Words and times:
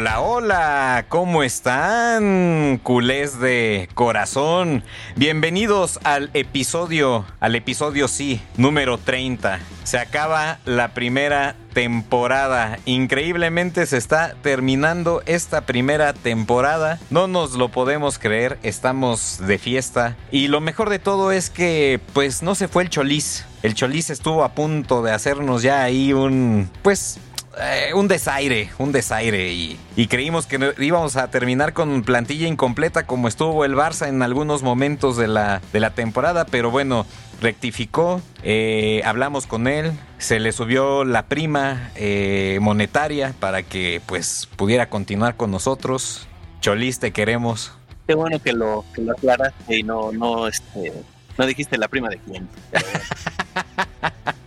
Hola, 0.00 0.20
hola, 0.20 1.06
¿cómo 1.08 1.42
están? 1.42 2.78
Culés 2.84 3.40
de 3.40 3.88
corazón. 3.94 4.84
Bienvenidos 5.16 5.98
al 6.04 6.30
episodio, 6.34 7.24
al 7.40 7.56
episodio 7.56 8.06
sí, 8.06 8.40
número 8.56 8.98
30. 8.98 9.58
Se 9.82 9.98
acaba 9.98 10.60
la 10.64 10.94
primera 10.94 11.56
temporada. 11.72 12.78
Increíblemente 12.84 13.86
se 13.86 13.96
está 13.96 14.36
terminando 14.40 15.20
esta 15.26 15.62
primera 15.62 16.12
temporada. 16.12 17.00
No 17.10 17.26
nos 17.26 17.54
lo 17.54 17.70
podemos 17.70 18.20
creer, 18.20 18.56
estamos 18.62 19.38
de 19.48 19.58
fiesta. 19.58 20.16
Y 20.30 20.46
lo 20.46 20.60
mejor 20.60 20.90
de 20.90 21.00
todo 21.00 21.32
es 21.32 21.50
que 21.50 21.98
pues 22.12 22.44
no 22.44 22.54
se 22.54 22.68
fue 22.68 22.84
el 22.84 22.90
choliz. 22.90 23.46
El 23.64 23.74
choliz 23.74 24.10
estuvo 24.10 24.44
a 24.44 24.50
punto 24.50 25.02
de 25.02 25.10
hacernos 25.10 25.62
ya 25.62 25.82
ahí 25.82 26.12
un 26.12 26.70
pues 26.82 27.18
eh, 27.60 27.92
un 27.94 28.08
desaire, 28.08 28.70
un 28.78 28.92
desaire 28.92 29.52
y, 29.52 29.78
y, 29.96 30.06
creímos 30.06 30.46
que 30.46 30.74
íbamos 30.78 31.16
a 31.16 31.30
terminar 31.30 31.72
con 31.72 32.02
plantilla 32.02 32.46
incompleta 32.46 33.06
como 33.06 33.28
estuvo 33.28 33.64
el 33.64 33.74
Barça 33.74 34.08
en 34.08 34.22
algunos 34.22 34.62
momentos 34.62 35.16
de 35.16 35.28
la, 35.28 35.60
de 35.72 35.80
la 35.80 35.90
temporada, 35.90 36.44
pero 36.46 36.70
bueno, 36.70 37.06
rectificó, 37.40 38.20
eh, 38.42 39.02
hablamos 39.04 39.46
con 39.46 39.66
él, 39.66 39.92
se 40.18 40.40
le 40.40 40.52
subió 40.52 41.04
la 41.04 41.26
prima 41.26 41.90
eh, 41.96 42.58
monetaria 42.60 43.34
para 43.38 43.62
que 43.62 44.00
pues 44.06 44.48
pudiera 44.56 44.88
continuar 44.88 45.36
con 45.36 45.50
nosotros. 45.50 46.26
Cholis, 46.60 46.98
te 46.98 47.12
queremos. 47.12 47.72
Qué 48.06 48.14
bueno 48.14 48.40
que 48.40 48.52
lo, 48.52 48.84
que 48.94 49.02
lo 49.02 49.12
aclaraste 49.12 49.78
y 49.78 49.82
no, 49.82 50.12
no, 50.12 50.48
este, 50.48 50.92
no 51.36 51.46
dijiste 51.46 51.78
la 51.78 51.88
prima 51.88 52.08
de 52.08 52.18
quién. 52.18 52.48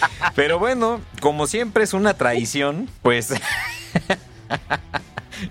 Pero 0.34 0.58
bueno, 0.58 1.00
como 1.20 1.46
siempre 1.46 1.84
es 1.84 1.92
una 1.92 2.14
traición, 2.14 2.88
pues 3.02 3.34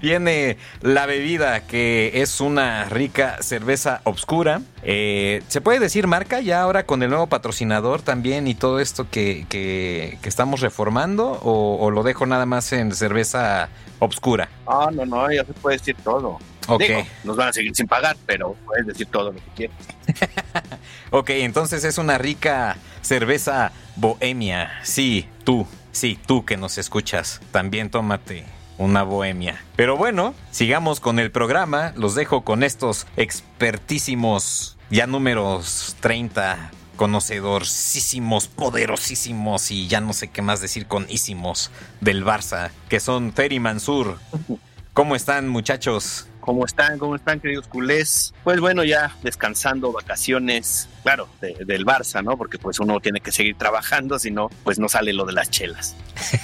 viene 0.02 0.58
la 0.82 1.06
bebida 1.06 1.62
que 1.62 2.22
es 2.22 2.42
una 2.42 2.86
rica 2.86 3.38
cerveza 3.42 4.02
obscura. 4.04 4.62
Eh, 4.84 5.44
¿Se 5.48 5.62
puede 5.62 5.80
decir 5.80 6.08
marca 6.08 6.42
ya 6.42 6.62
ahora 6.62 6.86
con 6.86 7.04
el 7.04 7.10
nuevo 7.10 7.28
patrocinador 7.28 8.02
también 8.02 8.48
y 8.48 8.56
todo 8.56 8.80
esto 8.80 9.08
que, 9.10 9.46
que, 9.50 10.18
estamos 10.24 10.62
reformando? 10.62 11.40
O, 11.44 11.78
¿O, 11.80 11.92
lo 11.92 12.04
dejo 12.04 12.26
nada 12.26 12.46
más 12.46 12.72
en 12.74 12.94
cerveza 12.94 13.70
obscura? 14.00 14.50
Ah, 14.66 14.90
no, 14.92 15.06
no, 15.06 15.32
ya 15.32 15.46
se 15.46 15.54
puede 15.54 15.78
decir 15.78 15.96
todo. 16.04 16.40
Ok. 16.68 16.82
Digo, 16.82 17.08
nos 17.24 17.38
van 17.38 17.50
a 17.50 17.54
seguir 17.54 17.76
sin 17.76 17.88
pagar, 17.88 18.18
pero 18.26 18.56
puedes 18.66 18.86
decir 18.86 19.08
todo 19.08 19.32
lo 19.32 19.40
que 19.40 19.52
quieras. 19.56 19.78
ok, 21.12 21.30
entonces 21.32 21.84
es 21.84 21.98
una 21.98 22.18
rica 22.18 22.78
cerveza 23.02 23.72
bohemia. 23.96 24.72
Sí, 24.84 25.28
tú, 25.44 25.66
sí, 25.92 26.20
tú 26.26 26.46
que 26.46 26.58
nos 26.58 26.78
escuchas, 26.78 27.42
también 27.52 27.90
tómate 27.90 28.46
una 28.78 29.04
bohemia. 29.04 29.64
Pero 29.76 29.98
bueno, 29.98 30.34
sigamos 30.52 31.00
con 31.00 31.20
el 31.20 31.32
programa. 31.32 31.94
Los 31.96 32.16
dejo 32.16 32.42
con 32.42 32.64
estos 32.64 33.08
expertísimos, 33.18 34.78
ya 34.90 35.08
números 35.08 35.96
30, 36.00 36.72
conocedorcísimos, 36.96 38.48
poderosísimos 38.48 39.72
y 39.72 39.88
ya 39.88 40.02
no 40.02 40.14
sé 40.14 40.28
qué 40.28 40.42
más 40.42 40.62
decir 40.62 40.88
con 40.88 41.06
ísimos 41.10 41.72
del 42.02 42.26
Barça, 42.26 42.72
que 42.90 43.00
son 43.00 43.34
Ferry 43.34 43.60
Mansur. 43.60 44.20
¿Cómo 44.94 45.16
están 45.16 45.48
muchachos? 45.48 46.28
¿Cómo 46.48 46.66
están? 46.66 46.98
¿Cómo 46.98 47.14
están, 47.18 47.42
queridos 47.42 47.68
culés? 47.68 48.34
Pues 48.46 48.62
bueno, 48.62 48.86
ya 48.86 49.14
descansando, 49.22 49.92
vacaciones, 49.92 50.88
claro, 51.08 51.30
de, 51.40 51.56
del 51.64 51.86
Barça, 51.86 52.22
¿no? 52.22 52.36
Porque 52.36 52.60
pues 52.60 52.82
uno 52.82 53.00
tiene 53.00 53.22
que 53.22 53.32
seguir 53.32 53.56
trabajando, 53.56 54.20
si 54.20 54.30
no, 54.30 54.50
pues 54.66 54.78
no 54.78 54.90
sale 54.90 55.14
lo 55.14 55.24
de 55.24 55.32
las 55.32 55.50
chelas. 55.50 55.96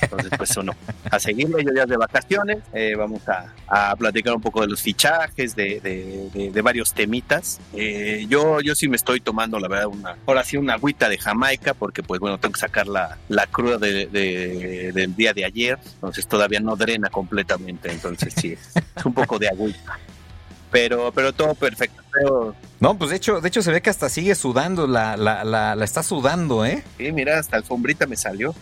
Entonces, 0.02 0.32
pues 0.38 0.56
uno, 0.56 0.72
a 1.12 1.20
seguirlo, 1.20 1.60
yo 1.60 1.74
ya 1.76 1.86
de 1.86 1.98
vacaciones, 1.98 2.60
eh, 2.72 2.96
vamos 2.98 3.28
a, 3.28 3.54
a, 3.68 3.94
platicar 3.98 4.34
un 4.34 4.42
poco 4.42 4.62
de 4.62 4.68
los 4.68 4.82
fichajes, 4.82 5.54
de, 5.58 5.82
de, 5.82 6.52
de 6.52 6.62
varios 6.62 6.94
temitas. 6.94 7.60
Eh, 7.74 8.26
yo, 8.30 8.62
yo 8.62 8.74
sí 8.74 8.88
me 8.88 8.96
estoy 8.96 9.20
tomando, 9.20 9.60
la 9.60 9.68
verdad, 9.68 9.88
una, 9.88 10.16
ahora 10.26 10.46
sí 10.46 10.56
una 10.56 10.76
agüita 10.76 11.10
de 11.10 11.18
Jamaica, 11.18 11.74
porque 11.74 12.02
pues 12.02 12.22
bueno, 12.22 12.40
tengo 12.40 12.54
que 12.54 12.62
sacar 12.62 12.88
la, 12.88 13.18
la 13.28 13.48
cruda 13.48 13.78
del 13.80 15.14
día 15.18 15.34
de 15.34 15.44
ayer, 15.44 15.78
entonces 15.96 16.26
todavía 16.26 16.62
no 16.62 16.78
drena 16.78 17.10
completamente, 17.10 17.92
entonces 17.92 18.34
sí, 18.34 18.54
es 18.54 19.06
un 19.06 19.14
poco 19.14 19.38
de 19.40 19.50
agüita 19.50 20.00
pero, 20.74 21.12
pero 21.14 21.32
todo 21.32 21.54
perfecto. 21.54 22.02
Pero... 22.12 22.56
No, 22.80 22.98
pues 22.98 23.12
de 23.12 23.18
hecho, 23.18 23.40
de 23.40 23.48
hecho 23.48 23.62
se 23.62 23.72
ve 23.72 23.82
que 23.82 23.92
hasta 23.92 24.10
sigue 24.10 24.34
sudando, 24.34 24.88
la, 24.88 25.16
la, 25.16 25.44
la, 25.44 25.76
la 25.76 25.86
está 25.86 26.02
sudando, 26.02 26.66
¿eh? 26.66 26.84
Sí, 26.98 27.12
mira, 27.12 27.38
hasta 27.38 27.58
alfombrita 27.58 28.08
me 28.08 28.18
salió. 28.18 28.56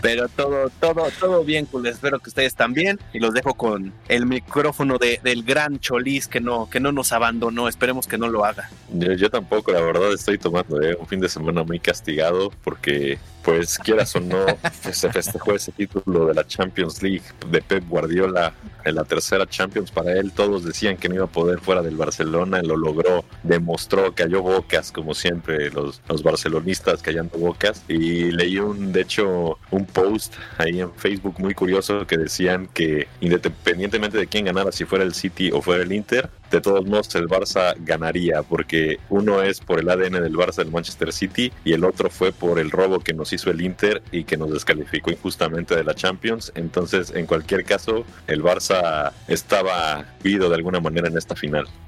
Pero 0.00 0.28
todo, 0.28 0.70
todo, 0.80 1.08
todo 1.18 1.44
bien, 1.44 1.66
pues 1.66 1.86
espero 1.86 2.18
que 2.20 2.28
ustedes 2.28 2.54
también. 2.54 3.00
Y 3.12 3.18
los 3.18 3.34
dejo 3.34 3.54
con 3.54 3.92
el 4.08 4.26
micrófono 4.26 4.98
de, 4.98 5.18
del 5.24 5.42
gran 5.42 5.80
Cholis 5.80 6.28
que 6.28 6.40
no, 6.40 6.68
que 6.70 6.78
no 6.78 6.92
nos 6.92 7.10
abandonó. 7.12 7.68
Esperemos 7.68 8.06
que 8.06 8.18
no 8.18 8.28
lo 8.28 8.44
haga. 8.44 8.70
Yo, 8.92 9.12
yo 9.14 9.30
tampoco, 9.30 9.72
la 9.72 9.80
verdad, 9.80 10.12
estoy 10.12 10.38
tomando 10.38 10.80
¿eh? 10.82 10.94
un 11.00 11.06
fin 11.06 11.20
de 11.20 11.28
semana 11.28 11.64
muy 11.64 11.80
castigado 11.80 12.52
porque, 12.62 13.18
pues, 13.44 13.78
quieras 13.78 14.16
o 14.16 14.20
no, 14.20 14.46
se 14.92 15.12
festejó 15.12 15.54
ese 15.54 15.72
título 15.72 16.26
de 16.26 16.34
la 16.34 16.46
Champions 16.46 17.02
League 17.02 17.22
de 17.50 17.60
Pep 17.60 17.84
Guardiola 17.88 18.54
en 18.84 18.94
la 18.94 19.04
tercera 19.04 19.46
Champions 19.46 19.90
para 19.90 20.12
él. 20.12 20.32
Todos 20.32 20.64
decían 20.64 20.96
que 20.96 21.08
no 21.08 21.16
iba 21.16 21.24
a 21.24 21.28
poder 21.28 21.60
fuera 21.60 21.82
del 21.82 21.96
Barcelona, 21.96 22.62
lo 22.62 22.76
logró, 22.76 23.24
demostró, 23.42 24.14
cayó 24.14 24.42
bocas, 24.42 24.92
como 24.92 25.14
siempre, 25.14 25.70
los, 25.70 26.00
los 26.08 26.22
barcelonistas 26.22 27.02
callando 27.02 27.38
bocas. 27.38 27.84
Y 27.88 28.30
leí 28.32 28.58
un, 28.58 28.92
de 28.92 29.02
hecho, 29.02 29.58
un 29.70 29.86
post 29.86 30.34
ahí 30.58 30.80
en 30.80 30.92
Facebook 30.94 31.36
muy 31.38 31.54
curioso 31.54 32.06
que 32.06 32.16
decían 32.16 32.68
que 32.72 33.08
independientemente 33.20 34.18
de 34.18 34.26
quién 34.26 34.46
ganara, 34.46 34.72
si 34.72 34.84
fuera 34.84 35.04
el 35.04 35.14
City 35.14 35.50
o 35.52 35.60
fuera 35.60 35.82
el 35.82 35.92
Inter, 35.92 36.30
de 36.54 36.60
todos 36.60 36.86
modos 36.86 37.14
el 37.16 37.28
Barça 37.28 37.74
ganaría, 37.80 38.42
porque 38.42 38.98
uno 39.08 39.42
es 39.42 39.60
por 39.60 39.80
el 39.80 39.88
ADN 39.88 40.22
del 40.22 40.34
Barça 40.34 40.56
del 40.56 40.70
Manchester 40.70 41.12
City 41.12 41.52
y 41.64 41.72
el 41.72 41.84
otro 41.84 42.10
fue 42.10 42.32
por 42.32 42.58
el 42.58 42.70
robo 42.70 43.00
que 43.00 43.12
nos 43.12 43.32
hizo 43.32 43.50
el 43.50 43.60
Inter 43.60 44.02
y 44.12 44.24
que 44.24 44.36
nos 44.36 44.52
descalificó 44.52 45.10
injustamente 45.10 45.74
de 45.74 45.84
la 45.84 45.94
Champions. 45.94 46.52
Entonces, 46.54 47.12
en 47.14 47.26
cualquier 47.26 47.64
caso, 47.64 48.04
el 48.26 48.42
Barça 48.42 49.12
estaba 49.26 50.04
vivo 50.22 50.48
de 50.48 50.54
alguna 50.54 50.80
manera 50.80 51.08
en 51.08 51.18
esta 51.18 51.34
final. 51.34 51.66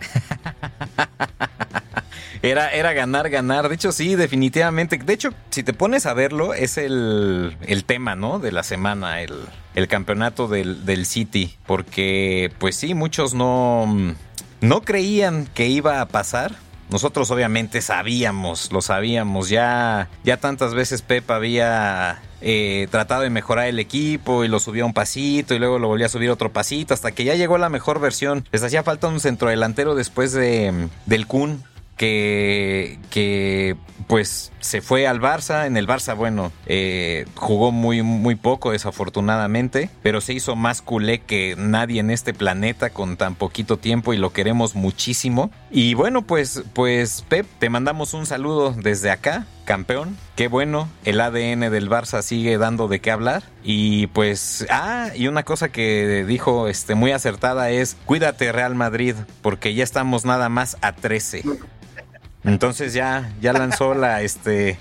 Era, 2.43 2.71
era 2.71 2.93
ganar, 2.93 3.29
ganar. 3.29 3.69
De 3.69 3.75
hecho, 3.75 3.91
sí, 3.91 4.15
definitivamente. 4.15 4.99
De 4.99 5.13
hecho, 5.13 5.31
si 5.51 5.65
te 5.65 5.73
pones 5.73 6.07
a 6.07 6.15
verlo, 6.15 6.55
es 6.55 6.79
el, 6.79 7.57
el 7.67 7.85
tema, 7.85 8.15
¿no? 8.15 8.39
De 8.39 8.53
la 8.53 8.63
semana, 8.63 9.21
el, 9.23 9.33
el 9.75 9.89
campeonato 9.89 10.47
del, 10.47 10.85
del, 10.85 11.07
City. 11.07 11.57
Porque, 11.67 12.53
pues 12.59 12.77
sí, 12.77 12.95
muchos 12.95 13.35
no, 13.35 14.15
no 14.61 14.83
creían 14.83 15.47
que 15.47 15.69
iba 15.69 16.01
a 16.01 16.07
pasar. 16.07 16.55
nosotros 16.89 17.31
obviamente 17.33 17.83
sabíamos, 17.83 18.71
lo 18.73 18.81
sabíamos, 18.81 19.49
ya, 19.49 20.09
ya 20.23 20.37
tantas 20.37 20.73
veces 20.73 21.03
Pep 21.03 21.29
había 21.31 22.23
eh, 22.41 22.87
tratado 22.91 23.23
de 23.23 23.31
mejorar 23.31 23.67
el 23.67 23.81
equipo 23.81 24.45
y 24.45 24.49
lo 24.49 24.61
subió 24.61 24.87
un 24.87 24.93
pasito 24.93 25.55
y 25.55 25.59
luego 25.59 25.81
lo 25.81 25.89
volvió 25.89 26.07
a 26.07 26.09
subir 26.09 26.31
otro 26.31 26.53
pasito 26.53 26.95
hasta 26.95 27.11
que 27.11 27.25
ya 27.25 27.35
llegó 27.35 27.59
la 27.59 27.71
mejor 27.71 27.99
versión. 27.99 28.45
Les 28.53 28.63
hacía 28.63 28.85
falta 28.85 29.09
un 29.09 29.19
centrodelantero 29.19 29.95
después 29.97 30.33
de, 30.33 30.89
del 31.07 31.27
Kun 31.27 31.65
que, 31.97 32.99
que 33.11 33.77
pues 34.07 34.53
se 34.61 34.81
fue 34.81 35.07
al 35.07 35.21
Barça. 35.21 35.67
En 35.67 35.77
el 35.77 35.87
Barça, 35.87 36.17
bueno, 36.17 36.53
eh, 36.67 37.27
jugó 37.35 37.73
muy, 37.73 38.03
muy 38.03 38.35
poco, 38.35 38.73
desafortunadamente, 38.73 39.91
pero 40.03 40.21
se 40.21 40.33
hizo 40.33 40.57
más 40.57 40.83
culé 40.83 41.21
que 41.21 41.55
nadie 41.57 42.01
en 42.01 42.11
este 42.11 42.35
planeta 42.35 42.91
con 42.91 43.17
tan 43.17 43.35
poquito 43.35 43.77
tiempo 43.77 44.13
y 44.13 44.19
lo 44.19 44.33
queremos 44.33 44.75
muchísimo. 44.75 45.51
Y 45.71 45.95
bueno, 45.95 46.23
pues, 46.23 46.63
pues 46.73 47.25
Pep, 47.29 47.47
te 47.59 47.71
mandamos 47.71 48.15
un 48.15 48.27
saludo 48.27 48.73
desde 48.73 49.11
acá, 49.11 49.47
campeón. 49.65 50.17
Qué 50.37 50.49
bueno, 50.49 50.89
el 51.05 51.21
ADN 51.21 51.71
del 51.71 51.89
Barça 51.89 52.23
sigue 52.23 52.59
dando 52.59 52.89
de 52.89 53.01
qué 53.01 53.11
hablar. 53.11 53.43
Y 53.63 54.07
pues, 54.09 54.67
ah, 54.71 55.11
y 55.15 55.29
una 55.29 55.43
cosa 55.43 55.71
que 55.71 56.25
dijo 56.27 56.69
este, 56.69 56.95
muy 56.95 57.13
acertada 57.13 57.71
es, 57.71 57.97
cuídate 58.05 58.53
Real 58.53 58.75
Madrid, 58.75 59.15
porque 59.43 59.75
ya 59.75 59.85
estamos 59.85 60.25
nada 60.25 60.49
más 60.49 60.77
a 60.83 60.93
13. 60.93 61.43
Entonces 62.47 62.93
ya, 62.93 63.33
ya 63.41 63.53
lanzó 63.53 63.95
la, 63.95 64.23
este, 64.23 64.79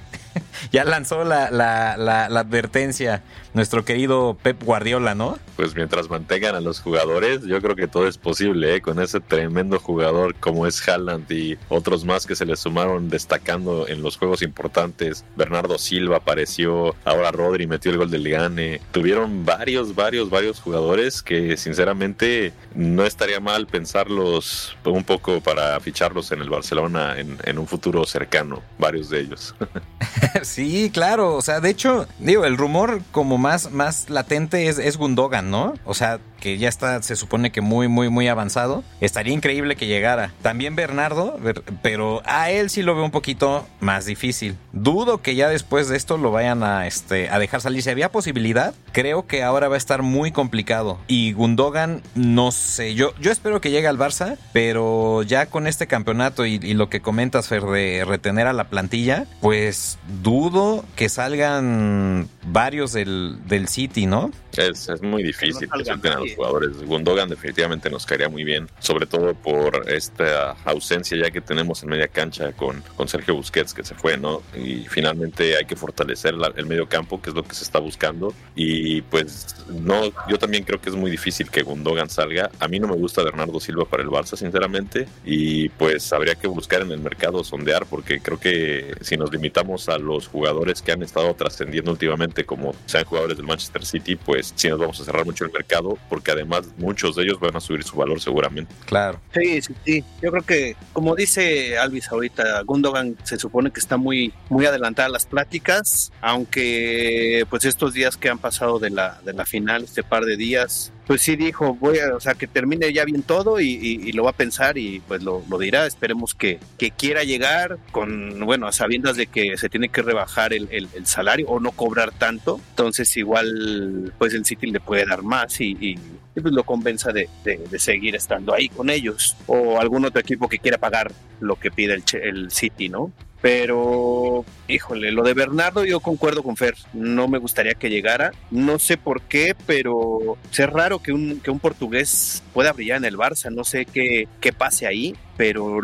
ya 0.72 0.84
lanzó 0.84 1.24
la, 1.24 1.52
la, 1.52 1.98
la, 1.98 2.30
la, 2.30 2.40
advertencia 2.40 3.24
nuestro 3.54 3.86
querido 3.86 4.38
Pep 4.42 4.62
Guardiola, 4.64 5.16
¿no? 5.16 5.38
Pues 5.56 5.76
mientras 5.76 6.10
mantengan 6.10 6.56
a 6.56 6.60
los 6.60 6.82
jugadores, 6.82 7.44
yo 7.44 7.62
creo 7.62 7.76
que 7.76 7.88
todo 7.88 8.08
es 8.08 8.18
posible, 8.18 8.76
¿eh? 8.76 8.82
con 8.82 9.02
ese 9.02 9.20
tremendo 9.20 9.80
jugador 9.80 10.36
como 10.36 10.68
es 10.68 10.88
Haaland 10.88 11.32
y 11.32 11.58
otros 11.70 12.04
más 12.06 12.26
que 12.26 12.36
se 12.36 12.46
le 12.46 12.56
sumaron 12.56 13.10
destacando 13.10 13.88
en 13.88 14.02
los 14.02 14.18
juegos 14.18 14.42
importantes. 14.42 15.24
Bernardo 15.36 15.78
Silva 15.78 16.18
apareció, 16.18 16.96
ahora 17.06 17.32
Rodri 17.32 17.68
metió 17.68 17.92
el 17.92 17.98
gol 17.98 18.12
del 18.12 18.30
Gane. 18.30 18.82
Tuvieron 18.92 19.46
varios, 19.46 19.96
varios, 19.96 20.30
varios 20.30 20.60
jugadores 20.60 21.22
que 21.22 21.58
sinceramente 21.58 22.54
no 22.74 23.06
estaría 23.06 23.40
mal 23.40 23.68
pensarlos 23.68 24.76
un 24.84 25.04
poco 25.04 25.42
para 25.42 25.80
ficharlos 25.80 26.32
en 26.32 26.42
el 26.42 26.50
Barcelona 26.50 27.18
en, 27.18 27.38
en 27.44 27.58
un 27.58 27.68
futuro 27.68 28.06
cercano, 28.06 28.62
varios 28.78 29.10
de 29.10 29.22
ellos. 29.22 29.56
sí, 30.46 30.90
claro. 30.94 31.36
O 31.36 31.42
sea, 31.42 31.60
de 31.60 31.70
hecho, 31.70 32.08
digo, 32.20 32.46
el 32.46 32.58
rumor 32.58 33.02
como 33.12 33.38
más, 33.38 33.72
más 33.72 34.10
latente 34.10 34.68
es, 34.68 34.78
es 34.78 34.98
Gundogan, 34.98 35.52
¿no? 35.52 35.74
O 35.86 35.94
sea, 35.94 36.20
que 36.46 36.60
ya 36.60 36.70
está, 36.70 37.02
se 37.02 37.16
supone 37.16 37.52
que 37.52 37.62
muy, 37.62 37.88
muy, 37.88 38.10
muy 38.10 38.28
avanzado. 38.28 38.84
Estaría 39.02 39.34
increíble 39.34 39.76
que 39.76 39.88
llegara. 39.88 40.32
También 40.44 40.76
Bernardo, 40.76 41.40
pero 41.82 42.22
a 42.24 42.52
él 42.52 42.70
sí 42.70 42.84
lo 42.84 42.94
veo 42.94 43.04
un 43.04 43.10
poquito 43.10 43.66
más 43.80 44.06
difícil. 44.06 44.56
Dudo 44.72 45.24
que 45.24 45.34
ya 45.34 45.50
después 45.50 45.88
de 45.88 45.98
esto 45.98 46.20
lo 46.20 46.30
vayan 46.30 46.62
a, 46.62 46.86
este, 46.86 47.32
a 47.32 47.40
dejar 47.40 47.62
salir. 47.62 47.82
Si 47.82 47.90
había 47.90 48.12
posibilidad, 48.12 48.76
creo 48.92 49.26
que 49.26 49.42
ahora 49.42 49.70
va 49.70 49.74
a 49.74 49.80
estar 49.80 50.04
muy 50.04 50.32
complicado. 50.32 51.00
Y 51.08 51.34
Gundogan, 51.34 52.04
no 52.14 52.52
sé, 52.52 52.94
yo, 52.94 53.16
yo 53.20 53.32
espero 53.32 53.60
que 53.60 53.72
llegue 53.72 53.88
al 53.88 53.98
Barça, 53.98 54.38
pero 54.54 55.24
ya 55.24 55.48
con 55.48 55.66
este 55.66 55.88
campeonato 55.88 56.46
y, 56.46 56.60
lo 56.76 56.90
que 56.90 57.02
comentas, 57.02 57.48
Fer, 57.48 57.64
de 57.64 58.06
retener 58.06 58.46
a 58.46 58.54
la 58.54 58.66
plantilla, 58.66 59.26
pues 59.42 59.98
dudo 60.22 60.86
que 60.96 61.10
salgan 61.10 62.30
varios 62.44 62.94
del, 62.94 63.40
del 63.48 63.68
City, 63.68 64.06
¿no? 64.06 64.30
Es, 64.58 64.90
es 64.90 65.02
muy 65.02 65.24
difícil 65.24 65.70
que 65.70 65.86
suelten 65.86 66.14
a 66.14 66.20
los 66.20 66.34
jugadores. 66.34 66.84
Gundogan 66.84 67.30
definitivamente 67.30 67.90
nos 67.90 68.06
caería 68.06 68.30
muy 68.30 68.44
bien, 68.44 68.68
sobre 68.80 69.06
todo 69.06 69.34
por 69.34 69.90
esta 69.90 70.52
ausencia 70.66 71.18
ya 71.18 71.32
que 71.32 71.42
tenemos 71.42 71.84
en 71.84 71.90
media 71.90 72.08
cancha 72.08 72.52
con, 72.54 72.82
con 72.96 73.08
Sergio 73.08 73.36
Busquets 73.36 73.74
que 73.74 73.84
se 73.84 73.96
fue, 73.96 74.18
¿no? 74.18 74.42
Y 74.56 74.86
finalmente 74.88 75.58
hay 75.58 75.66
que 75.66 75.76
fortalecer 75.76 76.34
la, 76.36 76.52
el 76.56 76.66
medio 76.66 76.88
campo, 76.88 77.22
que 77.22 77.30
es 77.30 77.36
lo 77.36 77.44
que 77.44 77.56
se 77.56 77.64
está 77.64 77.80
buscando. 77.80 78.34
Y 78.56 79.02
pues 79.02 79.56
no, 79.70 80.12
yo 80.28 80.38
también 80.38 80.64
creo 80.64 80.80
que 80.80 80.90
es 80.90 80.96
muy 80.96 81.12
difícil 81.12 81.50
que 81.50 81.64
Gundogan 81.64 82.10
salga. 82.10 82.50
A 82.60 82.68
mí 82.68 82.80
no 82.80 82.88
me 82.88 82.96
gusta 82.96 83.24
Bernardo 83.24 83.60
Silva 83.60 83.86
para 83.86 84.04
el 84.04 84.10
Barça, 84.10 84.38
sinceramente. 84.38 85.08
Y 85.26 85.70
pues 85.70 86.12
habría 86.14 86.36
que 86.36 86.48
buscar 86.48 86.82
en 86.82 86.92
el 86.92 87.00
mercado 87.00 87.44
sondear, 87.44 87.86
porque 87.86 88.20
creo 88.20 88.40
que 88.40 88.96
si 89.02 89.18
nos 89.18 89.32
limitamos 89.32 89.90
a 89.90 89.98
los 89.98 90.28
jugadores 90.28 90.82
que 90.82 90.92
han 90.92 91.04
estado 91.04 91.34
trascendiendo 91.34 91.92
últimamente, 91.92 92.46
como 92.46 92.76
sean 92.86 93.06
jugadores 93.06 93.38
del 93.38 93.46
Manchester 93.46 93.86
City, 93.86 94.16
pues 94.16 94.45
sí 94.56 94.70
nos 94.70 94.80
vamos 94.80 95.00
a 95.00 95.06
cerrar 95.06 95.26
mucho 95.26 95.46
el 95.46 95.52
mercado, 95.52 95.98
porque 96.10 96.32
además 96.32 96.68
muchos 96.78 97.16
de 97.16 97.24
ellos 97.24 97.40
van 97.40 97.56
a 97.56 97.60
subir 97.60 97.84
su 97.84 97.96
valor 97.96 98.22
seguramente. 98.22 98.74
Claro. 98.86 99.20
Sí, 99.34 99.62
sí, 99.62 99.76
sí. 99.86 100.04
Yo 100.22 100.32
creo 100.32 100.44
que, 100.44 100.76
como 100.94 101.16
dice 101.16 101.78
Alvis 101.78 102.12
ahorita, 102.12 102.62
Gundogan 102.64 103.18
se 103.24 103.38
supone 103.38 103.72
que 103.72 103.80
está 103.80 103.98
muy, 103.98 104.34
muy 104.50 104.66
adelantada 104.66 105.08
a 105.08 105.12
las 105.12 105.26
pláticas, 105.26 106.12
aunque 106.22 107.46
pues 107.50 107.66
estos 107.66 107.94
días 107.94 108.18
que 108.18 108.30
han 108.30 108.40
pasado 108.40 108.80
de 108.80 108.90
la, 108.90 109.20
de 109.24 109.34
la 109.34 109.46
final, 109.46 109.84
este 109.84 110.04
par 110.04 110.26
de 110.26 110.38
días, 110.38 110.92
pues 111.08 111.22
sí 111.22 111.36
dijo, 111.36 111.76
voy 111.76 112.00
a, 112.00 112.16
o 112.16 112.20
sea, 112.20 112.34
que 112.34 112.48
termine 112.48 112.92
ya 112.92 113.06
bien 113.06 113.22
todo 113.22 113.60
y, 113.60 114.12
lo 114.14 114.24
va 114.24 114.32
a 114.32 114.34
pensar 114.34 114.78
y 114.78 115.02
pues 115.08 115.24
lo, 115.24 115.44
dirá. 115.60 115.86
Esperemos 115.86 116.34
que, 116.34 116.60
que, 116.78 116.92
quiera 116.92 117.24
llegar 117.24 117.78
con, 117.92 118.40
bueno, 118.46 118.68
a 118.68 118.72
sabiendas 118.72 119.16
de 119.18 119.28
que 119.28 119.58
se 119.58 119.70
tiene 119.70 119.90
que 119.90 120.02
rebajar 120.02 120.54
el, 120.54 120.68
el, 120.72 121.06
salario 121.06 121.48
o 121.48 121.60
no 121.60 121.72
cobrar 121.72 122.12
tanto. 122.12 122.60
Entonces 122.72 123.16
igual, 123.18 124.14
pues 124.18 124.34
el 124.34 124.46
City 124.46 124.68
le 124.68 124.80
puede 124.80 125.06
dar 125.06 125.22
más 125.22 125.60
y, 125.62 125.98
pues 126.34 126.54
lo 126.54 126.64
convenza 126.64 127.12
de, 127.12 127.30
de, 127.44 127.58
de, 127.58 127.80
seguir 127.80 128.16
estando 128.16 128.54
ahí 128.54 128.68
con 128.68 128.90
ellos 128.90 129.38
o 129.48 129.80
algún 129.80 130.04
otro 130.04 130.20
equipo 130.20 130.50
que 130.50 130.60
quiera 130.60 130.78
pagar 130.78 131.14
lo 131.40 131.56
que 131.58 131.72
pide 131.72 131.94
el, 131.94 132.04
el 132.22 132.52
City, 132.52 132.90
¿no? 132.90 133.12
Pero, 133.46 134.44
híjole, 134.68 135.12
lo 135.12 135.22
de 135.22 135.36
Bernardo 135.36 135.86
yo 135.86 136.00
concuerdo 136.00 136.42
con 136.42 136.58
Fer, 136.58 136.74
no 136.94 137.28
me 137.28 137.38
gustaría 137.38 137.76
que 137.76 137.92
llegara, 137.92 138.32
no 138.50 138.80
sé 138.80 138.98
por 138.98 139.22
qué, 139.22 139.56
pero 139.68 140.36
es 140.52 140.68
raro 140.68 140.98
que 140.98 141.12
un, 141.12 141.40
que 141.42 141.52
un 141.52 141.60
portugués 141.60 142.42
pueda 142.56 142.74
brillar 142.74 142.98
en 142.98 143.06
el 143.06 143.18
Barça, 143.18 143.54
no 143.54 143.64
sé 143.64 143.86
qué, 143.86 144.28
qué 144.42 144.52
pase 144.52 144.88
ahí, 144.88 145.16
pero 145.38 145.78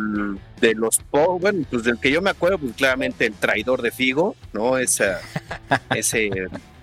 de 0.59 0.73
los, 0.73 1.01
bueno, 1.11 1.63
pues 1.69 1.83
del 1.83 1.99
que 1.99 2.09
yo 2.09 2.19
me 2.23 2.31
acuerdo, 2.31 2.57
pues 2.57 2.73
claramente 2.73 3.27
el 3.27 3.33
traidor 3.33 3.83
de 3.83 3.91
Figo, 3.91 4.35
¿no? 4.53 4.79
Esa, 4.79 5.21
ese 5.95 6.31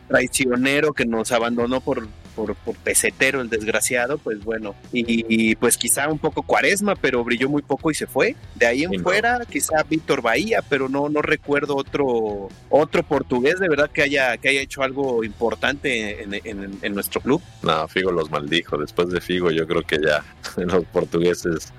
traicionero 0.07 0.93
que 0.93 1.07
nos 1.07 1.33
abandonó 1.33 1.81
por, 1.81 2.07
por, 2.39 2.55
por, 2.55 2.77
pesetero 2.77 3.41
el 3.41 3.51
desgraciado, 3.51 4.17
pues 4.19 4.45
bueno, 4.45 4.77
y, 4.93 5.25
y, 5.29 5.57
pues 5.57 5.77
quizá 5.77 6.09
un 6.09 6.21
poco 6.21 6.43
cuaresma, 6.43 6.95
pero 6.95 7.25
brilló 7.25 7.49
muy 7.49 7.63
poco 7.63 7.91
y 7.91 7.95
se 7.95 8.07
fue. 8.07 8.37
De 8.55 8.67
ahí 8.67 8.85
en 8.85 8.91
sí, 8.91 8.99
fuera, 8.99 9.41
no. 9.41 9.47
quizá 9.47 9.83
Víctor 9.83 10.23
Bahía, 10.23 10.63
pero 10.69 10.89
no, 10.89 11.09
no 11.09 11.21
recuerdo 11.21 11.75
otro, 11.77 12.49
otro 12.71 13.03
portugués 13.03 13.59
de 13.59 13.69
verdad 13.69 13.91
que 13.91 14.03
haya, 14.03 14.37
que 14.37 14.51
haya 14.51 14.61
hecho 14.61 14.83
algo 14.83 15.25
importante 15.25 16.23
en, 16.23 16.35
en, 16.35 16.79
en 16.81 16.95
nuestro 16.95 17.21
club. 17.21 17.43
No, 17.63 17.89
Figo 17.89 18.13
los 18.13 18.31
maldijo. 18.31 18.79
Después 18.79 19.09
de 19.09 19.21
Figo, 19.21 19.51
yo 19.51 19.67
creo 19.67 19.83
que 19.83 19.99
ya 20.01 20.25
los 20.57 20.85
portugueses 20.85 21.73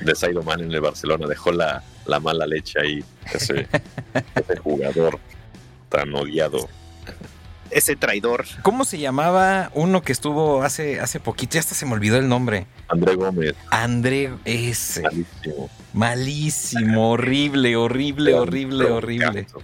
de 0.00 0.14
Sairo 0.16 0.42
Man 0.42 0.60
en 0.60 0.72
el 0.72 0.80
Barcelona 0.80 1.28
dejó 1.28 1.52
la, 1.52 1.84
la 2.06 2.18
mala 2.18 2.46
leche 2.46 2.80
ahí, 2.80 3.04
ese, 3.32 3.68
ese 4.34 4.56
jugador 4.56 5.20
tan 5.88 6.12
odiado 6.14 6.68
ese 7.70 7.96
traidor. 7.96 8.44
¿Cómo 8.62 8.84
se 8.84 8.98
llamaba 8.98 9.70
uno 9.74 10.02
que 10.02 10.12
estuvo 10.12 10.62
hace, 10.62 11.00
hace 11.00 11.20
poquito? 11.20 11.54
Ya 11.54 11.60
hasta 11.60 11.74
se 11.74 11.86
me 11.86 11.92
olvidó 11.92 12.16
el 12.16 12.28
nombre. 12.28 12.66
André 12.88 13.14
Gómez. 13.14 13.54
André, 13.70 14.30
ese. 14.44 15.02
Malísimo. 15.02 15.70
Malísimo, 15.92 17.10
horrible, 17.10 17.76
horrible, 17.76 18.34
horrible, 18.34 18.84
horrible. 18.86 19.46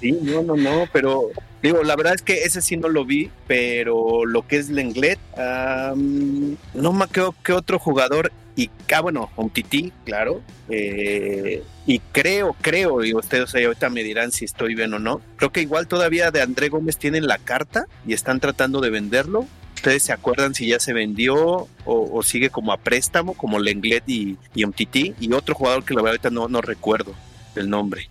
Sí, 0.00 0.16
no, 0.22 0.42
no, 0.42 0.56
no, 0.56 0.84
pero 0.92 1.30
digo, 1.60 1.82
la 1.82 1.96
verdad 1.96 2.14
es 2.14 2.22
que 2.22 2.44
ese 2.44 2.62
sí 2.62 2.76
no 2.76 2.88
lo 2.88 3.04
vi, 3.04 3.30
pero 3.48 4.24
lo 4.24 4.46
que 4.46 4.56
es 4.56 4.70
Lenglet, 4.70 5.18
um, 5.36 6.56
no 6.74 6.92
me 6.92 7.04
acuerdo 7.04 7.34
qué 7.42 7.52
otro 7.52 7.80
jugador 7.80 8.30
y 8.58 8.70
ah, 8.92 9.00
bueno, 9.00 9.30
un 9.36 9.50
tití, 9.50 9.92
claro. 10.04 10.42
Eh, 10.68 11.62
y 11.86 12.00
creo, 12.00 12.56
creo, 12.60 13.04
y 13.04 13.14
ustedes 13.14 13.54
ahorita 13.54 13.88
me 13.88 14.02
dirán 14.02 14.32
si 14.32 14.44
estoy 14.44 14.74
bien 14.74 14.92
o 14.94 14.98
no. 14.98 15.20
Creo 15.36 15.52
que 15.52 15.62
igual 15.62 15.86
todavía 15.86 16.32
de 16.32 16.42
André 16.42 16.68
Gómez 16.68 16.96
tienen 16.96 17.28
la 17.28 17.38
carta 17.38 17.86
y 18.04 18.14
están 18.14 18.40
tratando 18.40 18.80
de 18.80 18.90
venderlo. 18.90 19.46
¿Ustedes 19.76 20.02
se 20.02 20.12
acuerdan 20.12 20.56
si 20.56 20.66
ya 20.66 20.80
se 20.80 20.92
vendió 20.92 21.68
o, 21.84 22.22
sigue 22.24 22.50
como 22.50 22.72
a 22.72 22.78
préstamo, 22.78 23.34
como 23.34 23.60
Lenglet 23.60 24.02
y, 24.08 24.36
y? 24.56 25.14
Y 25.20 25.32
otro 25.32 25.54
jugador 25.54 25.84
que 25.84 25.94
la 25.94 26.02
verdad 26.02 26.14
ahorita 26.14 26.30
no, 26.30 26.48
no 26.48 26.60
recuerdo 26.60 27.14
el 27.54 27.70
nombre 27.70 28.10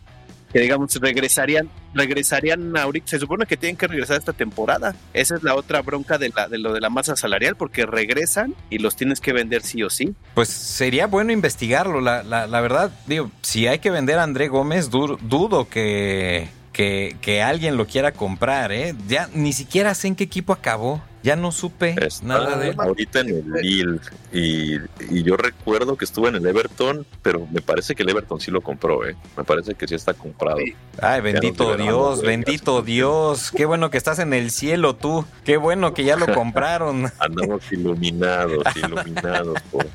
que 0.51 0.59
digamos 0.59 0.93
regresarían 0.95 1.69
regresarían 1.93 2.75
ahorita 2.77 3.07
se 3.07 3.19
supone 3.19 3.45
que 3.45 3.57
tienen 3.57 3.77
que 3.77 3.87
regresar 3.87 4.17
esta 4.17 4.33
temporada 4.33 4.95
esa 5.13 5.35
es 5.35 5.43
la 5.43 5.55
otra 5.55 5.81
bronca 5.81 6.17
de, 6.17 6.31
la, 6.35 6.47
de 6.47 6.57
lo 6.57 6.73
de 6.73 6.81
la 6.81 6.89
masa 6.89 7.15
salarial 7.15 7.55
porque 7.55 7.85
regresan 7.85 8.55
y 8.69 8.79
los 8.79 8.95
tienes 8.95 9.19
que 9.19 9.33
vender 9.33 9.63
sí 9.63 9.83
o 9.83 9.89
sí 9.89 10.13
pues 10.33 10.49
sería 10.49 11.07
bueno 11.07 11.31
investigarlo 11.31 12.01
la, 12.01 12.23
la, 12.23 12.47
la 12.47 12.61
verdad 12.61 12.91
digo 13.07 13.31
si 13.41 13.67
hay 13.67 13.79
que 13.79 13.89
vender 13.89 14.19
a 14.19 14.23
André 14.23 14.47
Gómez 14.47 14.89
dudo, 14.89 15.67
que 15.69 16.49
que, 16.73 17.17
que, 17.21 17.41
alguien 17.41 17.75
lo 17.75 17.87
quiera 17.87 18.11
comprar, 18.11 18.71
¿eh? 18.71 18.93
Ya 19.07 19.29
ni 19.33 19.51
siquiera 19.51 19.95
sé 19.95 20.09
en 20.09 20.15
qué 20.15 20.25
equipo 20.25 20.53
acabó. 20.53 21.01
Ya 21.23 21.35
no 21.35 21.51
supe 21.51 21.95
Está 21.99 22.25
nada 22.25 22.57
de 22.57 22.69
él. 22.69 22.75
ahorita 22.77 23.19
en 23.21 23.29
el 23.29 23.51
Lille 23.51 23.99
y, 24.31 24.75
y 25.09 25.23
yo 25.23 25.35
recuerdo 25.35 25.97
que 25.97 26.05
estuvo 26.05 26.27
en 26.27 26.35
el 26.35 26.45
Everton, 26.45 27.05
pero 27.23 27.47
me 27.51 27.59
parece 27.61 27.95
que 27.95 28.03
el 28.03 28.09
Everton 28.09 28.39
sí 28.39 28.51
lo 28.51 28.61
compró, 28.61 29.05
¿eh? 29.05 29.15
Me 29.35 29.43
parece 29.43 29.73
que 29.73 29.87
sí 29.87 29.95
está 29.95 30.13
comprado. 30.13 30.59
Ay, 31.01 31.21
bendito 31.21 31.75
Dios, 31.75 32.21
bendito 32.21 32.81
Dios. 32.83 33.51
Qué 33.51 33.65
bueno 33.65 33.89
que 33.89 33.97
estás 33.97 34.19
en 34.19 34.31
el 34.33 34.51
cielo 34.51 34.95
tú. 34.95 35.25
Qué 35.43 35.57
bueno 35.57 35.93
que 35.93 36.03
ya 36.03 36.15
lo 36.15 36.33
compraron. 36.33 37.11
Andamos 37.19 37.63
iluminados, 37.71 38.63
iluminados 38.75 39.59
por, 39.71 39.87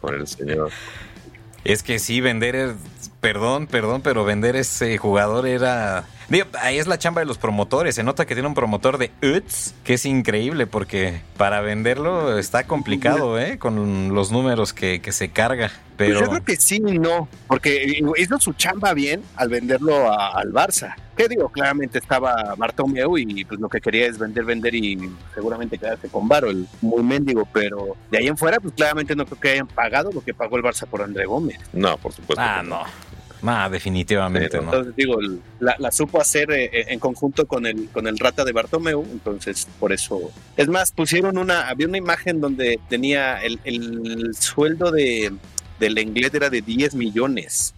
por 0.00 0.14
el 0.14 0.26
Señor. 0.26 0.70
Es 1.64 1.82
que 1.82 1.98
sí, 1.98 2.20
vender, 2.20 2.54
es- 2.56 3.10
perdón, 3.20 3.66
perdón, 3.66 4.00
pero 4.00 4.24
vender 4.24 4.56
ese 4.56 4.96
jugador 4.96 5.46
era... 5.46 6.04
Digo, 6.30 6.46
ahí 6.60 6.78
es 6.78 6.86
la 6.86 6.96
chamba 6.98 7.20
de 7.20 7.26
los 7.26 7.38
promotores. 7.38 7.96
Se 7.96 8.02
nota 8.04 8.24
que 8.24 8.34
tiene 8.34 8.48
un 8.48 8.54
promotor 8.54 8.98
de 8.98 9.10
UTS, 9.22 9.74
que 9.84 9.94
es 9.94 10.06
increíble 10.06 10.66
porque 10.66 11.20
para 11.36 11.60
venderlo 11.60 12.38
está 12.38 12.64
complicado, 12.64 13.38
¿eh? 13.38 13.58
Con 13.58 14.14
los 14.14 14.30
números 14.30 14.72
que, 14.72 15.00
que 15.02 15.10
se 15.12 15.30
carga. 15.30 15.68
Pues 15.96 16.08
Pero... 16.10 16.20
yo 16.20 16.28
creo 16.30 16.44
que 16.44 16.56
sí 16.56 16.76
y 16.86 16.98
no, 16.98 17.28
porque 17.48 18.00
hizo 18.16 18.38
su 18.38 18.52
chamba 18.54 18.94
bien 18.94 19.22
al 19.36 19.48
venderlo 19.48 20.10
a- 20.10 20.28
al 20.38 20.52
Barça. 20.52 20.94
¿Qué 21.16 21.28
digo? 21.28 21.50
Claramente 21.50 21.98
estaba 21.98 22.54
Bartomeu 22.56 23.18
y 23.18 23.44
pues 23.44 23.60
lo 23.60 23.68
que 23.68 23.80
quería 23.80 24.06
es 24.06 24.16
vender, 24.16 24.44
vender 24.44 24.74
y 24.74 25.10
seguramente 25.34 25.76
quedarse 25.76 26.08
con 26.08 26.26
Varo, 26.28 26.48
el 26.48 26.66
muy 26.80 27.02
mendigo, 27.02 27.46
pero 27.52 27.96
de 28.10 28.18
ahí 28.18 28.28
en 28.28 28.38
fuera, 28.38 28.58
pues 28.60 28.72
claramente 28.74 29.14
no 29.14 29.26
creo 29.26 29.38
que 29.40 29.50
hayan 29.50 29.66
pagado 29.66 30.10
lo 30.12 30.22
que 30.22 30.32
pagó 30.32 30.56
el 30.56 30.62
Barça 30.62 30.86
por 30.86 31.02
André 31.02 31.26
Gómez. 31.26 31.58
No, 31.74 31.98
por 31.98 32.12
supuesto. 32.12 32.40
Ah, 32.42 32.62
no. 32.62 32.84
Ah, 33.42 33.68
definitivamente 33.70 34.48
Pero 34.50 34.62
no. 34.62 34.72
Entonces 34.72 34.96
digo, 34.96 35.18
la, 35.60 35.76
la 35.78 35.90
supo 35.90 36.20
hacer 36.20 36.50
eh, 36.50 36.64
eh, 36.72 36.84
en 36.88 36.98
conjunto 36.98 37.46
con 37.46 37.66
el 37.66 37.88
con 37.88 38.06
el 38.06 38.18
Rata 38.18 38.44
de 38.44 38.52
Bartomeu, 38.52 39.06
entonces 39.10 39.66
por 39.78 39.92
eso. 39.92 40.30
Es 40.56 40.68
más, 40.68 40.92
pusieron 40.92 41.38
una, 41.38 41.68
había 41.68 41.86
una 41.86 41.98
imagen 41.98 42.40
donde 42.40 42.78
tenía 42.88 43.42
el, 43.42 43.60
el 43.64 44.34
sueldo 44.34 44.90
de 44.90 45.32
del 45.78 45.98
inglés 45.98 46.32
era 46.34 46.50
de 46.50 46.60
10 46.60 46.94
millones. 46.94 47.74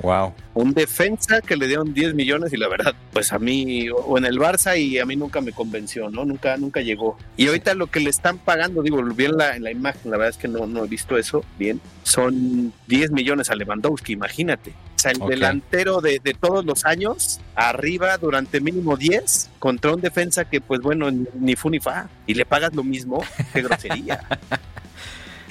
Wow. 0.00 0.32
un 0.54 0.74
defensa 0.74 1.40
que 1.40 1.56
le 1.56 1.68
dieron 1.68 1.94
10 1.94 2.14
millones 2.14 2.52
y 2.52 2.56
la 2.56 2.68
verdad, 2.68 2.94
pues 3.12 3.32
a 3.32 3.38
mí, 3.38 3.88
o 3.90 4.18
en 4.18 4.24
el 4.24 4.38
Barça 4.38 4.76
y 4.76 4.98
a 4.98 5.06
mí 5.06 5.14
nunca 5.14 5.40
me 5.40 5.52
convenció, 5.52 6.10
¿no? 6.10 6.24
Nunca, 6.24 6.56
nunca 6.56 6.80
llegó. 6.80 7.16
Y 7.36 7.46
ahorita 7.46 7.74
lo 7.74 7.86
que 7.86 8.00
le 8.00 8.10
están 8.10 8.38
pagando, 8.38 8.82
digo, 8.82 9.00
lo 9.00 9.14
vi 9.14 9.26
en 9.26 9.36
la, 9.36 9.54
en 9.54 9.62
la 9.62 9.70
imagen, 9.70 10.10
la 10.10 10.16
verdad 10.16 10.30
es 10.30 10.38
que 10.38 10.48
no, 10.48 10.66
no 10.66 10.84
he 10.84 10.88
visto 10.88 11.16
eso 11.16 11.44
bien, 11.56 11.80
son 12.02 12.72
10 12.88 13.12
millones 13.12 13.50
a 13.50 13.54
Lewandowski, 13.54 14.14
imagínate. 14.14 14.72
O 15.02 15.10
sea, 15.10 15.10
el 15.12 15.18
delantero 15.18 16.00
de, 16.00 16.20
de 16.22 16.32
todos 16.32 16.64
los 16.64 16.84
años, 16.84 17.40
arriba 17.56 18.16
durante 18.18 18.60
mínimo 18.60 18.96
10, 18.96 19.50
contra 19.58 19.92
un 19.92 20.00
defensa 20.00 20.44
que, 20.44 20.60
pues 20.60 20.80
bueno, 20.80 21.10
ni- 21.10 21.26
ni 21.34 21.56
fu 21.56 21.70
ni 21.70 21.80
fa, 21.80 22.08
y 22.26 22.34
le 22.34 22.44
pagas 22.46 22.72
lo 22.74 22.84
mismo, 22.84 23.20
qué 23.52 23.62
grosería. 23.62 24.20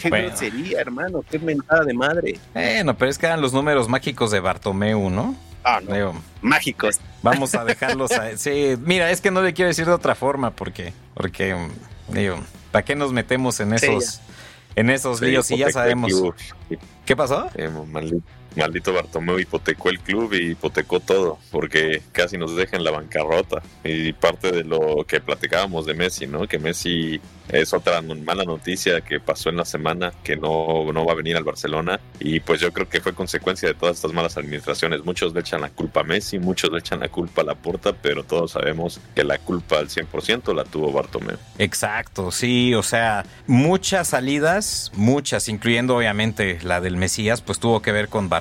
Qué 0.01 0.10
Bueno. 0.10 0.29
grosería, 0.29 0.79
hermano, 0.79 1.24
qué 1.29 1.38
mentada 1.38 1.84
de 1.84 1.93
madre. 1.93 2.39
Bueno, 2.53 2.96
pero 2.98 3.12
es 3.12 3.17
que 3.17 3.25
eran 3.25 3.41
los 3.41 3.51
números 3.53 3.89
mágicos 3.89 4.31
de 4.31 4.39
Bartomeu, 4.39 5.10
¿no? 5.10 5.36
Ah, 5.63 5.79
no, 5.86 5.93
Digo, 5.93 6.22
mágicos. 6.41 7.00
Vamos 7.22 7.53
a 7.53 7.63
dejarlos 7.65 8.12
a... 8.13 8.36
Sí, 8.38 8.75
mira, 8.79 9.12
es 9.12 9.20
que 9.22 9.29
no 9.31 9.41
le 9.41 9.53
quiero 9.53 9.67
decir 9.67 9.86
de 9.86 9.91
otra 9.91 10.15
forma 10.15 10.51
porque, 10.51 10.93
porque, 11.13 11.55
digo, 12.08 12.39
¿para 12.72 12.84
qué 12.86 12.96
nos 12.96 13.12
metemos 13.13 13.60
en 13.60 13.77
Sí, 13.77 13.86
esos, 13.86 14.22
en 14.75 14.89
esos 14.89 15.20
Sí, 15.20 15.25
líos? 15.25 15.51
Y 15.51 15.58
ya 15.58 15.70
sabemos. 15.72 16.10
¿Qué 17.05 17.15
pasó? 17.15 17.48
Eh, 17.55 17.70
maldito, 17.70 18.24
maldito 18.55 18.93
Bartomeu 18.93 19.39
hipotecó 19.39 19.89
el 19.89 20.00
club 20.00 20.34
y 20.34 20.51
hipotecó 20.51 21.00
todo, 21.00 21.39
porque 21.51 22.01
casi 22.12 22.38
nos 22.38 22.55
deja 22.55 22.77
en 22.77 22.84
la 22.84 22.91
bancarrota. 22.91 23.62
Y 23.84 24.13
parte 24.13 24.51
de 24.51 24.63
lo 24.63 25.05
que 25.08 25.20
platicábamos 25.22 25.86
de 25.86 25.93
Messi, 25.93 26.27
¿no? 26.27 26.48
Que 26.48 26.60
Messi 26.60 27.20
es 27.50 27.74
otra 27.74 28.01
mala 28.01 28.46
noticia 28.46 29.01
que 29.01 29.20
pasó 29.20 29.50
en 29.50 29.58
la 29.58 29.65
semana, 29.65 30.13
que 30.24 30.36
no, 30.36 30.91
no 30.91 31.05
va 31.05 31.13
a 31.13 31.15
venir 31.15 31.36
al 31.36 31.43
Barcelona. 31.43 32.00
Y 32.20 32.39
pues 32.39 32.62
yo 32.62 32.72
creo 32.72 32.88
que 32.88 33.01
fue 33.01 33.13
consecuencia 33.13 33.67
de 33.67 33.75
todas 33.75 33.98
estas 33.98 34.13
malas 34.13 34.38
administraciones. 34.38 35.03
Muchos 35.03 35.34
le 35.34 35.41
echan 35.41 35.62
la 35.62 35.70
culpa 35.70 36.01
a 36.01 36.03
Messi, 36.03 36.39
muchos 36.39 36.72
le 36.72 36.79
echan 36.79 37.00
la 37.00 37.10
culpa 37.10 37.41
a 37.41 37.46
Laporta, 37.46 37.93
pero 37.93 38.24
todos 38.24 38.51
sabemos 38.51 39.00
que 39.15 39.24
la 39.24 39.38
culpa 39.38 39.79
al 39.79 39.89
100% 39.89 40.55
la 40.55 40.63
tuvo 40.63 40.91
Bartomeu. 40.91 41.38
Exacto, 41.58 42.31
sí, 42.31 42.74
o 42.74 42.84
sea, 42.84 43.25
muchas 43.48 44.10
salidas, 44.10 44.91
muchas, 44.96 45.50
incluyendo 45.50 45.98
obviamente 45.98 46.60
la 46.63 46.81
del 46.81 46.98
Mesías, 46.98 47.41
pues 47.41 47.60
tuvo 47.60 47.81
que 47.81 47.91
ver 47.91 48.08
con 48.08 48.29
Bartomeu, 48.29 48.40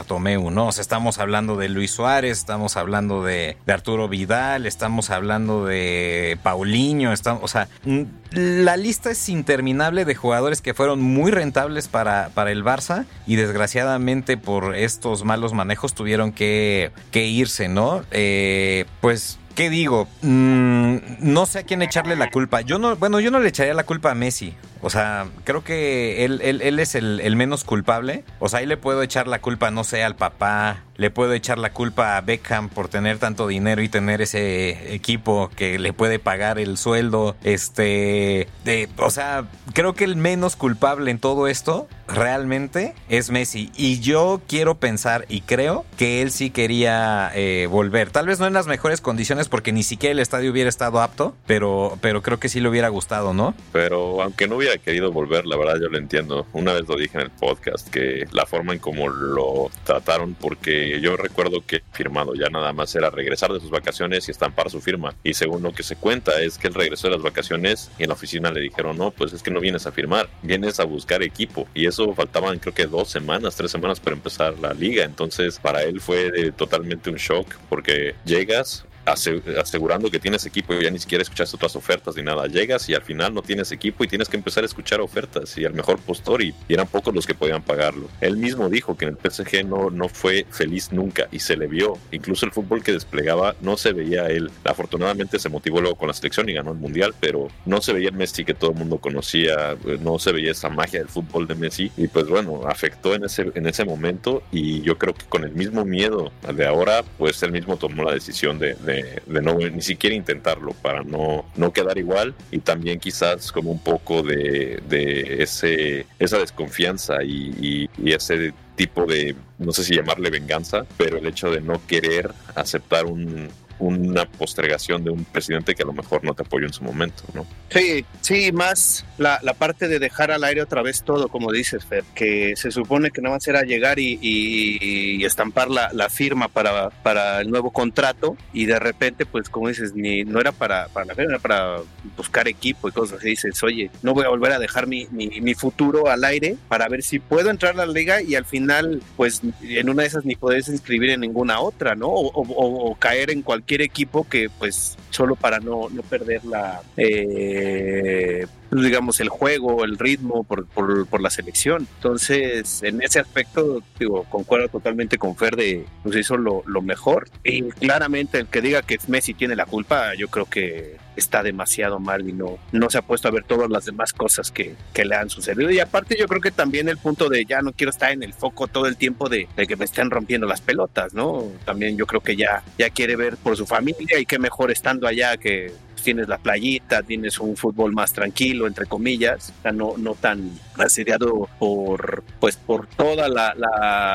¿no? 0.51 0.67
O 0.67 0.73
sea, 0.73 0.83
estamos 0.83 1.19
hablando 1.19 1.57
de 1.57 1.69
Luis 1.69 1.91
Suárez, 1.91 2.39
estamos 2.39 2.77
hablando 2.77 3.23
de, 3.23 3.57
Arturo 3.67 4.09
Vidal, 4.09 4.67
estamos 4.67 5.11
hablando 5.11 5.65
de 5.65 6.39
Paulinho, 6.43 7.13
o 7.13 7.49
sea, 7.49 7.69
mm, 7.85 8.03
la 8.33 8.77
lista 8.77 9.11
es 9.11 9.29
interminable 9.29 10.05
de 10.05 10.15
jugadores 10.15 10.61
que 10.61 10.75
fueron 10.75 11.01
muy 11.01 11.31
rentables 11.31 11.89
para, 11.89 12.31
para 12.35 12.51
el 12.51 12.65
Barça 12.65 13.07
y 13.27 13.37
desgraciadamente 13.37 14.37
por 14.37 14.75
estos 14.75 15.25
malos 15.25 15.53
manejos 15.53 15.95
tuvieron 15.95 16.33
que, 16.33 16.91
que 17.11 17.27
irse, 17.27 17.69
¿no? 17.69 18.03
Eh, 18.11 18.87
pues 19.01 19.39
¿Qué 19.55 19.69
digo? 19.69 20.09
Mm, 20.23 20.97
no 21.21 21.45
sé 21.45 21.59
a 21.59 21.63
quién 21.65 21.83
echarle 21.83 22.17
la 22.17 22.31
culpa. 22.31 22.61
Yo 22.63 22.79
no, 22.79 22.97
bueno, 22.97 23.21
yo 23.21 23.31
no 23.31 23.41
le 23.41 23.49
echaría 23.49 23.75
la 23.75 23.85
culpa 23.85 24.13
a 24.13 24.15
Messi. 24.15 24.55
O 24.83 24.91
sea, 24.91 25.29
creo 25.45 25.63
que 25.63 26.25
él, 26.25 26.41
él, 26.43 26.63
él 26.63 26.79
es 26.79 26.95
el, 26.95 27.37
menos 27.37 27.65
culpable. 27.65 28.25
O 28.39 28.49
sea, 28.49 28.61
ahí 28.61 28.67
le 28.67 28.77
puedo 28.77 29.03
echar 29.03 29.29
la 29.29 29.41
culpa, 29.41 29.71
no 29.71 29.85
sé, 29.85 30.03
al 30.03 30.17
papá. 30.17 30.85
Le 30.97 31.11
puedo 31.11 31.33
echar 31.33 31.59
la 31.59 31.73
culpa 31.73 32.17
a 32.17 32.21
Beckham 32.21 32.69
por 32.69 32.89
tener 32.89 33.19
tanto 33.19 33.47
dinero 33.47 33.83
y 33.83 33.89
tener 33.89 34.21
ese 34.21 34.95
equipo 34.95 35.51
que 35.57 35.79
le 35.79 35.93
puede 35.93 36.19
pagar 36.19 36.59
el 36.59 36.77
sueldo. 36.77 37.37
Este, 37.43 38.49
de, 38.65 38.89
o 38.99 39.11
sea, 39.11 39.45
creo 39.73 39.95
que 39.95 40.05
el 40.05 40.17
menos 40.17 40.57
culpable 40.57 41.11
en 41.11 41.19
todo 41.19 41.49
esto 41.49 41.89
realmente 42.07 42.95
es 43.09 43.31
Messi. 43.31 43.71
Y 43.77 44.01
yo 44.01 44.43
quiero 44.47 44.77
pensar 44.77 45.25
y 45.29 45.43
creo 45.43 45.85
que 45.97 46.23
él 46.23 46.31
sí 46.31 46.51
quería 46.51 47.31
eh, 47.35 47.67
volver. 47.71 48.11
Tal 48.11 48.27
vez 48.27 48.41
no 48.41 48.47
en 48.47 48.53
las 48.53 48.67
mejores 48.67 49.01
condiciones 49.01 49.49
porque 49.49 49.73
ni 49.73 49.83
siquiera 49.83 50.13
el 50.13 50.19
estadio 50.19 50.51
hubiera 50.51 50.69
estado 50.69 51.01
apto, 51.01 51.35
pero, 51.47 51.99
pero 52.01 52.23
creo 52.23 52.39
que 52.39 52.49
sí 52.49 52.61
le 52.61 52.69
hubiera 52.69 52.89
gustado, 52.89 53.33
¿no? 53.33 53.55
Pero 53.73 54.23
aunque 54.23 54.49
no 54.49 54.57
hubiera 54.57 54.70
querido 54.79 55.13
volver, 55.13 55.47
la 55.47 55.57
verdad 55.57 55.79
yo 55.81 55.89
lo 55.89 55.99
entiendo. 55.99 56.47
Una 56.53 56.73
vez 56.73 56.89
lo 56.89 56.97
dije 56.97 57.19
en 57.19 57.25
el 57.25 57.31
podcast, 57.31 57.89
que 57.89 58.27
la 58.33 58.47
forma 58.47 58.73
en 58.73 58.79
cómo 58.79 59.09
lo 59.09 59.71
trataron, 59.85 60.35
porque 60.35 61.01
yo 61.01 61.17
recuerdo 61.17 61.65
que 61.67 61.83
firmado 61.93 62.35
ya 62.35 62.49
nada 62.49 62.73
más 62.73 62.95
era 62.95 63.11
regresar 63.11 63.53
de 63.53 63.61
sus 63.61 63.71
vacaciones 63.71 64.29
y 64.29 64.31
estampar 64.31 64.71
su 64.71 64.81
firma. 64.81 65.15
Y 65.23 65.35
según 65.35 65.63
lo 65.63 65.73
que 65.73 65.83
se 65.83 65.97
cuenta 65.97 66.41
es 66.41 66.59
que 66.59 66.69
él 66.69 66.75
regresó 66.75 67.09
de 67.09 67.15
las 67.15 67.23
vacaciones 67.23 67.91
y 67.99 68.05
en 68.05 68.09
la 68.09 68.15
oficina 68.15 68.51
le 68.51 68.61
dijeron, 68.61 68.97
no, 68.97 69.11
pues 69.11 69.33
es 69.33 69.43
que 69.43 69.51
no 69.51 69.61
vienes 69.61 69.87
a 69.87 69.93
firmar, 69.93 70.29
vienes 70.43 70.81
a 70.81 70.85
buscar 70.85 71.23
equipo. 71.23 71.67
Y 71.75 71.87
eso 71.87 72.13
faltaban 72.15 72.59
creo 72.59 72.75
que 72.75 72.87
dos 72.87 73.09
semanas, 73.09 73.57
tres 73.57 73.71
semanas 73.71 74.01
para 74.01 74.17
empezar 74.17 74.59
la 74.59 74.75
liga. 74.75 75.05
Entonces 75.05 75.59
para 75.59 75.83
él 75.83 76.01
fue 76.01 76.53
totalmente 76.53 77.11
un 77.11 77.17
shock 77.17 77.55
porque 77.69 78.15
llegas 78.25 78.85
asegurando 79.05 80.11
que 80.11 80.19
tienes 80.19 80.45
equipo 80.47 80.75
y 80.75 80.85
ya 80.85 80.91
ni 80.91 80.99
siquiera 80.99 81.23
escuchaste 81.23 81.57
otras 81.57 81.77
ofertas 81.77 82.17
ni 82.17 82.23
nada. 82.23 82.47
Llegas 82.47 82.89
y 82.89 82.95
al 82.95 83.03
final 83.03 83.35
no 83.35 83.43
tienes 83.43 83.73
equipo 83.73 84.05
y 84.05 84.09
tienes 84.09 84.29
que 84.29 84.37
empezar 84.37 84.63
a 84.63 84.67
escuchar 84.67 85.01
ofertas 85.01 85.57
y 85.59 85.65
al 85.65 85.75
mejor 85.75 85.99
postor 86.01 86.43
y, 86.43 86.55
eran 86.69 86.87
pocos 86.87 87.15
los 87.15 87.27
que 87.27 87.35
podían 87.35 87.63
pagarlo. 87.63 88.09
Él 88.21 88.37
mismo 88.37 88.69
dijo 88.69 88.97
que 88.97 89.05
en 89.07 89.17
el 89.21 89.31
PSG 89.31 89.65
no, 89.67 89.91
no 89.91 90.09
fue 90.09 90.47
feliz 90.51 90.93
nunca 90.93 91.29
y 91.33 91.41
se 91.41 91.57
le 91.57 91.67
vio. 91.67 91.99
Incluso 92.13 92.47
el 92.47 92.53
fútbol 92.53 92.83
que 92.83 92.93
desplegaba 92.93 93.55
no 93.61 93.77
se 93.77 93.93
veía 93.93 94.23
a 94.23 94.31
él. 94.31 94.51
Afortunadamente 94.65 95.39
se 95.39 95.49
motivó 95.49 95.81
luego 95.81 95.97
con 95.97 96.09
la 96.09 96.15
selección 96.15 96.49
y 96.49 96.53
ganó 96.53 96.73
el 96.73 96.79
mundial, 96.79 97.15
pero 97.19 97.49
no 97.65 97.81
se 97.81 97.93
veía 97.93 98.09
el 98.11 98.15
Messi 98.15 98.45
que 98.45 98.55
todo 98.55 98.71
el 98.71 98.77
mundo 98.77 98.99
conocía, 98.99 99.73
eh, 99.73 99.99
no 100.01 100.19
se 100.19 100.33
veía 100.33 100.53
esa 100.53 100.69
magia 100.69 101.01
del 101.01 101.09
fútbol 101.09 101.47
de 101.47 101.55
Messi 101.55 101.91
y 101.97 102.09
pues 102.09 102.27
bueno, 102.29 102.63
afectó 102.67 103.15
en 103.15 103.25
ese, 103.25 103.51
en 103.55 103.67
ese 103.67 103.85
momento 103.85 104.43
y 104.53 104.83
yo 104.83 104.97
creo 104.99 105.15
que 105.15 105.25
con 105.27 105.45
el 105.45 105.53
mismo 105.53 105.85
miedo 105.85 106.33
de 106.55 106.67
ahora, 106.67 107.03
pues 107.19 107.43
él 107.43 107.53
mismo 107.53 107.77
tomó 107.77 108.05
la 108.05 108.13
decisión 108.15 108.59
de, 108.59 108.75
de- 108.75 108.90
de 108.91 109.41
no 109.43 109.55
ni 109.59 109.83
siquiera 109.83 110.15
intentarlo 110.17 110.73
para 110.83 111.03
no, 111.03 111.45
no 111.57 111.73
quedar 111.73 111.99
igual 111.99 112.35
y 112.51 112.59
también 112.59 112.99
quizás 113.01 113.53
como 113.53 113.71
un 113.71 113.79
poco 113.81 114.23
de, 114.23 114.83
de 114.89 115.43
ese, 115.43 116.07
esa 116.19 116.39
desconfianza 116.39 117.23
y, 117.23 117.89
y- 118.03 118.13
ese 118.13 118.53
tipo 118.77 119.07
de, 119.07 119.35
no 119.59 119.73
sé 119.73 119.85
si 119.85 119.95
llamarle 119.95 120.31
venganza, 120.31 120.85
pero 120.97 121.19
el 121.19 121.27
hecho 121.27 121.51
de 121.51 121.61
no 121.61 121.81
querer 121.87 122.31
aceptar 122.55 123.07
un, 123.07 123.49
una 123.81 124.25
postergación 124.27 125.03
de 125.05 125.11
un 125.11 125.25
presidente 125.25 125.75
que 125.75 125.83
a 125.83 125.87
lo 125.87 125.93
mejor 125.93 126.23
no 126.25 126.35
te 126.35 126.43
apoyó 126.43 126.67
en 126.67 126.73
su 126.73 126.85
momento, 126.85 127.23
¿no? 127.35 127.47
Sí, 127.71 128.05
sí, 128.21 128.53
más 128.53 129.05
la, 129.19 129.39
la 129.43 129.55
parte 129.55 129.89
de 129.89 129.99
dejar 129.99 130.31
al 130.31 130.45
aire 130.45 130.63
otra 130.63 130.83
vez 130.83 131.03
todo, 131.03 131.29
como 131.29 131.53
dices, 131.53 131.85
Fer, 131.85 132.05
que 132.15 132.55
se 132.57 132.71
supone 132.71 133.11
que 133.11 133.21
nada 133.23 133.37
más 133.37 133.47
era 133.49 133.63
llegar 133.63 133.99
y, 133.99 134.19
y- 134.21 135.17
y 135.21 135.25
estampar 135.25 135.71
la, 135.71 135.91
la 135.93 136.09
firma 136.11 136.49
para, 136.49 136.91
para 136.91 137.41
el 137.41 137.51
nuevo 137.51 137.71
contrato 137.71 138.37
y 138.53 138.67
de 138.67 138.79
repente, 138.79 139.27
pues 139.27 139.49
como 139.49 139.69
dices, 139.69 139.95
ni, 139.95 140.25
no 140.25 140.41
era 140.41 140.53
para, 140.53 140.89
para 140.89 141.07
la 141.07 141.15
firma, 141.15 141.33
era 141.33 141.39
para 141.41 141.77
buscar 142.17 142.49
equipo 142.49 142.89
y 142.89 142.93
cosas 142.93 143.19
así. 143.19 143.31
Dices, 143.31 143.63
oye, 143.63 143.91
no 144.03 144.15
voy 144.15 144.25
a 144.25 144.29
volver 144.29 144.53
a 144.53 144.59
dejar 144.59 144.87
mi, 144.87 145.07
mi, 145.11 145.29
mi 145.41 145.55
futuro 145.55 146.09
al 146.09 146.25
aire 146.25 146.57
para 146.69 146.89
ver 146.89 147.03
si 147.03 147.19
puedo 147.19 147.51
entrar 147.51 147.75
a 147.79 147.87
la 147.87 147.93
liga 147.93 148.21
y 148.23 148.35
al 148.35 148.45
final, 148.45 149.01
pues 149.17 149.43
en 149.63 149.89
una 149.89 150.03
de 150.03 150.09
esas 150.09 150.25
ni 150.25 150.35
poderse 150.35 150.73
inscribir 150.73 151.11
en 151.11 151.21
ninguna 151.21 151.61
otra, 151.61 151.95
¿no? 151.95 152.09
O, 152.09 152.31
o- 152.43 152.91
o 152.91 152.95
caer 152.97 153.31
en 153.31 153.43
cualquier 153.43 153.70
cualquier 153.71 153.83
equipo 153.83 154.25
que 154.29 154.49
pues 154.59 154.97
solo 155.11 155.37
para 155.37 155.61
no, 155.61 155.89
no 155.91 156.03
perder 156.03 156.45
la, 156.45 156.83
eh, 156.97 158.45
digamos, 158.71 159.21
el 159.21 159.29
juego, 159.29 159.85
el 159.85 159.99
ritmo 159.99 160.45
por, 160.45 160.67
por, 160.67 161.21
la 161.21 161.31
selección. 161.31 161.87
Entonces, 161.97 162.83
en 162.83 163.03
ese 163.03 163.21
aspecto, 163.21 163.83
digo, 163.99 164.25
concuerdo 164.25 164.69
totalmente 164.69 165.19
con 165.19 165.37
Fer 165.37 165.57
de, 165.57 165.85
pues 166.03 166.17
hizo 166.17 166.37
lo, 166.37 166.63
lo 166.67 166.83
mejor. 166.83 167.29
Y 167.45 167.63
claramente 167.63 168.39
el 168.39 168.47
que 168.47 168.61
diga 168.61 168.83
que 168.83 168.99
Messi 169.09 169.35
tiene 169.35 169.57
la 169.57 169.67
culpa, 169.67 170.15
yo 170.15 170.29
creo 170.29 170.47
que 170.47 170.97
está 171.17 171.43
demasiado 171.43 172.01
mal 172.01 172.29
y 172.29 172.33
no, 172.33 172.59
no 172.73 172.91
se 172.91 172.99
ha 172.99 173.03
puesto 173.03 173.29
a 173.29 173.31
ver 173.31 173.45
todas 173.45 173.71
las 173.71 173.85
demás 173.85 174.13
cosas 174.13 174.51
que, 174.51 174.75
que 174.93 175.05
le 175.05 175.15
han 175.15 175.31
sucedido. 175.31 175.71
Y 175.71 175.79
aparte 175.79 176.17
yo 176.19 176.27
creo 176.27 176.41
que 176.41 176.51
también 176.51 176.89
el 176.89 176.97
punto 176.97 177.29
de 177.29 177.45
ya 177.45 177.63
no 177.63 177.73
quiero 177.73 177.91
estar 177.91 178.13
en 178.13 178.23
el 178.23 178.33
foco 178.33 178.67
todo 178.67 178.87
el 178.87 178.97
tiempo 178.97 179.29
de, 179.29 179.49
de 179.57 179.67
que 179.67 179.77
me 179.77 179.85
estén 179.85 180.11
rompiendo 180.11 180.47
las 180.47 180.61
pelotas, 180.61 181.15
¿no? 181.15 181.45
También 181.65 181.97
yo 181.97 182.07
creo 182.07 182.21
que 182.21 182.37
ya, 182.37 182.63
ya 182.79 182.91
quiere 182.91 183.17
ver 183.17 183.37
por 183.37 183.57
su 183.57 183.67
familia 183.67 184.19
y 184.19 184.27
qué 184.27 184.39
mejor 184.39 184.71
estando 184.71 185.07
allá 185.07 185.37
que 185.37 185.73
tienes 186.03 186.29
la 186.29 186.39
playita, 186.39 187.03
tienes 187.03 187.39
un 187.39 187.57
fútbol 187.57 187.93
más 187.93 188.13
tranquilo, 188.13 188.67
entre 188.67 188.87
comillas, 188.87 189.53
no, 189.73 189.95
no 189.97 190.15
tan 190.15 190.51
asediado 190.79 191.49
por, 191.59 192.23
pues, 192.39 192.57
por 192.57 192.87
toda 192.87 193.29
la, 193.29 193.55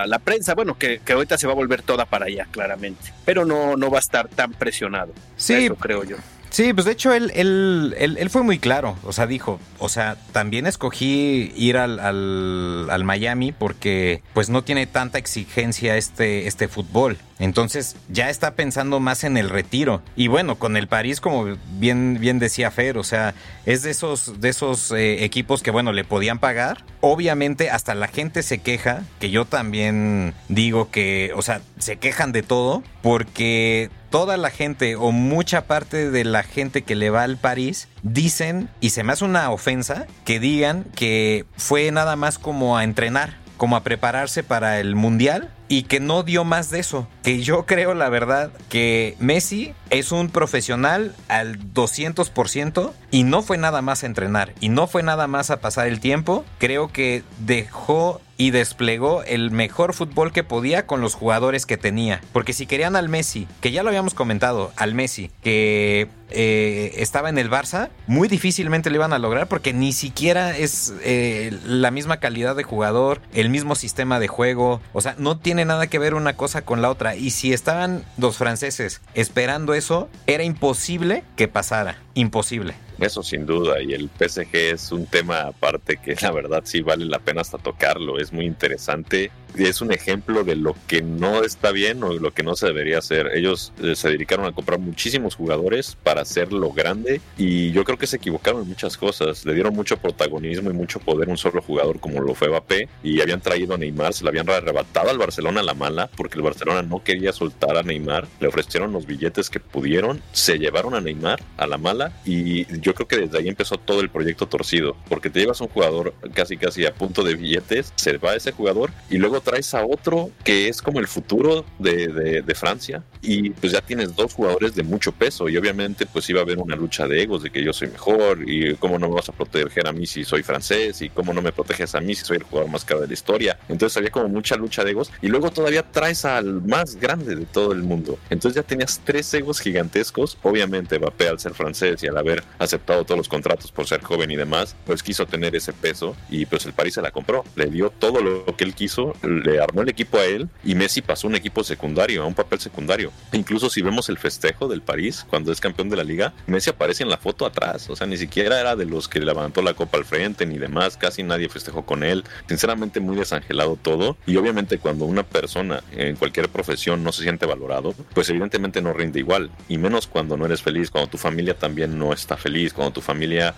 la, 0.06 0.20
prensa, 0.20 0.56
bueno, 0.56 0.78
que, 0.78 1.00
que, 1.00 1.14
ahorita 1.14 1.38
se 1.38 1.48
va 1.48 1.54
a 1.54 1.56
volver 1.56 1.82
toda 1.82 2.06
para 2.06 2.26
allá, 2.26 2.48
claramente, 2.50 3.14
pero 3.26 3.46
no, 3.46 3.76
no 3.76 3.90
va 3.90 3.98
a 3.98 4.00
estar 4.00 4.28
tan 4.28 4.52
presionado. 4.52 5.14
Sí, 5.36 5.66
Eso 5.66 5.76
creo 5.76 6.04
yo. 6.04 6.18
Sí, 6.56 6.72
pues 6.72 6.86
de 6.86 6.94
hecho 6.94 7.14
él, 7.14 7.34
él, 7.36 7.94
él, 8.00 8.30
fue 8.30 8.42
muy 8.42 8.60
claro, 8.60 8.96
o 9.04 9.12
sea, 9.12 9.28
dijo, 9.28 9.60
o 9.78 9.90
sea, 9.90 10.16
también 10.32 10.68
escogí 10.68 11.52
ir 11.58 11.76
al, 11.76 12.00
al, 12.00 12.90
al, 12.90 13.04
Miami 13.04 13.52
porque 13.52 14.22
pues 14.34 14.50
no 14.50 14.64
tiene 14.64 14.88
tanta 14.88 15.18
exigencia 15.18 15.98
este, 15.98 16.48
este 16.48 16.70
fútbol. 16.70 17.18
Entonces 17.40 17.98
ya 18.08 18.30
está 18.30 18.56
pensando 18.56 19.02
más 19.02 19.26
en 19.26 19.36
el 19.36 19.50
retiro. 19.50 20.02
Y 20.16 20.28
bueno, 20.28 20.56
con 20.58 20.78
el 20.78 20.88
París, 20.88 21.20
como 21.20 21.58
bien, 21.78 22.20
bien 22.22 22.40
decía 22.40 22.72
Fer, 22.72 22.98
o 22.98 23.04
sea, 23.04 23.34
es 23.66 23.84
de 23.84 23.92
esos, 23.92 24.40
de 24.40 24.48
esos 24.48 24.92
eh, 24.92 25.26
equipos 25.26 25.62
que 25.62 25.72
bueno, 25.72 25.92
le 25.92 26.06
podían 26.06 26.40
pagar. 26.40 26.86
Obviamente 27.02 27.70
hasta 27.70 27.94
la 27.96 28.08
gente 28.08 28.42
se 28.44 28.60
queja, 28.60 29.04
que 29.20 29.30
yo 29.30 29.44
también 29.44 30.34
digo 30.48 30.90
que, 30.90 31.34
o 31.36 31.42
sea, 31.42 31.60
se 31.80 31.98
quejan 31.98 32.32
de 32.32 32.44
todo, 32.44 32.82
porque 33.02 33.90
toda 34.16 34.38
la 34.38 34.50
gente 34.50 34.96
o 34.96 35.12
mucha 35.12 35.66
parte 35.68 36.10
de 36.10 36.24
la 36.24 36.42
gente 36.42 36.84
que 36.84 36.96
le 36.96 37.10
va 37.10 37.24
al 37.24 37.36
París 37.36 37.90
dicen, 38.02 38.70
y 38.80 38.92
se 38.92 39.04
me 39.04 39.12
hace 39.12 39.26
una 39.26 39.52
ofensa, 39.52 40.08
que 40.24 40.40
digan 40.40 40.86
que 40.96 41.46
fue 41.58 41.92
nada 41.92 42.16
más 42.16 42.40
como 42.40 42.78
a 42.78 42.86
entrenar, 42.86 43.36
como 43.58 43.76
a 43.76 43.84
prepararse 43.84 44.42
para 44.42 44.80
el 44.80 44.96
Mundial 44.96 45.52
y 45.68 45.84
que 45.84 46.00
no 46.00 46.24
dio 46.24 46.46
más 46.46 46.70
de 46.70 46.80
eso. 46.80 47.10
Que 47.24 47.42
yo 47.42 47.66
creo, 47.66 47.94
la 47.94 48.08
verdad, 48.08 48.52
que 48.70 49.18
Messi 49.20 49.74
es 49.90 50.14
un 50.14 50.30
profesional 50.30 51.14
al 51.28 51.74
200% 51.74 52.94
y 53.16 53.24
no 53.24 53.42
fue 53.42 53.58
nada 53.58 53.82
más 53.82 54.04
entrenar 54.04 54.52
y 54.60 54.68
no 54.68 54.88
fue 54.88 55.02
nada 55.02 55.26
más 55.28 55.50
a 55.50 55.62
pasar 55.62 55.88
el 55.88 56.02
tiempo. 56.02 56.44
Creo 56.58 56.92
que 56.92 57.24
dejó 57.40 58.20
y 58.38 58.52
desplegó 58.52 59.24
el 59.24 59.52
mejor 59.52 59.94
fútbol 59.94 60.34
que 60.34 60.44
podía 60.44 60.86
con 60.86 61.00
los 61.00 61.14
jugadores 61.14 61.66
que 61.66 61.78
tenía. 61.78 62.20
Porque 62.34 62.52
si 62.52 62.66
querían 62.66 62.98
al 62.98 63.08
Messi, 63.08 63.48
que 63.62 63.72
ya 63.72 63.84
lo 63.84 63.90
habíamos 63.90 64.14
comentado, 64.14 64.74
al 64.76 64.94
Messi, 64.94 65.32
que 65.42 66.10
eh, 66.30 66.96
estaba 66.98 67.30
en 67.30 67.38
el 67.38 67.50
Barça, 67.50 67.90
muy 68.08 68.28
difícilmente 68.28 68.90
lo 68.90 68.98
iban 68.98 69.14
a 69.14 69.20
lograr 69.20 69.48
porque 69.48 69.72
ni 69.72 69.94
siquiera 69.94 70.58
es 70.58 70.94
eh, 71.04 71.58
la 71.66 71.92
misma 71.92 72.18
calidad 72.18 72.56
de 72.56 72.64
jugador, 72.64 73.22
el 73.34 73.50
mismo 73.50 73.76
sistema 73.76 74.20
de 74.20 74.28
juego, 74.28 74.82
o 74.92 75.00
sea, 75.00 75.16
no 75.18 75.38
tiene 75.38 75.64
nada 75.66 75.88
que 75.88 76.00
ver 76.00 76.16
una 76.16 76.36
cosa 76.36 76.64
con 76.64 76.82
la 76.82 76.90
otra. 76.90 77.16
Y 77.16 77.30
si 77.30 77.54
estaban 77.54 78.04
los 78.18 78.38
franceses 78.38 79.02
esperando 79.14 79.74
eso, 79.74 80.10
era 80.28 80.44
imposible 80.44 81.24
que 81.38 81.48
pasara, 81.48 82.00
imposible. 82.14 82.76
Eso 83.00 83.24
sin 83.24 83.46
duda, 83.46 83.82
y 83.82 83.94
el 83.94 84.10
PSG 84.10 84.56
es 84.56 84.92
un 84.92 85.06
tema 85.06 85.42
aparte 85.42 85.98
que 85.98 86.16
la 86.22 86.32
verdad 86.32 86.64
sí 86.66 86.82
vale 86.82 87.06
la 87.06 87.20
pena 87.20 87.42
hasta 87.42 87.58
tocarlo, 87.58 88.20
es 88.20 88.32
muy 88.32 88.46
interesante 88.46 89.32
es 89.58 89.82
un 89.82 89.92
ejemplo 89.92 90.44
de 90.44 90.56
lo 90.56 90.76
que 90.88 91.02
no 91.02 91.44
está 91.44 91.72
bien 91.72 92.04
o 92.04 92.14
lo 92.14 92.34
que 92.34 92.44
no 92.44 92.56
se 92.56 92.68
debería 92.68 93.00
hacer. 93.00 93.32
Ellos 93.34 93.74
eh, 93.82 93.96
se 93.96 94.10
dedicaron 94.10 94.46
a 94.46 94.52
comprar 94.52 94.80
muchísimos 94.80 95.36
jugadores 95.36 95.98
para 96.04 96.22
hacerlo 96.22 96.72
grande 96.72 97.22
y 97.38 97.72
yo 97.72 97.84
creo 97.84 97.98
que 97.98 98.08
se 98.08 98.18
equivocaron 98.18 98.64
en 98.64 98.70
muchas 98.70 98.98
cosas. 98.98 99.46
Le 99.46 99.54
dieron 99.54 99.74
mucho 99.74 99.98
protagonismo 99.98 100.70
y 100.70 100.74
mucho 100.74 101.00
poder 101.00 101.30
a 101.30 101.32
un 101.32 101.38
solo 101.38 101.62
jugador 101.62 102.00
como 102.00 102.22
lo 102.22 102.34
fue 102.36 102.50
Mbappé 102.50 102.90
y 103.04 103.22
habían 103.22 103.42
traído 103.42 103.76
a 103.76 103.78
Neymar, 103.78 104.14
se 104.14 104.24
le 104.24 104.30
habían 104.30 104.50
arrebatado 104.50 105.10
al 105.10 105.18
Barcelona 105.18 105.62
a 105.62 105.64
la 105.64 105.74
mala 105.74 106.10
porque 106.16 106.36
el 106.36 106.42
Barcelona 106.42 106.82
no 106.82 107.04
quería 107.04 107.34
soltar 107.34 107.78
a 107.78 107.84
Neymar, 107.84 108.28
le 108.40 108.48
ofrecieron 108.48 108.92
los 108.92 109.06
billetes 109.06 109.50
que 109.50 109.60
pudieron, 109.60 110.22
se 110.32 110.58
llevaron 110.58 110.96
a 110.96 111.02
Neymar 111.02 111.42
a 111.58 111.68
la 111.68 111.78
mala 111.78 112.14
y 112.26 112.66
yo 112.80 112.94
creo 112.94 113.08
que 113.08 113.18
desde 113.18 113.38
ahí 113.38 113.48
empezó 113.48 113.78
todo 113.78 114.02
el 114.02 114.10
proyecto 114.10 114.48
torcido 114.48 114.96
porque 115.10 115.30
te 115.30 115.40
llevas 115.40 115.62
a 115.62 115.66
un 115.66 115.70
jugador 115.70 116.14
casi 116.34 116.58
casi 116.58 116.86
a 116.86 116.94
punto 116.94 117.24
de 117.24 117.36
billetes, 117.36 117.94
se 117.96 118.18
va 118.18 118.36
ese 118.36 118.52
jugador 118.52 118.92
y 119.10 119.18
luego 119.18 119.42
traes 119.46 119.74
a 119.74 119.86
otro 119.86 120.32
que 120.44 120.68
es 120.68 120.82
como 120.82 121.00
el 121.00 121.08
futuro 121.08 121.64
de, 121.80 122.42
de, 122.42 122.56
Francia 122.56 123.04
y 123.22 123.52
pues 123.52 123.74
ya 123.74 123.82
tienes 123.82 124.16
dos 124.16 124.34
jugadores 124.34 124.76
de 124.76 124.84
mucho 124.84 125.12
peso 125.12 125.50
y 125.50 125.58
obviamente 125.58 126.06
pues 126.06 126.30
iba 126.30 126.40
a 126.40 126.44
haber 126.44 126.58
una 126.58 126.76
lucha 126.76 127.08
de 127.08 127.22
egos 127.22 127.44
de 127.44 127.50
que 127.50 127.64
yo 127.64 127.74
soy 127.74 127.90
mejor 127.90 128.50
y 128.50 128.76
cómo 128.76 128.98
no 128.98 129.10
me 129.10 129.16
vas 129.16 129.30
a 129.30 129.34
proteger 129.34 129.88
a 129.88 129.92
mí 129.92 130.06
si 130.08 130.24
soy 130.24 130.42
francés 130.42 131.02
y 131.02 131.10
cómo 131.10 131.34
no 131.34 131.42
me 131.42 131.52
proteges 131.52 131.94
a 131.96 132.02
mí 132.02 132.16
si 132.16 132.26
soy 132.26 132.38
el 132.38 132.44
jugador 132.44 132.72
más 132.72 132.84
caro 132.86 133.02
de 133.02 133.08
la 133.08 133.14
historia. 133.14 133.60
Entonces 133.70 133.98
había 133.98 134.10
como 134.10 134.30
mucha 134.30 134.56
lucha 134.56 134.84
de 134.84 134.92
egos 134.92 135.12
y 135.22 135.28
luego 135.28 135.52
todavía 135.52 135.84
traes 135.84 136.26
al 136.26 136.62
más 136.64 136.96
grande 136.96 137.36
de 137.36 137.46
todo 137.46 137.72
el 137.72 137.84
mundo. 137.84 138.18
Entonces 138.30 138.56
ya 138.56 138.64
tenías 138.64 139.02
tres 139.04 139.32
egos 139.34 139.60
gigantescos. 139.60 140.38
Obviamente 140.44 140.98
Mbappé 140.98 141.28
al 141.28 141.40
ser 141.40 141.54
francés 141.54 142.02
y 142.04 142.08
al 142.08 142.18
haber 142.18 142.44
aceptado 142.58 143.04
todos 143.04 143.18
los 143.18 143.30
contratos 143.30 143.72
por 143.72 143.86
ser 143.86 144.02
joven 144.02 144.32
y 144.32 144.36
demás, 144.36 144.76
pues 144.86 145.04
quiso 145.04 145.26
tener 145.26 145.56
ese 145.56 145.74
peso 145.74 146.16
y 146.30 146.46
pues 146.46 146.66
el 146.66 146.74
París 146.74 146.96
se 146.96 147.02
la 147.02 147.12
compró. 147.12 147.44
Le 147.56 147.68
dio 147.68 147.90
todo 147.90 148.22
lo 148.22 148.46
que 148.58 148.64
él 148.64 148.74
quiso, 148.74 149.14
le 149.26 149.60
armó 149.60 149.82
el 149.82 149.90
equipo 149.90 150.18
a 150.18 150.26
él 150.26 150.50
y 150.64 150.76
Messi 150.76 151.02
pasó 151.02 151.28
un 151.28 151.36
equipo 151.36 151.64
secundario, 151.64 152.24
a 152.24 152.26
un 152.26 152.34
papel 152.34 152.60
secundario. 152.60 153.12
Incluso 153.34 153.70
si 153.70 153.82
vemos 153.82 154.10
el 154.10 154.18
festejo 154.18 154.68
del 154.68 154.82
París 154.82 155.26
cuando 155.30 155.52
es 155.52 155.60
campeón 155.60 155.90
de 155.90 155.98
la 155.98 156.04
liga, 156.04 156.34
Messi 156.48 156.70
aparece 156.70 157.04
en 157.04 157.10
la 157.10 157.18
foto 157.18 157.46
atrás, 157.46 157.90
o 157.90 157.96
sea, 157.96 158.08
ni 158.08 158.18
siquiera 158.18 158.60
era 158.60 158.76
de 158.76 158.86
los 158.86 159.08
que 159.08 159.20
levantó 159.20 159.62
la 159.62 159.74
copa 159.74 159.98
al 159.98 160.06
frente 160.06 160.46
ni 160.46 160.58
demás, 160.58 160.98
casi 160.98 161.24
nadie 161.24 161.50
festejó 161.50 161.86
con 161.86 162.04
él. 162.04 162.24
Sinceramente 162.48 163.00
muy 163.00 163.16
desangelado 163.16 163.78
todo 163.82 164.18
y 164.26 164.38
obviamente 164.38 164.78
cuando 164.78 165.06
una 165.06 165.24
persona 165.24 165.84
en 165.92 166.16
cualquier 166.16 166.50
profesión 166.50 167.04
no 167.04 167.12
se 167.12 167.24
siente 167.24 167.46
valorado, 167.46 167.94
pues 168.14 168.30
evidentemente 168.30 168.82
no 168.82 168.94
rinde 168.94 169.20
igual 169.20 169.52
y 169.68 169.78
menos 169.78 170.08
cuando 170.08 170.38
no 170.38 170.46
eres 170.46 170.62
feliz, 170.62 170.92
cuando 170.92 171.10
tu 171.10 171.18
familia 171.18 171.58
también 171.58 171.98
no 171.98 172.14
está 172.14 172.38
feliz, 172.38 172.74
cuando 172.74 172.94
tu 172.94 173.02
familia 173.02 173.54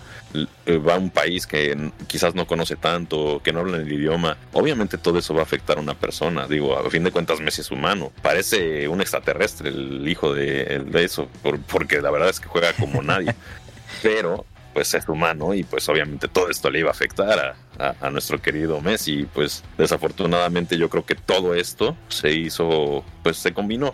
eh, 0.66 0.78
va 0.78 0.94
a 0.94 0.98
un 0.98 1.10
país 1.10 1.46
que 1.46 1.90
quizás 2.06 2.34
no 2.34 2.46
conoce 2.46 2.76
tanto, 2.76 3.40
que 3.42 3.52
no 3.52 3.60
habla 3.60 3.78
el 3.78 3.92
idioma, 3.92 4.36
obviamente 4.52 4.98
todo 4.98 5.18
eso 5.18 5.34
va 5.34 5.42
a 5.42 5.46
a 5.66 5.80
una 5.80 5.94
persona 5.94 6.46
Digo, 6.46 6.76
a 6.76 6.90
fin 6.90 7.04
de 7.04 7.10
cuentas 7.10 7.40
Messi 7.40 7.60
es 7.60 7.70
humano. 7.70 8.12
Parece 8.22 8.88
un 8.88 9.00
extraterrestre 9.00 9.68
el 9.68 10.08
hijo 10.08 10.34
de, 10.34 10.84
eso, 10.94 11.28
porque 11.68 12.00
la 12.00 12.10
verdad 12.10 12.28
es 12.28 12.40
que 12.40 12.48
juega 12.48 12.72
como 12.72 13.02
nadie. 13.02 13.34
Pero 14.02 14.44
pues 14.78 14.94
es 14.94 15.08
humano 15.08 15.54
y 15.54 15.64
pues 15.64 15.88
obviamente 15.88 16.28
todo 16.28 16.48
esto 16.48 16.70
le 16.70 16.78
iba 16.78 16.88
a 16.88 16.92
afectar 16.92 17.56
a, 17.80 17.96
a, 18.00 18.10
nuestro 18.10 18.40
querido 18.40 18.80
Messi. 18.80 19.26
Pues 19.34 19.64
desafortunadamente 19.76 20.78
yo 20.78 20.88
creo 20.88 21.04
que 21.04 21.16
todo 21.16 21.52
esto 21.56 21.96
se 22.06 22.32
hizo, 22.32 23.04
pues 23.24 23.38
se 23.38 23.52
combinó 23.52 23.92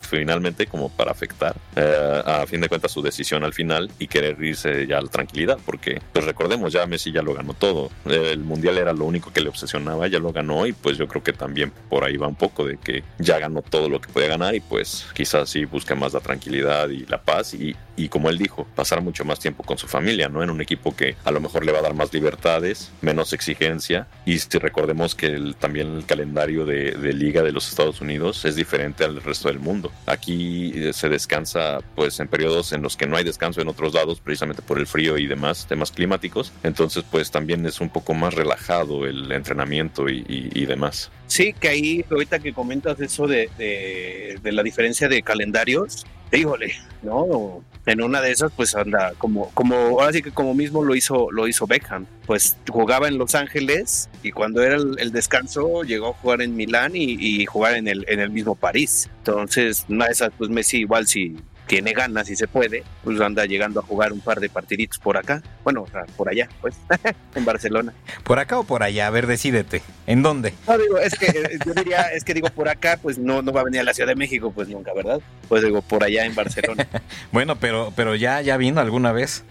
finalmente 0.00 0.66
como 0.66 0.88
para 0.88 1.12
afectar 1.12 1.54
eh, 1.76 2.22
a 2.24 2.44
fin 2.48 2.60
de 2.60 2.68
cuentas 2.68 2.90
su 2.90 3.02
decisión 3.02 3.44
al 3.44 3.52
final 3.52 3.88
y 4.00 4.08
querer 4.08 4.42
irse 4.42 4.86
ya 4.88 4.98
a 4.98 5.02
la 5.02 5.08
tranquilidad, 5.08 5.58
porque 5.64 6.02
pues 6.12 6.24
recordemos 6.24 6.72
ya 6.72 6.84
Messi 6.86 7.12
ya 7.12 7.22
lo 7.22 7.32
ganó 7.32 7.54
todo. 7.54 7.90
El 8.04 8.40
mundial 8.40 8.78
era 8.78 8.92
lo 8.92 9.04
único 9.04 9.32
que 9.32 9.40
le 9.40 9.48
obsesionaba, 9.48 10.08
ya 10.08 10.18
lo 10.18 10.32
ganó 10.32 10.66
y 10.66 10.72
pues 10.72 10.98
yo 10.98 11.06
creo 11.06 11.22
que 11.22 11.32
también 11.32 11.72
por 11.88 12.02
ahí 12.02 12.16
va 12.16 12.26
un 12.26 12.34
poco 12.34 12.64
de 12.64 12.78
que 12.78 13.04
ya 13.18 13.38
ganó 13.38 13.62
todo 13.62 13.88
lo 13.88 14.00
que 14.00 14.12
podía 14.12 14.26
ganar 14.26 14.56
y 14.56 14.60
pues 14.60 15.06
quizás 15.14 15.50
sí 15.50 15.64
busca 15.66 15.94
más 15.94 16.14
la 16.14 16.20
tranquilidad 16.20 16.88
y 16.88 17.06
la 17.06 17.22
paz 17.22 17.54
y, 17.54 17.76
y 17.96 18.08
como 18.08 18.28
él 18.28 18.38
dijo, 18.38 18.66
pasar 18.74 19.00
mucho 19.00 19.24
más 19.24 19.38
tiempo 19.38 19.62
con 19.62 19.78
su 19.78 19.88
familia, 19.88 20.28
¿no? 20.28 20.42
En 20.42 20.50
un 20.50 20.60
equipo 20.60 20.94
que 20.94 21.16
a 21.24 21.30
lo 21.30 21.40
mejor 21.40 21.64
le 21.64 21.72
va 21.72 21.78
a 21.78 21.82
dar 21.82 21.94
más 21.94 22.12
libertades, 22.12 22.92
menos 23.00 23.32
exigencia. 23.32 24.06
Y 24.24 24.38
si 24.38 24.58
recordemos 24.58 25.14
que 25.14 25.54
también 25.58 25.96
el 25.96 26.04
calendario 26.04 26.64
de, 26.66 26.94
liga 27.16 27.42
de 27.42 27.52
los 27.52 27.68
Estados 27.68 28.00
Unidos 28.00 28.44
es 28.44 28.56
diferente 28.56 29.04
al 29.04 29.22
resto 29.22 29.48
del 29.48 29.58
mundo. 29.58 29.90
Aquí 30.06 30.72
eh, 30.74 30.92
se 30.92 31.08
descansa 31.08 31.78
pues 31.94 32.20
en 32.20 32.28
periodos 32.28 32.72
en 32.72 32.82
los 32.82 32.96
que 32.96 33.06
no 33.06 33.16
hay 33.16 33.24
descanso 33.24 33.60
en 33.60 33.68
otros 33.68 33.94
lados, 33.94 34.20
precisamente 34.20 34.60
por 34.60 34.78
el 34.78 34.86
frío 34.86 35.16
y 35.16 35.26
demás 35.26 35.66
temas 35.66 35.90
climáticos. 35.90 36.52
Entonces 36.62 37.04
pues 37.10 37.30
también 37.30 37.64
es 37.64 37.80
un 37.80 37.88
poco 37.88 38.12
más 38.12 38.34
relajado 38.34 39.06
el 39.06 39.32
entrenamiento 39.32 40.08
y 40.08 40.66
demás. 40.66 41.10
Sí, 41.26 41.52
que 41.52 41.68
ahí, 41.68 42.04
ahorita 42.10 42.38
que 42.38 42.52
comentas 42.52 43.00
eso 43.00 43.26
de, 43.26 43.50
de, 43.58 44.38
de 44.42 44.52
la 44.52 44.62
diferencia 44.62 45.08
de 45.08 45.22
calendarios, 45.22 46.06
híjole, 46.32 46.74
no, 47.02 47.62
en 47.86 48.02
una 48.02 48.20
de 48.20 48.32
esas 48.32 48.52
pues 48.54 48.74
anda 48.74 49.12
como 49.16 49.50
como 49.50 49.74
ahora 49.76 50.12
sí 50.12 50.20
que 50.20 50.32
como 50.32 50.54
mismo 50.54 50.84
lo 50.84 50.94
hizo 50.94 51.30
lo 51.30 51.46
hizo 51.46 51.66
Beckham. 51.66 52.06
Pues 52.26 52.56
jugaba 52.68 53.08
en 53.08 53.16
Los 53.16 53.34
Ángeles 53.34 54.08
y 54.22 54.32
cuando 54.32 54.62
era 54.62 54.76
el, 54.76 54.96
el 54.98 55.12
descanso 55.12 55.84
llegó 55.84 56.08
a 56.08 56.12
jugar 56.14 56.42
en 56.42 56.56
Milán 56.56 56.96
y, 56.96 57.16
y, 57.18 57.46
jugar 57.46 57.76
en 57.76 57.86
el 57.86 58.04
en 58.08 58.20
el 58.20 58.30
mismo 58.30 58.56
París. 58.56 59.08
Entonces 59.18 59.84
una 59.88 60.06
de 60.06 60.12
esas 60.12 60.32
pues 60.36 60.50
Messi 60.50 60.78
igual 60.78 61.06
si 61.06 61.36
tiene 61.66 61.92
ganas 61.92 62.30
y 62.30 62.36
se 62.36 62.46
puede, 62.46 62.84
pues 63.02 63.20
anda 63.20 63.44
llegando 63.44 63.80
a 63.80 63.82
jugar 63.82 64.12
un 64.12 64.20
par 64.20 64.40
de 64.40 64.48
partiditos 64.48 64.98
por 64.98 65.16
acá. 65.16 65.42
Bueno, 65.64 65.82
o 65.82 65.86
sea, 65.88 66.04
por 66.16 66.28
allá, 66.28 66.48
pues, 66.60 66.76
en 67.34 67.44
Barcelona. 67.44 67.92
¿Por 68.22 68.38
acá 68.38 68.58
o 68.58 68.64
por 68.64 68.82
allá? 68.82 69.06
A 69.06 69.10
ver, 69.10 69.26
decídete. 69.26 69.82
¿En 70.06 70.22
dónde? 70.22 70.54
No, 70.66 70.78
digo, 70.78 70.98
es 70.98 71.14
que 71.18 71.26
eh, 71.26 71.58
yo 71.64 71.74
diría, 71.74 72.02
es 72.12 72.24
que 72.24 72.34
digo 72.34 72.48
por 72.50 72.68
acá, 72.68 72.98
pues 73.00 73.18
no, 73.18 73.42
no 73.42 73.52
va 73.52 73.62
a 73.62 73.64
venir 73.64 73.80
a 73.80 73.84
la 73.84 73.94
Ciudad 73.94 74.08
de 74.08 74.16
México, 74.16 74.52
pues 74.54 74.68
nunca, 74.68 74.92
¿verdad? 74.94 75.20
Pues 75.48 75.62
digo, 75.62 75.82
por 75.82 76.04
allá 76.04 76.24
en 76.24 76.34
Barcelona. 76.34 76.86
bueno, 77.32 77.56
pero, 77.56 77.92
pero 77.96 78.14
ya, 78.14 78.40
ya 78.40 78.56
vino 78.56 78.80
alguna 78.80 79.12
vez 79.12 79.44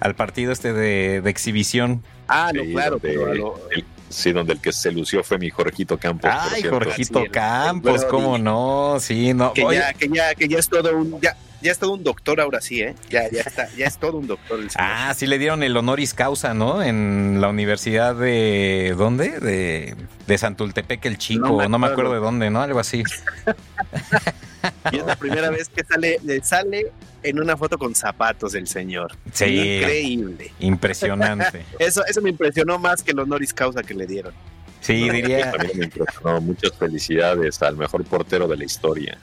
al 0.00 0.14
partido 0.14 0.52
este 0.52 0.72
de, 0.72 1.20
de 1.20 1.30
exhibición. 1.30 2.02
Ah, 2.26 2.50
no, 2.54 2.62
sí, 2.62 2.72
claro, 2.72 2.98
pero 2.98 3.34
lo... 3.34 3.60
el, 3.70 3.84
Sí, 4.10 4.32
donde 4.32 4.54
el 4.54 4.60
que 4.60 4.72
se 4.72 4.90
lució 4.90 5.22
fue 5.22 5.38
mi 5.38 5.50
Jorgito 5.50 5.96
Campos. 5.96 6.28
Ay, 6.34 6.64
Jorgito 6.64 7.22
Campos, 7.30 8.04
cómo 8.04 8.38
no, 8.38 8.98
sí, 8.98 9.32
no. 9.32 9.52
Que 9.52 9.64
ya, 9.72 9.92
que 9.94 10.08
ya, 10.08 10.34
que 10.34 10.48
ya 10.48 10.58
es 10.58 10.68
todo 10.68 10.96
un, 10.96 11.20
ya, 11.20 11.36
ya 11.62 11.72
es 11.72 11.78
todo 11.78 11.92
un 11.92 12.04
doctor 12.04 12.40
ahora 12.40 12.60
sí, 12.60 12.80
¿eh? 12.80 12.94
Ya, 13.08 13.30
ya 13.30 13.42
está, 13.42 13.68
ya 13.76 13.86
es 13.86 13.98
todo 13.98 14.18
un 14.18 14.26
doctor. 14.26 14.60
El 14.60 14.68
ah, 14.76 15.12
sí 15.16 15.26
le 15.26 15.38
dieron 15.38 15.62
el 15.62 15.76
honoris 15.76 16.14
causa, 16.14 16.54
¿no? 16.54 16.82
En 16.82 17.40
la 17.40 17.48
universidad 17.48 18.14
de, 18.14 18.94
¿dónde? 18.96 19.40
De, 19.40 19.94
de 20.26 20.38
Santultepec 20.38 21.04
el 21.06 21.18
Chico, 21.18 21.48
no 21.48 21.56
me, 21.58 21.68
no 21.68 21.78
me 21.78 21.86
acuerdo 21.88 22.12
de 22.12 22.20
dónde, 22.20 22.50
¿no? 22.50 22.62
Algo 22.62 22.80
así. 22.80 23.02
y 24.92 24.96
es 24.96 25.06
la 25.06 25.16
primera 25.16 25.50
vez 25.50 25.68
que 25.68 25.84
sale, 25.84 26.18
sale 26.42 26.92
en 27.22 27.40
una 27.40 27.56
foto 27.56 27.78
con 27.78 27.94
zapatos 27.94 28.54
el 28.54 28.66
señor. 28.66 29.16
Sí. 29.32 29.78
Increíble. 29.78 30.52
Impresionante. 30.60 31.64
eso, 31.78 32.04
eso 32.06 32.22
me 32.22 32.30
impresionó 32.30 32.78
más 32.78 33.02
que 33.02 33.12
el 33.12 33.18
honoris 33.18 33.52
causa 33.52 33.82
que 33.82 33.94
le 33.94 34.06
dieron. 34.06 34.32
Sí, 34.80 35.06
no, 35.06 35.12
diría. 35.12 35.50
También 35.52 35.78
me 35.78 35.84
impresionó. 35.84 36.40
Muchas 36.40 36.72
felicidades 36.74 37.60
al 37.62 37.76
mejor 37.76 38.04
portero 38.04 38.48
de 38.48 38.56
la 38.56 38.64
historia. 38.64 39.18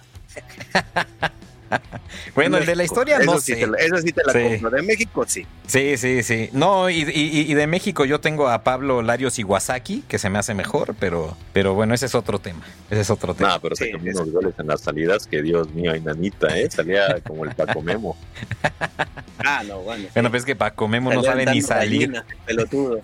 bueno, 2.35 2.57
el 2.57 2.65
de 2.65 2.75
la 2.75 2.83
historia 2.83 3.19
no 3.19 3.39
sí 3.39 3.53
sé. 3.53 3.59
Te 3.59 3.67
la, 3.67 3.77
eso 3.77 3.97
sí 3.97 4.11
te 4.11 4.23
la 4.25 4.33
sí. 4.33 4.39
compro. 4.43 4.69
De 4.69 4.81
México 4.81 5.25
sí. 5.27 5.45
Sí, 5.67 5.97
sí, 5.97 6.23
sí. 6.23 6.49
No, 6.53 6.89
y, 6.89 7.01
y, 7.01 7.51
y, 7.51 7.53
de 7.53 7.67
México 7.67 8.05
yo 8.05 8.19
tengo 8.19 8.47
a 8.49 8.63
Pablo 8.63 9.01
Larios 9.01 9.37
Iwasaki, 9.39 10.03
que 10.07 10.17
se 10.17 10.29
me 10.29 10.39
hace 10.39 10.53
mejor, 10.53 10.95
pero, 10.99 11.35
pero 11.53 11.73
bueno, 11.73 11.93
ese 11.93 12.05
es 12.05 12.15
otro 12.15 12.39
tema. 12.39 12.65
Ese 12.89 13.01
es 13.01 13.09
otro 13.09 13.33
tema. 13.33 13.49
No, 13.49 13.61
pero 13.61 13.75
se 13.75 13.91
comió 13.91 14.13
unos 14.13 14.31
goles 14.31 14.53
en 14.57 14.67
las 14.67 14.81
salidas 14.81 15.27
que 15.27 15.41
Dios 15.41 15.69
mío, 15.73 15.91
hay 15.91 16.01
nanita, 16.01 16.57
¿eh? 16.57 16.69
Salía 16.71 17.19
como 17.21 17.45
el 17.45 17.53
Paco 17.53 17.81
Memo. 17.81 18.17
ah, 19.39 19.63
no, 19.67 19.79
bueno. 19.79 20.03
Sí. 20.03 20.09
Bueno, 20.13 20.29
pues 20.29 20.41
es 20.41 20.45
que 20.45 20.55
Paco 20.55 20.87
Memo 20.87 21.13
no 21.13 21.23
sabe 21.23 21.45
ni 21.45 21.61
salir. 21.61 22.11
Gallina, 22.11 22.25
pelotudo. 22.45 23.01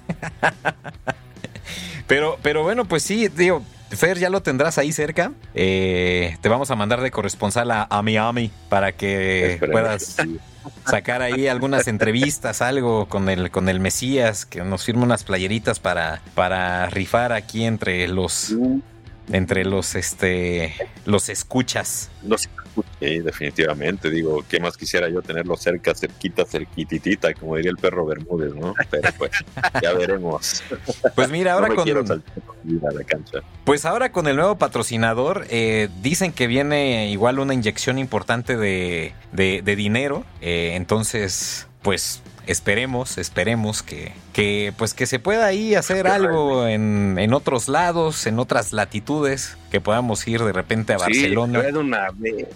pero, 2.08 2.38
pero 2.41 2.63
bueno, 2.63 2.86
pues 2.86 3.04
sí, 3.04 3.28
digo, 3.28 3.63
Fer, 3.98 4.20
ya 4.20 4.30
lo 4.30 4.42
tendrás 4.42 4.78
ahí 4.78 4.92
cerca. 4.92 5.32
Eh, 5.54 6.38
te 6.42 6.50
vamos 6.50 6.72
a 6.72 6.76
mandar 6.76 7.02
de 7.02 7.12
corresponsal 7.12 7.72
a, 7.72 7.88
a 7.90 8.02
Miami 8.02 8.52
para 8.70 8.92
que 8.92 9.54
Esperemos 9.54 9.82
puedas 9.82 10.18
sacar 10.86 11.22
ahí 11.22 11.48
algunas 11.48 11.88
entrevistas, 11.88 12.62
algo 12.62 13.08
con 13.08 13.30
el, 13.30 13.52
con 13.52 13.70
el 13.70 13.80
Mesías, 13.80 14.46
que 14.46 14.64
nos 14.64 14.84
firme 14.84 15.04
unas 15.04 15.24
playeritas 15.24 15.80
para, 15.80 16.22
para 16.36 16.90
rifar 16.90 17.32
aquí 17.34 17.66
entre 17.66 18.08
los 18.08 18.54
entre 19.32 19.64
los 19.64 19.96
este 19.96 20.76
los 21.06 21.30
escuchas. 21.30 22.10
Los 22.24 22.50
Sí, 23.00 23.20
definitivamente. 23.20 24.10
Digo, 24.10 24.44
¿qué 24.48 24.60
más 24.60 24.78
quisiera 24.78 25.10
yo 25.10 25.22
tenerlo 25.22 25.56
cerca, 25.58 25.94
cerquita, 25.94 26.46
cerquititita, 26.46 27.34
como 27.34 27.56
diría 27.56 27.72
el 27.72 27.78
perro 27.78 28.06
Bermúdez, 28.06 28.54
¿no? 28.56 28.74
Pero 28.90 29.10
pues, 29.18 29.32
ya 29.82 29.94
veremos. 29.94 30.64
Pues 31.16 31.30
mira, 31.30 31.54
ahora 31.54 31.70
no 31.70 31.76
con. 31.76 31.84
quiero 31.84 32.06
saltar 32.06 32.34
a 32.90 32.94
la 32.94 33.04
cancha. 33.04 33.40
Pues 33.66 33.86
ahora 33.86 34.12
con 34.12 34.28
el 34.28 34.36
nuevo 34.36 34.58
patrocinador, 34.58 35.46
eh, 35.50 35.90
dicen 36.02 36.32
que 36.32 36.48
viene 36.48 37.10
igual 37.10 37.40
una 37.40 37.54
inyección 37.54 38.00
importante 38.00 38.58
de, 38.58 39.14
de, 39.32 39.62
de 39.64 39.76
dinero. 39.76 40.24
Eh, 40.42 40.72
entonces, 40.76 41.68
pues 41.82 42.22
esperemos, 42.48 43.18
esperemos 43.18 43.84
que, 43.84 44.14
que, 44.34 44.74
pues 44.78 44.94
que 44.94 45.06
se 45.06 45.20
pueda 45.20 45.46
ahí 45.46 45.76
hacer 45.76 46.08
algo 46.08 46.68
en, 46.68 47.18
en, 47.18 47.34
otros 47.34 47.68
lados, 47.68 48.26
en 48.28 48.40
otras 48.40 48.74
latitudes, 48.74 49.58
que 49.72 49.82
podamos 49.82 50.28
ir 50.28 50.44
de 50.44 50.54
repente 50.54 50.94
a 50.94 50.98
Barcelona. 50.98 51.62
Sí, 51.62 51.72
de 51.72 51.78
una 51.78 52.12
vez. 52.12 52.48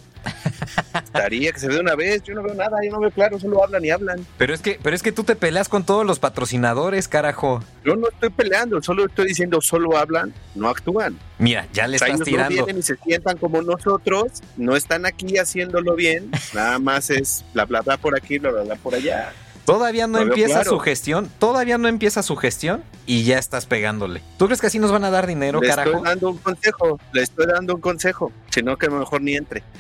Estaría 0.94 1.52
que 1.52 1.60
se 1.60 1.68
ve 1.68 1.76
de 1.76 1.80
una 1.80 1.96
vez, 1.96 2.24
yo 2.24 2.34
no 2.36 2.44
veo 2.44 2.54
nada, 2.54 2.78
yo 2.84 2.92
no 2.92 3.00
veo 3.00 3.12
claro, 3.12 3.40
solo 3.40 3.64
hablan 3.64 3.84
y 3.86 3.90
hablan. 3.92 4.26
Pero 4.38 4.54
es 4.54 4.62
que, 4.62 4.80
pero 4.82 4.96
es 4.96 5.04
que 5.04 5.12
tú 5.12 5.24
te 5.24 5.36
peleas 5.36 5.70
con 5.70 5.86
todos 5.86 6.06
los 6.06 6.20
patrocinadores, 6.20 7.08
carajo. 7.08 7.64
Yo 7.86 7.96
no 7.96 8.10
estoy 8.10 8.30
peleando, 8.30 8.82
solo 8.82 9.06
estoy 9.06 9.28
diciendo, 9.28 9.62
solo 9.62 9.98
hablan, 9.98 10.34
no 10.56 10.70
actúan. 10.70 11.18
Mira, 11.40 11.68
ya 11.72 11.88
le 11.88 11.96
O 11.96 12.00
sea, 12.00 12.08
estás 12.10 12.28
ellos 12.28 12.40
no 12.40 12.48
tirando. 12.48 12.66
vienen 12.66 12.80
y 12.80 12.84
se 12.84 12.96
sientan 12.98 13.38
como 13.38 13.62
nosotros, 13.62 14.42
no 14.58 14.76
están 14.76 15.06
aquí 15.06 15.38
haciéndolo 15.38 15.96
bien, 15.96 16.30
nada 16.54 16.80
más 16.80 17.10
es 17.10 17.46
bla 17.54 17.66
bla 17.66 17.82
bla 17.82 17.98
por 17.98 18.18
aquí, 18.18 18.38
bla 18.40 18.52
bla 18.52 18.64
bla 18.64 18.76
por 18.76 18.96
allá. 18.96 19.32
Todavía 19.68 20.08
no 20.08 20.20
empieza 20.20 20.62
claro. 20.62 20.70
su 20.70 20.80
gestión, 20.80 21.30
todavía 21.40 21.78
no 21.78 21.90
empieza 21.90 22.24
su 22.24 22.38
gestión 22.38 22.86
y 23.06 23.26
ya 23.26 23.38
estás 23.38 23.66
pegándole. 23.66 24.22
¿Tú 24.38 24.46
crees 24.46 24.62
que 24.62 24.68
así 24.68 24.80
nos 24.80 24.94
van 24.94 25.04
a 25.04 25.10
dar 25.10 25.28
dinero, 25.28 25.60
le 25.60 25.68
carajo? 25.68 25.90
estoy 25.90 26.04
dando 26.06 26.30
un 26.30 26.38
consejo, 26.38 27.00
le 27.12 27.22
estoy 27.22 27.46
dando 27.48 27.76
un 27.76 27.82
consejo, 27.82 28.32
sino 28.50 28.78
que 28.78 28.90
mejor 28.90 29.22
ni 29.22 29.36
entre. 29.36 29.64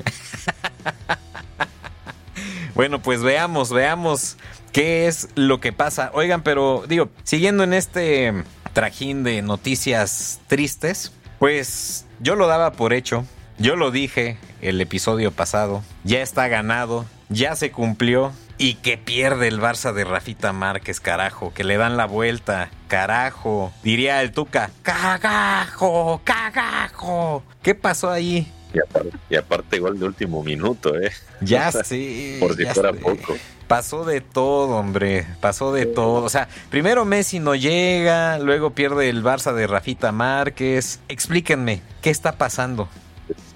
Bueno, 2.76 3.02
pues 3.02 3.24
veamos, 3.24 3.74
veamos 3.74 4.38
qué 4.72 5.08
es 5.08 5.30
lo 5.34 5.60
que 5.60 5.74
pasa. 5.74 6.12
Oigan, 6.14 6.44
pero 6.44 6.84
digo, 6.88 7.10
siguiendo 7.24 7.64
en 7.64 7.74
este 7.74 8.44
trajín 8.74 9.24
de 9.24 9.42
noticias 9.42 10.42
tristes, 10.46 11.12
pues 11.40 12.06
yo 12.20 12.36
lo 12.36 12.46
daba 12.46 12.74
por 12.74 12.94
hecho. 12.94 13.26
Yo 13.58 13.76
lo 13.76 13.90
dije 13.90 14.38
el 14.62 14.80
episodio 14.80 15.32
pasado. 15.32 15.82
Ya 16.04 16.22
está 16.22 16.50
ganado, 16.50 17.08
ya 17.30 17.56
se 17.56 17.72
cumplió. 17.72 18.32
Y 18.60 18.76
que 18.76 18.98
pierde 18.98 19.48
el 19.48 19.62
Barça 19.62 19.94
de 19.94 20.04
Rafita 20.04 20.52
Márquez, 20.52 21.00
carajo. 21.00 21.54
Que 21.54 21.64
le 21.64 21.78
dan 21.78 21.96
la 21.96 22.06
vuelta, 22.06 22.70
carajo. 22.88 23.72
Diría 23.84 24.22
el 24.24 24.32
Tuca, 24.32 24.72
cagajo, 24.82 26.22
cagajo. 26.24 27.44
¿Qué 27.62 27.76
pasó 27.76 28.10
ahí? 28.10 28.52
Y 28.74 28.80
aparte, 28.80 29.18
y 29.30 29.36
aparte 29.36 29.80
gol 29.80 30.00
de 30.00 30.06
último 30.06 30.44
minuto, 30.44 30.96
¿eh? 31.00 31.12
Ya 31.42 31.72
sí. 31.84 32.38
Por 32.40 32.56
si 32.56 32.64
ya 32.64 32.74
fuera 32.74 32.94
sé. 32.94 32.98
poco. 32.98 33.40
Pasó 33.68 34.06
de 34.06 34.22
todo, 34.22 34.78
hombre. 34.78 35.28
Pasó 35.40 35.74
de 35.74 35.86
todo. 35.86 36.24
O 36.24 36.30
sea, 36.30 36.48
primero 36.70 37.06
Messi 37.06 37.40
no 37.40 37.54
llega, 37.54 38.40
luego 38.40 38.72
pierde 38.72 39.10
el 39.10 39.24
Barça 39.24 39.54
de 39.54 39.68
Rafita 39.68 40.12
Márquez. 40.12 41.00
Explíquenme, 41.10 41.82
¿qué 42.02 42.10
está 42.10 42.38
pasando? 42.38 42.90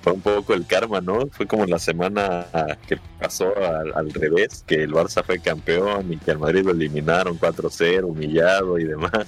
Fue 0.02 0.14
un 0.14 0.22
poco 0.22 0.54
el 0.54 0.66
karma, 0.66 1.00
¿no? 1.00 1.28
Fue 1.32 1.46
como 1.46 1.66
la 1.66 1.78
semana 1.78 2.48
que 2.88 2.98
pasó 3.20 3.56
al, 3.56 3.94
al 3.94 4.12
revés, 4.12 4.64
que 4.66 4.84
el 4.84 4.92
Barça 4.92 5.24
fue 5.24 5.40
campeón 5.40 6.12
y 6.12 6.18
que 6.18 6.32
al 6.32 6.40
Madrid 6.40 6.64
lo 6.66 6.72
eliminaron 6.72 7.40
4-0, 7.40 8.04
humillado 8.04 8.80
y 8.80 8.86
demás. 8.86 9.28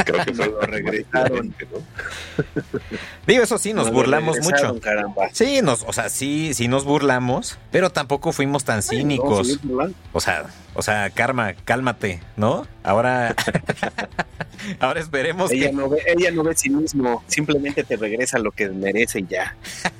Creo 0.04 0.24
que 0.24 0.34
fue 0.34 0.46
Lo 0.46 0.60
regresaron. 0.60 1.54
¿no? 1.70 1.78
Digo, 3.26 3.42
eso 3.42 3.58
sí, 3.58 3.72
nos 3.72 3.92
burlamos 3.92 4.38
mucho. 4.40 4.80
Caramba. 4.80 5.28
Sí, 5.32 5.60
nos, 5.62 5.84
o 5.86 5.92
sea, 5.92 6.08
sí, 6.08 6.54
sí 6.54 6.68
nos 6.68 6.84
burlamos, 6.84 7.58
pero 7.70 7.90
tampoco 7.90 8.32
fuimos 8.32 8.64
tan 8.64 8.82
cínicos. 8.82 9.48
No, 9.48 9.54
sí, 9.54 9.60
burlando. 9.62 9.96
O 10.12 10.20
sea, 10.20 10.46
o 10.74 10.82
sea, 10.82 11.10
Karma, 11.10 11.54
cálmate, 11.64 12.20
¿no? 12.36 12.66
Ahora, 12.82 13.34
ahora 14.80 15.00
esperemos 15.00 15.50
ella 15.50 15.68
que 15.68 15.72
no 15.72 15.88
ve, 15.88 15.98
ella 16.06 16.30
no 16.30 16.42
ve 16.42 16.54
cinismo, 16.56 17.22
simplemente 17.26 17.84
te 17.84 17.96
regresa 17.96 18.38
lo 18.38 18.52
que 18.52 18.68
merece 18.68 19.20
y 19.20 19.26
ya. 19.26 19.56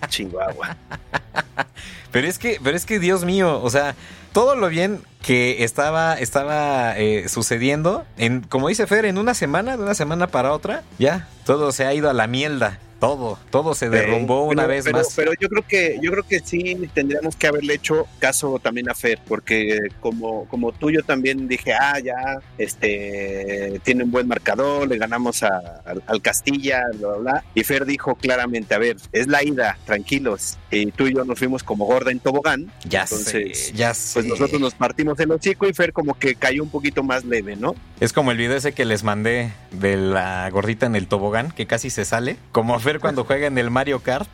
Chihuahua. 0.09 0.76
Pero 2.12 2.26
es 2.26 2.38
que, 2.38 2.59
pero 2.61 2.76
es 2.76 2.87
que 2.87 2.98
Dios 2.98 3.24
mío, 3.24 3.62
o 3.62 3.70
sea, 3.70 3.94
todo 4.33 4.57
lo 4.57 4.68
bien 4.68 5.00
que 5.22 5.62
estaba, 5.62 6.14
estaba 6.14 6.98
eh, 6.98 7.29
sucediendo, 7.29 8.05
en, 8.16 8.40
como 8.40 8.68
dice 8.68 8.87
Fer, 8.88 9.05
en 9.05 9.16
una 9.16 9.33
semana, 9.35 9.76
de 9.76 9.83
una 9.85 9.94
semana 9.94 10.26
para 10.26 10.53
otra, 10.53 10.83
ya, 10.98 11.29
todo 11.46 11.70
se 11.70 11.87
ha 11.87 11.94
ido 11.94 12.11
a 12.11 12.12
la 12.12 12.26
mierda. 12.26 12.81
Todo, 13.01 13.39
todo 13.51 13.75
se 13.75 13.89
derrumbó 13.89 14.45
una 14.45 14.63
pero- 14.65 14.69
vez 14.69 14.85
pero, 14.85 14.99
más. 14.99 15.13
Pero 15.17 15.33
yo 15.41 15.49
creo 15.49 15.67
que 15.67 15.99
yo 16.03 16.11
creo 16.13 16.23
que 16.23 16.41
sí 16.41 16.77
tendríamos 16.95 17.35
que 17.35 17.47
haberle 17.47 17.75
hecho 17.75 18.07
caso 18.19 18.59
también 18.63 18.89
a 18.91 18.95
Fer, 18.95 19.19
porque 19.27 19.79
como 20.01 20.47
como 20.49 20.71
tú 20.73 20.91
yo 20.91 21.03
también 21.03 21.49
dije, 21.49 21.73
ah, 21.73 21.99
ya, 21.99 22.41
este, 22.59 23.81
tiene 23.85 24.05
un 24.05 24.11
buen 24.11 24.27
marcador, 24.29 24.89
le 24.89 24.99
ganamos 24.99 25.43
a- 25.43 25.81
al, 25.85 26.03
al 26.07 26.23
Castilla, 26.23 26.83
bla, 26.99 27.09
bla, 27.09 27.17
bla. 27.19 27.45
Y 27.55 27.65
Fer 27.65 27.85
dijo 27.87 28.15
claramente, 28.17 28.75
a 28.75 28.79
ver, 28.79 28.97
es 29.13 29.27
la 29.29 29.43
ida, 29.43 29.79
tranquilos. 29.85 30.59
Y 30.71 30.91
tú 30.93 31.07
y 31.07 31.15
yo 31.15 31.25
nos 31.25 31.39
fuimos 31.39 31.63
como 31.63 31.87
gorda 31.87 32.11
en 32.11 32.21
tobogán, 32.21 32.71
ya 32.85 33.03
entonces, 33.03 33.67
sé, 33.69 33.73
ya 33.73 33.95
sé. 33.95 34.15
pues 34.15 34.27
nosotros 34.27 34.61
nos 34.61 34.75
partimos 34.75 35.19
el 35.21 35.31
hocico 35.31 35.69
y 35.69 35.73
Fer 35.75 35.93
como 35.93 36.19
que 36.19 36.35
cayó 36.35 36.63
un 36.63 36.71
poquito 36.71 37.03
más 37.03 37.25
leve, 37.25 37.57
¿no? 37.57 37.75
Es 38.01 38.13
como 38.13 38.31
el 38.31 38.37
video 38.39 38.57
ese 38.57 38.73
que 38.73 38.85
les 38.85 39.05
mandé 39.05 39.53
de 39.73 39.97
la 39.97 40.49
gordita 40.51 40.87
en 40.87 40.97
el 40.97 41.07
tobogán, 41.07 41.51
que 41.51 41.67
casi 41.67 41.91
se 41.91 42.05
sale. 42.05 42.37
Como 42.53 42.79
Fer 42.81 42.89
Fer 42.90 43.00
cuando 43.00 43.24
juega 43.24 43.46
en 43.46 43.57
el 43.57 43.70
Mario 43.70 44.00
Kart. 44.00 44.29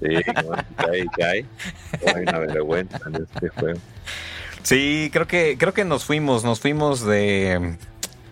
Sí, 0.00 0.16
cae, 0.76 1.06
cae. 1.16 1.46
Hay 2.14 2.22
una 2.22 2.38
vergüenza 2.40 2.98
en 3.06 3.14
este 3.22 3.48
juego. 3.50 3.78
Sí, 4.64 5.08
creo 5.12 5.26
que, 5.28 5.56
creo 5.56 5.72
que 5.72 5.84
nos 5.84 6.04
fuimos, 6.04 6.42
nos 6.42 6.58
fuimos 6.58 7.04
de, 7.06 7.76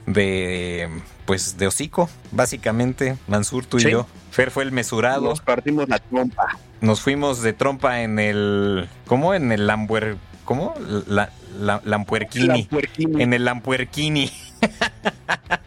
de, 0.06 0.88
pues 1.24 1.56
de 1.56 1.66
hocico, 1.68 2.10
básicamente, 2.32 3.16
Mansur, 3.28 3.64
tú 3.64 3.76
y 3.78 3.82
Sí. 3.82 3.90
yo. 3.90 4.06
Fer 4.32 4.50
fue 4.50 4.64
el 4.64 4.72
mesurado. 4.72 5.22
Nos 5.22 5.40
partimos 5.40 5.88
la 5.88 5.98
trompa. 6.00 6.58
Nos 6.80 7.00
fuimos 7.00 7.42
de 7.42 7.52
trompa 7.52 8.00
en 8.02 8.18
el, 8.18 8.88
¿cómo? 9.06 9.34
En 9.34 9.52
el 9.52 9.66
Lambuer, 9.68 10.16
¿cómo? 10.44 10.74
La, 11.06 11.30
la- 11.60 11.80
Lampuerquini. 11.84 12.62
La 12.64 12.68
puerquini. 12.68 13.22
En 13.22 13.34
el 13.34 13.44
Lampuerquini. 13.44 14.32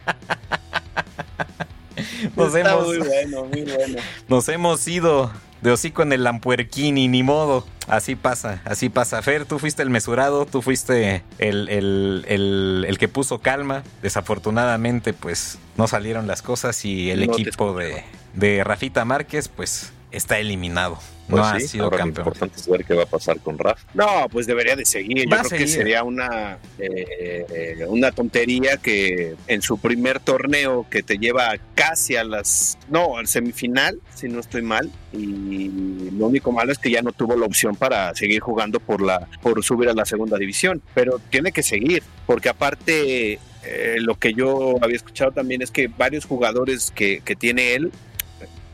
nos, 2.34 2.54
Está 2.54 2.72
hemos, 2.72 2.86
muy 2.86 2.98
bueno, 2.98 3.44
muy 3.44 3.62
bueno. 3.62 3.98
nos 4.28 4.48
hemos 4.48 4.88
ido 4.88 5.30
de 5.60 5.70
hocico 5.70 6.02
en 6.02 6.12
el 6.12 6.24
Lampuerquini, 6.24 7.08
ni 7.08 7.22
modo. 7.22 7.66
Así 7.88 8.16
pasa, 8.16 8.60
así 8.64 8.88
pasa. 8.88 9.22
Fer, 9.22 9.44
tú 9.44 9.58
fuiste 9.60 9.82
el 9.82 9.90
mesurado, 9.90 10.44
tú 10.44 10.60
fuiste 10.60 11.22
el, 11.38 11.68
el- 11.68 12.24
el- 12.28 12.84
el 12.88 12.98
que 12.98 13.06
puso 13.08 13.38
calma. 13.38 13.82
Desafortunadamente, 14.02 15.12
pues 15.12 15.58
no 15.76 15.86
salieron 15.86 16.26
las 16.26 16.42
cosas 16.42 16.84
y 16.84 17.10
el 17.10 17.26
No 17.26 17.32
equipo 17.32 17.74
de, 17.74 18.02
de 18.34 18.64
Rafita 18.64 19.04
Márquez, 19.04 19.48
pues 19.48 19.92
está 20.10 20.38
eliminado. 20.38 20.98
Pues 21.28 21.40
no 21.40 21.44
ha 21.48 21.58
sí, 21.58 21.66
sido 21.66 21.84
ahora 21.84 21.96
lo 21.96 22.02
campeón. 22.04 22.26
importante 22.28 22.60
es 22.60 22.68
ver 22.68 22.84
qué 22.84 22.94
va 22.94 23.02
a 23.02 23.06
pasar 23.06 23.40
con 23.40 23.58
Raf. 23.58 23.82
No, 23.94 24.28
pues 24.30 24.46
debería 24.46 24.76
de 24.76 24.84
seguir. 24.84 25.26
Va 25.32 25.42
Yo 25.42 25.48
creo 25.48 25.58
que 25.58 25.66
sería 25.66 26.04
una, 26.04 26.58
eh, 26.78 27.84
una 27.88 28.12
tontería 28.12 28.76
que 28.76 29.34
en 29.48 29.60
su 29.60 29.76
primer 29.78 30.20
torneo 30.20 30.86
que 30.88 31.02
te 31.02 31.18
lleva 31.18 31.56
casi 31.74 32.14
a 32.14 32.22
las... 32.22 32.78
No, 32.88 33.18
al 33.18 33.26
semifinal, 33.26 33.98
si 34.14 34.28
no 34.28 34.38
estoy 34.38 34.62
mal. 34.62 34.88
Y 35.12 36.10
lo 36.16 36.26
único 36.28 36.52
malo 36.52 36.70
es 36.70 36.78
que 36.78 36.92
ya 36.92 37.02
no 37.02 37.10
tuvo 37.10 37.34
la 37.34 37.46
opción 37.46 37.74
para 37.74 38.14
seguir 38.14 38.38
jugando 38.38 38.78
por, 38.78 39.02
la, 39.02 39.26
por 39.42 39.64
subir 39.64 39.88
a 39.88 39.94
la 39.94 40.04
segunda 40.04 40.38
división. 40.38 40.80
Pero 40.94 41.20
tiene 41.30 41.50
que 41.50 41.64
seguir, 41.64 42.04
porque 42.26 42.48
aparte... 42.50 43.40
eh, 43.68 43.96
lo 43.98 44.14
que 44.14 44.32
yo 44.32 44.76
había 44.80 44.94
escuchado 44.94 45.32
también 45.32 45.60
es 45.60 45.72
que 45.72 45.88
varios 45.88 46.24
jugadores 46.24 46.92
que, 46.94 47.20
que 47.24 47.34
tiene 47.34 47.74
él 47.74 47.90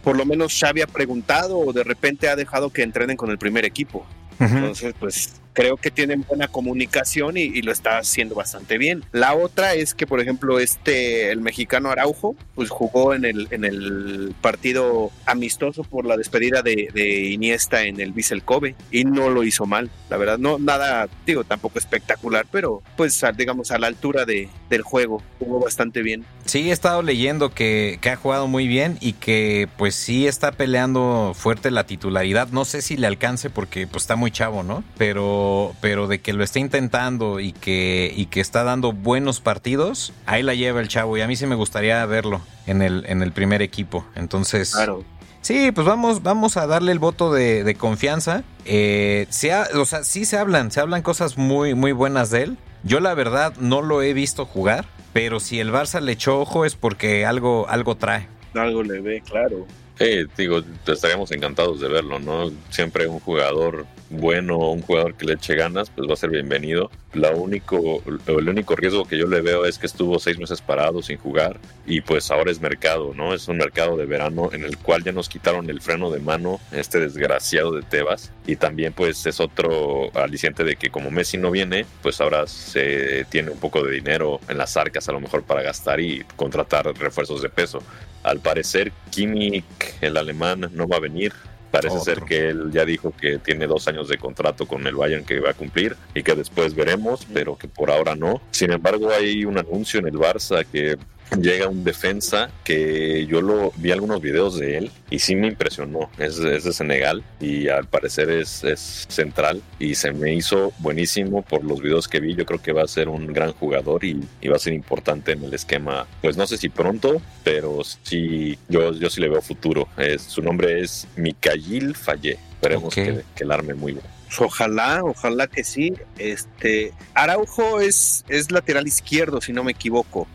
por 0.02 0.16
lo 0.16 0.24
menos 0.24 0.58
Xavi 0.58 0.82
ha 0.82 0.86
preguntado 0.86 1.58
o 1.58 1.72
de 1.72 1.84
repente 1.84 2.28
ha 2.28 2.36
dejado 2.36 2.70
que 2.70 2.82
entrenen 2.82 3.16
con 3.16 3.30
el 3.30 3.38
primer 3.38 3.64
equipo. 3.64 4.06
Entonces, 4.38 4.94
pues 4.98 5.41
creo 5.52 5.76
que 5.76 5.90
tienen 5.90 6.24
buena 6.26 6.48
comunicación 6.48 7.36
y, 7.36 7.62
lo 7.62 7.70
está 7.70 7.98
haciendo 7.98 8.34
bastante 8.34 8.76
bien. 8.78 9.04
La 9.12 9.34
otra 9.34 9.74
es 9.74 9.94
que, 9.94 10.06
por 10.06 10.20
ejemplo, 10.20 10.58
este, 10.58 11.30
el 11.30 11.40
mexicano 11.40 11.90
Araujo, 11.90 12.34
pues 12.56 12.70
jugó 12.70 13.14
en 13.14 13.24
el, 13.24 13.46
en 13.50 13.64
el 13.64 14.34
partido 14.40 15.12
amistoso 15.26 15.84
por 15.84 16.06
la 16.06 16.16
despedida 16.16 16.62
de, 16.62 16.90
Iniesta 17.32 17.84
en 17.84 18.00
el 18.00 18.12
Vissel 18.12 18.42
Kobe 18.42 18.74
y 18.90 19.04
no 19.04 19.30
lo 19.30 19.44
hizo 19.44 19.66
mal. 19.66 19.90
La 20.10 20.16
verdad, 20.16 20.38
no 20.38 20.58
nada, 20.58 21.08
digo, 21.24 21.44
tampoco 21.44 21.78
espectacular, 21.78 22.46
pero 22.50 22.82
pues 22.96 23.22
digamos 23.36 23.70
a 23.70 23.78
la 23.78 23.86
altura 23.86 24.24
de, 24.24 24.48
del 24.68 24.82
juego, 24.82 25.22
jugó 25.38 25.60
bastante 25.60 26.02
bien. 26.02 26.24
Sí, 26.44 26.70
he 26.70 26.72
estado 26.72 27.02
leyendo 27.02 27.54
que, 27.54 27.98
que 28.00 28.10
ha 28.10 28.16
jugado 28.16 28.48
muy 28.48 28.66
bien 28.66 28.98
y 29.00 29.12
que 29.14 29.68
pues 29.76 29.94
sí 29.94 30.26
está 30.26 30.52
peleando 30.52 31.32
fuerte 31.34 31.70
la 31.70 31.86
titularidad. 31.86 32.48
No 32.48 32.64
sé 32.64 32.82
si 32.82 32.96
le 32.96 33.06
alcance 33.06 33.50
porque 33.50 33.86
pues 33.86 34.04
está 34.04 34.16
muy 34.16 34.30
chavo, 34.30 34.62
¿no? 34.62 34.82
Pero, 34.98 35.41
pero 35.80 36.06
de 36.08 36.20
que 36.20 36.32
lo 36.32 36.42
está 36.44 36.58
intentando 36.58 37.40
y 37.40 37.52
que, 37.52 38.12
y 38.16 38.26
que 38.26 38.40
está 38.40 38.64
dando 38.64 38.92
buenos 38.92 39.40
partidos, 39.40 40.12
ahí 40.26 40.42
la 40.42 40.54
lleva 40.54 40.80
el 40.80 40.88
chavo 40.88 41.16
y 41.16 41.20
a 41.20 41.26
mí 41.28 41.36
sí 41.36 41.46
me 41.46 41.54
gustaría 41.54 42.04
verlo 42.06 42.40
en 42.66 42.82
el, 42.82 43.04
en 43.06 43.22
el 43.22 43.32
primer 43.32 43.62
equipo. 43.62 44.04
Entonces, 44.14 44.72
Claro. 44.74 45.04
Sí, 45.40 45.72
pues 45.72 45.84
vamos, 45.84 46.22
vamos 46.22 46.56
a 46.56 46.68
darle 46.68 46.92
el 46.92 47.00
voto 47.00 47.32
de, 47.32 47.64
de 47.64 47.74
confianza. 47.74 48.44
Eh, 48.64 49.26
se 49.28 49.52
ha- 49.52 49.66
o 49.74 49.84
sea, 49.84 50.04
sí 50.04 50.24
se 50.24 50.36
hablan, 50.38 50.70
se 50.70 50.78
hablan 50.78 51.02
cosas 51.02 51.36
muy, 51.36 51.74
muy 51.74 51.90
buenas 51.90 52.30
de 52.30 52.42
él. 52.44 52.58
Yo 52.84 53.00
la 53.00 53.12
verdad 53.14 53.52
no 53.58 53.82
lo 53.82 54.02
he 54.02 54.12
visto 54.12 54.46
jugar, 54.46 54.84
pero 55.12 55.40
si 55.40 55.58
el 55.58 55.72
Barça 55.72 56.00
le 56.00 56.12
echó 56.12 56.38
ojo 56.40 56.64
es 56.64 56.76
porque 56.76 57.26
algo, 57.26 57.66
algo 57.68 57.96
trae. 57.96 58.28
Algo 58.54 58.84
le 58.84 59.00
ve, 59.00 59.20
claro. 59.28 59.66
Eh, 59.98 60.26
digo, 60.36 60.60
estaríamos 60.86 61.32
encantados 61.32 61.80
de 61.80 61.88
verlo, 61.88 62.20
¿no? 62.20 62.50
Siempre 62.70 63.08
un 63.08 63.18
jugador 63.18 63.84
bueno, 64.12 64.58
un 64.58 64.82
jugador 64.82 65.14
que 65.14 65.26
le 65.26 65.34
eche 65.34 65.54
ganas, 65.54 65.90
pues 65.90 66.08
va 66.08 66.12
a 66.12 66.16
ser 66.16 66.30
bienvenido. 66.30 66.90
La 67.14 67.30
único, 67.32 68.02
el 68.26 68.48
único 68.48 68.76
riesgo 68.76 69.04
que 69.06 69.18
yo 69.18 69.26
le 69.26 69.40
veo 69.40 69.64
es 69.64 69.78
que 69.78 69.86
estuvo 69.86 70.18
seis 70.18 70.38
meses 70.38 70.60
parado 70.60 71.02
sin 71.02 71.18
jugar 71.18 71.58
y 71.86 72.00
pues 72.02 72.30
ahora 72.30 72.50
es 72.50 72.60
mercado, 72.60 73.12
¿no? 73.14 73.34
Es 73.34 73.48
un 73.48 73.56
mercado 73.56 73.96
de 73.96 74.06
verano 74.06 74.50
en 74.52 74.64
el 74.64 74.78
cual 74.78 75.02
ya 75.02 75.12
nos 75.12 75.28
quitaron 75.28 75.68
el 75.70 75.80
freno 75.80 76.10
de 76.10 76.20
mano, 76.20 76.60
este 76.72 77.00
desgraciado 77.00 77.72
de 77.72 77.82
Tebas 77.82 78.32
y 78.46 78.56
también 78.56 78.92
pues 78.92 79.24
es 79.26 79.40
otro 79.40 80.10
aliciente 80.14 80.64
de 80.64 80.76
que 80.76 80.90
como 80.90 81.10
Messi 81.10 81.38
no 81.38 81.50
viene, 81.50 81.86
pues 82.02 82.20
ahora 82.20 82.46
se 82.46 83.24
tiene 83.30 83.50
un 83.50 83.58
poco 83.58 83.82
de 83.82 83.92
dinero 83.92 84.40
en 84.48 84.58
las 84.58 84.76
arcas 84.76 85.08
a 85.08 85.12
lo 85.12 85.20
mejor 85.20 85.42
para 85.42 85.62
gastar 85.62 86.00
y 86.00 86.24
contratar 86.36 86.86
refuerzos 86.98 87.42
de 87.42 87.48
peso. 87.48 87.82
Al 88.22 88.38
parecer, 88.40 88.92
Kimmich, 89.10 89.64
el 90.00 90.16
alemán, 90.16 90.70
no 90.72 90.86
va 90.86 90.96
a 90.96 91.00
venir. 91.00 91.32
Parece 91.72 91.96
Otro. 91.96 92.04
ser 92.04 92.22
que 92.22 92.50
él 92.50 92.70
ya 92.70 92.84
dijo 92.84 93.12
que 93.18 93.38
tiene 93.38 93.66
dos 93.66 93.88
años 93.88 94.06
de 94.06 94.18
contrato 94.18 94.66
con 94.66 94.86
el 94.86 94.94
Bayern 94.94 95.24
que 95.24 95.40
va 95.40 95.50
a 95.50 95.54
cumplir 95.54 95.96
y 96.14 96.22
que 96.22 96.34
después 96.34 96.74
veremos, 96.74 97.26
pero 97.32 97.56
que 97.56 97.66
por 97.66 97.90
ahora 97.90 98.14
no. 98.14 98.42
Sin 98.50 98.70
embargo, 98.72 99.10
hay 99.10 99.46
un 99.46 99.58
anuncio 99.58 99.98
en 99.98 100.06
el 100.06 100.14
Barça 100.14 100.66
que 100.70 100.98
llega 101.40 101.68
un 101.68 101.84
defensa 101.84 102.50
que 102.64 103.26
yo 103.26 103.40
lo 103.40 103.72
vi 103.76 103.90
algunos 103.92 104.20
videos 104.20 104.58
de 104.58 104.78
él 104.78 104.90
y 105.10 105.18
sí 105.18 105.34
me 105.36 105.48
impresionó. 105.48 106.10
Es, 106.18 106.38
es 106.38 106.64
de 106.64 106.72
Senegal 106.72 107.22
y 107.40 107.68
al 107.68 107.86
parecer 107.86 108.30
es, 108.30 108.64
es 108.64 109.06
central 109.08 109.62
y 109.78 109.94
se 109.94 110.12
me 110.12 110.34
hizo 110.34 110.72
buenísimo 110.78 111.42
por 111.42 111.64
los 111.64 111.80
videos 111.80 112.08
que 112.08 112.20
vi. 112.20 112.34
Yo 112.34 112.44
creo 112.46 112.60
que 112.60 112.72
va 112.72 112.82
a 112.82 112.88
ser 112.88 113.08
un 113.08 113.26
gran 113.32 113.52
jugador 113.52 114.04
y, 114.04 114.20
y 114.40 114.48
va 114.48 114.56
a 114.56 114.60
ser 114.60 114.72
importante 114.72 115.32
en 115.32 115.44
el 115.44 115.54
esquema. 115.54 116.06
Pues 116.20 116.36
no 116.36 116.46
sé 116.46 116.56
si 116.58 116.68
pronto, 116.68 117.20
pero 117.44 117.80
sí, 118.02 118.58
yo, 118.68 118.92
yo 118.92 119.10
sí 119.10 119.20
le 119.20 119.28
veo 119.28 119.42
futuro. 119.42 119.88
Es, 119.96 120.22
su 120.22 120.42
nombre 120.42 120.80
es 120.80 121.06
Mikayil 121.16 121.94
Fallé. 121.94 122.38
Esperemos 122.52 122.84
Ok. 122.88 122.94
que, 122.94 123.22
que 123.34 123.44
el 123.44 123.50
arme 123.52 123.74
muy 123.74 123.92
bien. 123.92 124.04
Pues 124.28 124.40
ojalá, 124.40 125.00
ojalá 125.04 125.46
que 125.46 125.62
sí. 125.62 125.92
Este 126.16 126.92
Araujo 127.12 127.80
es, 127.80 128.24
es 128.28 128.50
lateral 128.50 128.86
izquierdo, 128.86 129.40
si 129.42 129.52
no 129.52 129.62
me 129.62 129.72
equivoco. 129.72 130.26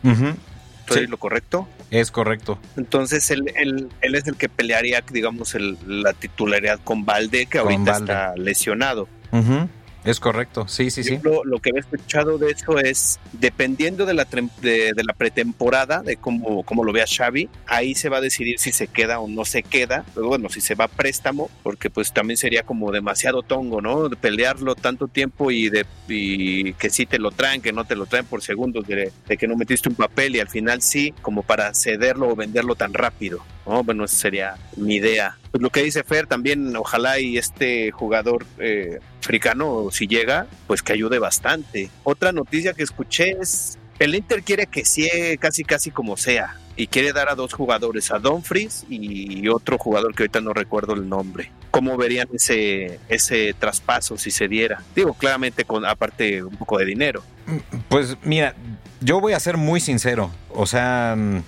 ¿Estoy 0.88 1.04
Sí. 1.04 1.10
lo 1.10 1.16
correcto? 1.18 1.68
Es 1.90 2.10
correcto. 2.10 2.58
Entonces 2.76 3.30
él, 3.30 3.52
él, 3.56 3.88
él 4.00 4.14
es 4.14 4.26
el 4.26 4.36
que 4.36 4.48
pelearía, 4.48 5.02
digamos, 5.12 5.54
el- 5.54 5.76
la 5.86 6.12
titularidad 6.12 6.80
con 6.84 7.04
Valde, 7.04 7.46
que 7.46 7.58
Con 7.58 7.72
ahorita 7.72 7.92
Valde. 7.92 8.12
está 8.12 8.34
lesionado. 8.36 9.08
Es 10.08 10.20
correcto. 10.20 10.66
Sí, 10.68 10.90
sí, 10.90 11.04
sí. 11.04 11.18
Lo, 11.22 11.44
lo 11.44 11.58
que 11.58 11.68
había 11.68 11.80
escuchado 11.80 12.38
de 12.38 12.50
eso 12.50 12.78
es, 12.78 13.20
dependiendo 13.32 14.06
de 14.06 14.14
la, 14.14 14.26
de, 14.62 14.94
de 14.94 15.04
la 15.04 15.12
pretemporada, 15.12 16.02
de 16.02 16.16
cómo, 16.16 16.62
cómo 16.62 16.82
lo 16.82 16.94
vea 16.94 17.04
Xavi, 17.06 17.50
ahí 17.66 17.94
se 17.94 18.08
va 18.08 18.16
a 18.16 18.20
decidir 18.22 18.58
si 18.58 18.72
se 18.72 18.88
queda 18.88 19.20
o 19.20 19.28
no 19.28 19.44
se 19.44 19.62
queda. 19.62 20.06
Pero 20.14 20.28
bueno, 20.28 20.48
si 20.48 20.62
se 20.62 20.74
va 20.74 20.86
a 20.86 20.88
préstamo, 20.88 21.50
porque 21.62 21.90
pues 21.90 22.14
también 22.14 22.38
sería 22.38 22.62
como 22.62 22.90
demasiado 22.90 23.42
tongo, 23.42 23.82
¿no? 23.82 24.08
De 24.08 24.16
pelearlo 24.16 24.74
tanto 24.76 25.08
tiempo 25.08 25.50
y 25.50 25.68
de 25.68 25.84
y 26.08 26.72
que 26.72 26.88
sí 26.88 27.04
te 27.04 27.18
lo 27.18 27.30
traen, 27.30 27.60
que 27.60 27.74
no 27.74 27.84
te 27.84 27.94
lo 27.94 28.06
traen 28.06 28.24
por 28.24 28.42
segundos, 28.42 28.86
de, 28.86 29.12
de 29.26 29.36
que 29.36 29.46
no 29.46 29.56
metiste 29.56 29.90
un 29.90 29.94
papel 29.94 30.36
y 30.36 30.40
al 30.40 30.48
final 30.48 30.80
sí, 30.80 31.12
como 31.20 31.42
para 31.42 31.74
cederlo 31.74 32.30
o 32.30 32.34
venderlo 32.34 32.76
tan 32.76 32.94
rápido. 32.94 33.44
¿no? 33.66 33.84
Bueno, 33.84 34.06
esa 34.06 34.16
sería 34.16 34.54
mi 34.76 34.96
idea. 34.96 35.36
Pues 35.50 35.62
lo 35.62 35.70
que 35.70 35.82
dice 35.82 36.04
Fer 36.04 36.26
también, 36.26 36.76
ojalá 36.76 37.18
y 37.18 37.38
este 37.38 37.90
jugador 37.90 38.44
eh, 38.58 39.00
africano, 39.20 39.88
si 39.90 40.06
llega, 40.06 40.46
pues 40.66 40.82
que 40.82 40.92
ayude 40.92 41.18
bastante. 41.18 41.90
Otra 42.04 42.32
noticia 42.32 42.74
que 42.74 42.82
escuché 42.82 43.36
es, 43.40 43.78
el 43.98 44.14
Inter 44.14 44.42
quiere 44.42 44.66
que 44.66 44.84
sie 44.84 45.38
casi 45.38 45.64
casi 45.64 45.90
como 45.90 46.16
sea, 46.16 46.56
y 46.76 46.86
quiere 46.86 47.12
dar 47.12 47.28
a 47.28 47.34
dos 47.34 47.52
jugadores, 47.52 48.12
a 48.12 48.18
Dumfries 48.20 48.86
y 48.88 49.48
otro 49.48 49.78
jugador 49.78 50.14
que 50.14 50.22
ahorita 50.22 50.40
no 50.40 50.52
recuerdo 50.52 50.94
el 50.94 51.08
nombre. 51.08 51.50
¿Cómo 51.72 51.96
verían 51.96 52.28
ese, 52.32 53.00
ese 53.08 53.52
traspaso 53.58 54.16
si 54.16 54.30
se 54.30 54.48
diera? 54.48 54.82
Digo, 54.94 55.12
claramente 55.14 55.64
con 55.64 55.84
aparte 55.84 56.42
un 56.42 56.56
poco 56.56 56.78
de 56.78 56.86
dinero. 56.86 57.22
Pues 57.88 58.16
mira, 58.22 58.54
yo 59.00 59.20
voy 59.20 59.32
a 59.32 59.40
ser 59.40 59.56
muy 59.56 59.80
sincero. 59.80 60.30
O 60.50 60.66
sea, 60.66 61.14
mm, 61.16 61.42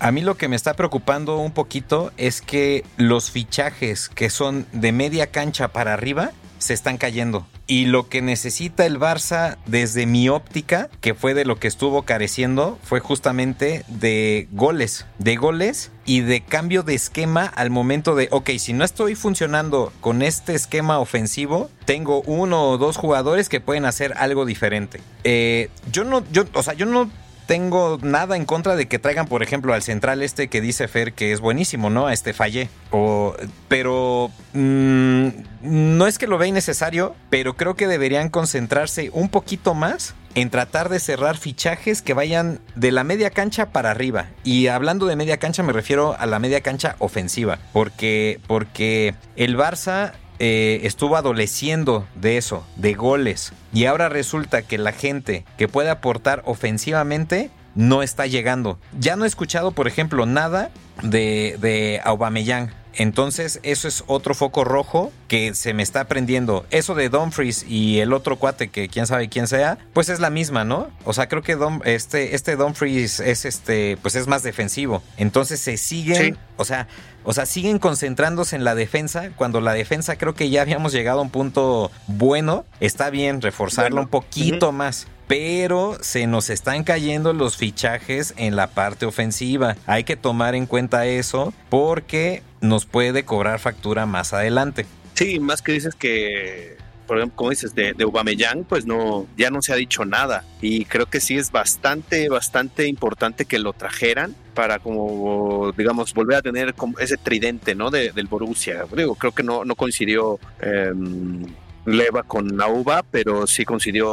a 0.00 0.10
mí 0.12 0.22
lo 0.22 0.36
que 0.36 0.48
me 0.48 0.56
está 0.56 0.74
preocupando 0.74 1.38
un 1.38 1.52
poquito 1.52 2.10
es 2.16 2.40
que 2.40 2.84
los 2.96 3.30
fichajes 3.30 4.08
que 4.08 4.30
son 4.30 4.66
de 4.72 4.92
media 4.92 5.28
cancha 5.28 5.68
para 5.68 5.92
arriba 5.92 6.32
se 6.58 6.74
están 6.74 6.96
cayendo. 6.98 7.46
Y 7.66 7.86
lo 7.86 8.08
que 8.08 8.20
necesita 8.20 8.84
el 8.84 8.98
Barça, 8.98 9.56
desde 9.66 10.04
mi 10.04 10.28
óptica, 10.28 10.90
que 11.00 11.14
fue 11.14 11.34
de 11.34 11.44
lo 11.44 11.58
que 11.58 11.68
estuvo 11.68 12.02
careciendo, 12.02 12.78
fue 12.82 13.00
justamente 13.00 13.84
de 13.88 14.48
goles. 14.50 15.06
De 15.18 15.36
goles 15.36 15.90
y 16.04 16.20
de 16.20 16.40
cambio 16.40 16.82
de 16.82 16.94
esquema 16.94 17.46
al 17.46 17.70
momento 17.70 18.14
de, 18.14 18.28
ok, 18.30 18.50
si 18.58 18.72
no 18.72 18.84
estoy 18.84 19.14
funcionando 19.14 19.92
con 20.00 20.20
este 20.22 20.54
esquema 20.54 20.98
ofensivo, 20.98 21.70
tengo 21.84 22.22
uno 22.22 22.70
o 22.70 22.78
dos 22.78 22.96
jugadores 22.96 23.48
que 23.48 23.60
pueden 23.60 23.84
hacer 23.84 24.14
algo 24.16 24.44
diferente. 24.44 25.00
Eh, 25.24 25.70
yo 25.92 26.04
no, 26.04 26.24
yo, 26.32 26.44
o 26.54 26.62
sea, 26.62 26.74
yo 26.74 26.86
no 26.86 27.10
tengo 27.50 27.98
nada 28.00 28.36
en 28.36 28.44
contra 28.44 28.76
de 28.76 28.86
que 28.86 29.00
traigan, 29.00 29.26
por 29.26 29.42
ejemplo, 29.42 29.74
al 29.74 29.82
central 29.82 30.22
este 30.22 30.46
que 30.46 30.60
dice 30.60 30.86
Fer 30.86 31.14
que 31.14 31.32
es 31.32 31.40
buenísimo, 31.40 31.90
¿no? 31.90 32.06
A 32.06 32.12
este 32.12 32.32
Fallé. 32.32 32.68
O, 32.92 33.34
pero 33.66 34.30
mm, 34.52 35.28
no 35.62 36.06
es 36.06 36.18
que 36.18 36.28
lo 36.28 36.38
vea 36.38 36.46
innecesario, 36.46 37.16
pero 37.28 37.56
creo 37.56 37.74
que 37.74 37.88
deberían 37.88 38.28
concentrarse 38.28 39.10
un 39.12 39.28
poquito 39.28 39.74
más 39.74 40.14
en 40.36 40.48
tratar 40.48 40.90
de 40.90 41.00
cerrar 41.00 41.36
fichajes 41.36 42.02
que 42.02 42.14
vayan 42.14 42.60
de 42.76 42.92
la 42.92 43.02
media 43.02 43.30
cancha 43.30 43.70
para 43.70 43.90
arriba. 43.90 44.26
Y 44.44 44.68
hablando 44.68 45.06
de 45.06 45.16
media 45.16 45.38
cancha 45.38 45.64
me 45.64 45.72
refiero 45.72 46.14
a 46.16 46.26
la 46.26 46.38
media 46.38 46.60
cancha 46.60 46.94
ofensiva, 47.00 47.58
porque, 47.72 48.38
porque 48.46 49.16
el 49.34 49.56
Barça 49.56 50.12
eh, 50.42 50.80
estuvo 50.84 51.16
adoleciendo 51.16 52.06
de 52.14 52.38
eso, 52.38 52.66
de 52.76 52.94
goles. 52.94 53.52
Y 53.74 53.84
ahora 53.84 54.08
resulta 54.08 54.62
que 54.62 54.78
la 54.78 54.92
gente 54.92 55.44
que 55.58 55.68
puede 55.68 55.90
aportar 55.90 56.42
ofensivamente 56.46 57.50
no 57.74 58.02
está 58.02 58.26
llegando. 58.26 58.78
Ya 58.98 59.16
no 59.16 59.24
he 59.24 59.28
escuchado, 59.28 59.72
por 59.72 59.86
ejemplo, 59.86 60.24
nada 60.24 60.70
de, 61.02 61.58
de 61.60 62.00
Aubameyang. 62.04 62.70
Entonces, 62.94 63.60
eso 63.62 63.88
es 63.88 64.04
otro 64.06 64.34
foco 64.34 64.64
rojo 64.64 65.12
que 65.28 65.54
se 65.54 65.74
me 65.74 65.82
está 65.82 66.06
prendiendo. 66.06 66.66
Eso 66.70 66.94
de 66.94 67.08
Dumfries 67.08 67.64
y 67.68 68.00
el 68.00 68.12
otro 68.12 68.36
cuate 68.36 68.68
que 68.68 68.88
quién 68.88 69.06
sabe 69.06 69.28
quién 69.28 69.46
sea, 69.46 69.78
pues 69.92 70.08
es 70.08 70.20
la 70.20 70.30
misma, 70.30 70.64
¿no? 70.64 70.90
O 71.04 71.12
sea, 71.12 71.28
creo 71.28 71.42
que 71.42 71.56
este, 71.84 72.34
este 72.34 72.56
Dumfries 72.56 73.20
es 73.20 73.44
este, 73.44 73.96
pues 74.02 74.16
es 74.16 74.26
más 74.26 74.42
defensivo. 74.42 75.02
Entonces 75.16 75.60
se 75.60 75.76
siguen, 75.76 76.36
o 76.56 76.64
sea, 76.64 76.88
o 77.24 77.32
sea, 77.32 77.46
siguen 77.46 77.78
concentrándose 77.78 78.56
en 78.56 78.64
la 78.64 78.74
defensa 78.74 79.30
cuando 79.36 79.60
la 79.60 79.72
defensa 79.72 80.16
creo 80.16 80.34
que 80.34 80.50
ya 80.50 80.62
habíamos 80.62 80.92
llegado 80.92 81.20
a 81.20 81.22
un 81.22 81.30
punto 81.30 81.90
bueno. 82.06 82.64
Está 82.80 83.10
bien 83.10 83.40
reforzarlo 83.40 84.00
un 84.00 84.08
poquito 84.08 84.72
más 84.72 85.06
pero 85.30 85.96
se 86.00 86.26
nos 86.26 86.50
están 86.50 86.82
cayendo 86.82 87.32
los 87.32 87.56
fichajes 87.56 88.34
en 88.36 88.56
la 88.56 88.66
parte 88.66 89.06
ofensiva. 89.06 89.76
Hay 89.86 90.02
que 90.02 90.16
tomar 90.16 90.56
en 90.56 90.66
cuenta 90.66 91.06
eso 91.06 91.54
porque 91.68 92.42
nos 92.60 92.86
puede 92.86 93.24
cobrar 93.24 93.58
factura 93.58 94.06
más 94.06 94.32
adelante. 94.32 94.86
Sí, 95.14 95.40
más 95.40 95.62
que 95.62 95.72
dices 95.72 95.94
que 95.94 96.76
por 97.10 97.18
ejemplo, 97.18 97.38
como 97.38 97.50
dices, 97.50 97.74
de, 97.74 97.92
de 97.92 98.64
pues 98.68 98.86
no, 98.86 99.26
ya 99.36 99.50
no 99.50 99.62
se 99.62 99.72
ha 99.72 99.76
dicho 99.76 100.04
nada. 100.04 100.44
Y 100.62 100.84
creo 100.84 101.06
que 101.06 101.20
sí 101.20 101.36
es 101.36 101.50
bastante, 101.50 102.28
bastante 102.28 102.86
importante 102.86 103.46
que 103.46 103.58
lo 103.58 103.72
trajeran 103.72 104.36
para 104.54 104.78
como, 104.78 105.72
digamos, 105.76 106.14
volver 106.14 106.36
a 106.36 106.42
tener 106.42 106.72
ese 107.00 107.16
tridente, 107.16 107.74
¿no? 107.74 107.90
del 107.90 108.28
Borussia. 108.28 108.84
Digo, 108.96 109.16
creo 109.16 109.32
que 109.32 109.42
no, 109.42 109.64
no 109.64 109.74
coincidió 109.74 110.38
em, 110.60 111.46
Leva 111.84 112.22
con 112.22 112.62
Auba, 112.62 113.02
pero 113.02 113.44
sí 113.48 113.64
coincidió 113.64 114.06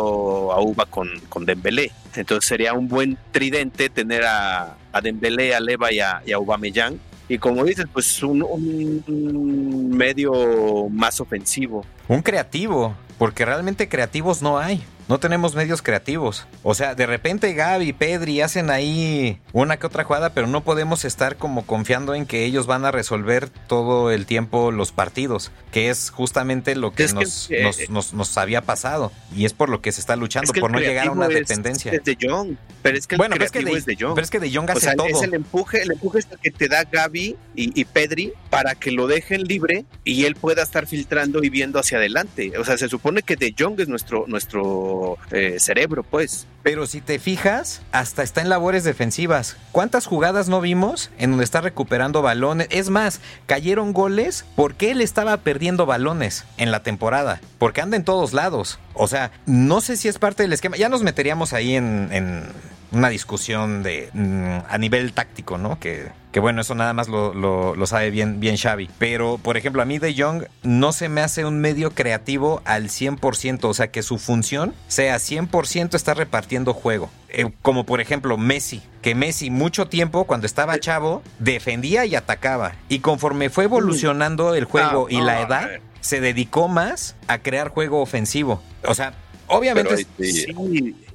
Auba 0.52 0.88
con, 0.88 1.08
con 1.30 1.46
Dembélé. 1.46 1.92
Entonces 2.16 2.50
sería 2.50 2.74
un 2.74 2.88
buen 2.88 3.16
tridente 3.32 3.90
tener 3.90 4.24
a, 4.24 4.76
a 4.92 5.02
Dembélé, 5.02 5.54
a 5.54 5.60
Leva 5.60 5.94
y 5.94 6.00
a, 6.00 6.24
y 6.26 6.32
Aubameyang. 6.32 7.00
Y 7.30 7.38
como 7.38 7.64
dices, 7.64 7.86
pues 7.92 8.24
un, 8.24 8.42
un 8.42 9.90
medio 9.90 10.88
más 10.90 11.20
ofensivo. 11.20 11.86
Un 12.08 12.22
creativo, 12.22 12.96
porque 13.18 13.46
realmente 13.46 13.90
creativos 13.90 14.42
no 14.42 14.58
hay. 14.58 14.82
No 15.08 15.20
tenemos 15.20 15.56
medios 15.56 15.82
creativos. 15.82 16.48
O 16.64 16.76
sea, 16.76 16.94
de 16.94 17.06
repente 17.06 17.54
Gaby 17.54 17.90
y 17.90 17.94
Pedri 17.94 18.42
hacen 18.42 18.70
ahí 18.70 19.40
una 19.54 19.78
que 19.78 19.88
otra 19.88 20.04
jugada, 20.04 20.32
pero 20.32 20.48
no 20.48 20.64
podemos 20.64 21.06
estar 21.06 21.38
como 21.38 21.66
confiando 21.66 22.14
en 22.14 22.26
que 22.26 22.44
ellos 22.44 22.68
van 22.68 22.84
a 22.84 22.92
resolver 22.92 23.50
todo 23.50 24.12
el 24.12 24.26
tiempo 24.26 24.72
los 24.72 24.92
partidos, 24.92 25.52
que 25.72 25.90
es 25.90 26.10
justamente 26.10 26.76
lo 26.76 26.92
que, 26.92 27.08
nos, 27.08 27.50
eh, 27.50 27.88
nos, 27.90 28.38
había 28.38 28.62
pasado. 28.64 29.14
Y 29.34 29.46
es 29.46 29.54
por 29.54 29.70
lo 29.70 29.82
que 29.82 29.94
se 29.94 30.02
está 30.02 30.18
luchando, 30.18 30.52
por 30.54 30.72
no 30.72 30.80
llegar 30.80 31.08
a 31.08 31.12
una 31.12 31.30
dependencia. 31.30 31.94
Es 31.94 32.04
de 32.04 32.18
Young, 32.18 32.56
pero 32.82 32.98
es 32.98 33.08
que 33.08 33.16
el 33.16 33.20
bueno, 33.20 33.36
creativo 33.38 33.78
es 33.78 33.86
de, 33.86 33.96
Young. 33.96 34.14
Pero 34.14 34.26
es 34.26 34.30
que 34.30 34.40
de 34.42 34.50
Young 34.52 34.70
hace 34.72 34.94
todo. 34.96 35.08
Es 35.08 35.22
el 35.22 35.34
empuje, 35.34 35.84
el 35.84 35.92
empuje 35.94 36.20
es 36.20 36.28
el 36.30 36.40
que 36.40 36.52
te 36.52 36.68
da 36.68 36.84
Gaby 36.84 37.38
y, 37.56 37.86
Pedri 37.86 38.34
para 38.50 38.76
que 38.76 38.92
lo 38.92 39.08
dejen 39.08 39.44
libre 39.44 39.86
y 40.04 40.26
él 40.26 40.36
pueda 40.36 40.64
estar 40.64 40.86
filtrando 40.86 41.44
y 41.44 41.50
viendo 41.50 41.80
hacia 41.80 41.98
adelante. 41.98 42.58
O 42.58 42.66
sea, 42.66 42.78
se 42.78 42.90
supone 42.90 43.22
que 43.22 43.38
de 43.38 43.54
Young 43.54 43.80
es 43.80 43.88
nuestro, 43.88 44.26
nuestro 44.28 44.97
eh, 45.32 45.58
cerebro, 45.60 46.04
pues. 46.04 46.48
Pero 46.64 46.86
si 46.86 47.00
te 47.00 47.18
fijas, 47.18 47.82
hasta 47.92 48.24
está 48.24 48.42
en 48.42 48.50
labores 48.50 48.84
defensivas. 48.84 49.56
¿Cuántas 49.72 50.06
jugadas 50.06 50.50
no 50.50 50.60
vimos 50.60 51.12
en 51.18 51.32
donde 51.32 51.46
está 51.46 51.62
recuperando 51.62 52.22
balones? 52.22 52.68
Es 52.72 52.90
más, 52.90 53.22
cayeron 53.46 53.94
goles 53.94 54.44
porque 54.56 54.92
él 54.92 55.02
estaba 55.02 55.38
perdiendo 55.38 55.86
balones 55.86 56.44
en 56.58 56.72
la 56.72 56.84
temporada. 56.84 57.40
Porque 57.58 57.82
anda 57.82 57.96
en 57.96 58.04
todos 58.04 58.34
lados. 58.34 58.80
O 58.94 59.08
sea, 59.08 59.32
no 59.46 59.80
sé 59.80 59.96
si 59.96 60.10
es 60.10 60.20
parte 60.20 60.44
del 60.44 60.52
esquema. 60.52 60.76
Ya 60.76 60.90
nos 60.90 61.04
meteríamos 61.04 61.54
ahí 61.54 61.76
en, 61.76 62.44
una 62.92 63.10
discusión 63.10 63.84
de 63.84 64.10
mm, 64.14 64.70
a 64.70 64.78
nivel 64.78 65.14
táctico, 65.14 65.58
¿no? 65.58 65.80
Que 65.80 66.08
que 66.38 66.42
bueno, 66.42 66.62
eso 66.62 66.76
nada 66.76 66.94
más 66.94 67.08
lo, 67.08 67.86
sabe 67.88 68.12
bien, 68.12 68.40
bien 68.40 68.58
Xavi. 68.58 68.92
Pero, 69.00 69.40
por 69.42 69.58
ejemplo, 69.58 69.82
a 69.82 69.86
mí 69.86 69.98
De 69.98 70.14
Jong 70.16 70.44
no 70.62 70.92
se 70.92 71.10
me 71.10 71.22
hace 71.22 71.46
un 71.46 71.60
medio 71.60 71.96
creativo 71.96 72.62
al 72.64 72.90
100%, 72.90 73.64
o 73.64 73.74
sea, 73.74 73.90
que 73.90 74.04
su 74.04 74.20
función 74.20 74.76
sea 74.88 75.16
100% 75.16 75.96
estar 75.96 76.16
repartiendo 76.16 76.76
juego. 76.76 77.10
Eh, 77.30 77.50
como 77.64 77.86
por 77.86 78.02
ejemplo 78.02 78.38
Messi, 78.38 78.84
que 79.02 79.16
Messi 79.16 79.50
mucho 79.50 79.88
tiempo 79.88 80.26
cuando 80.26 80.46
estaba 80.46 80.78
chavo 80.78 81.24
defendía 81.40 82.06
y 82.06 82.14
atacaba. 82.14 82.76
Y 82.88 83.00
conforme 83.00 83.50
fue 83.50 83.64
evolucionando 83.64 84.54
el 84.54 84.66
juego 84.66 85.08
y 85.10 85.20
la 85.22 85.42
edad, 85.42 85.70
se 86.02 86.22
dedicó 86.22 86.68
más 86.68 87.16
a 87.28 87.40
crear 87.40 87.70
juego 87.70 88.00
ofensivo. 88.00 88.62
O 88.84 88.94
sea, 88.94 89.16
obviamente... 89.48 90.06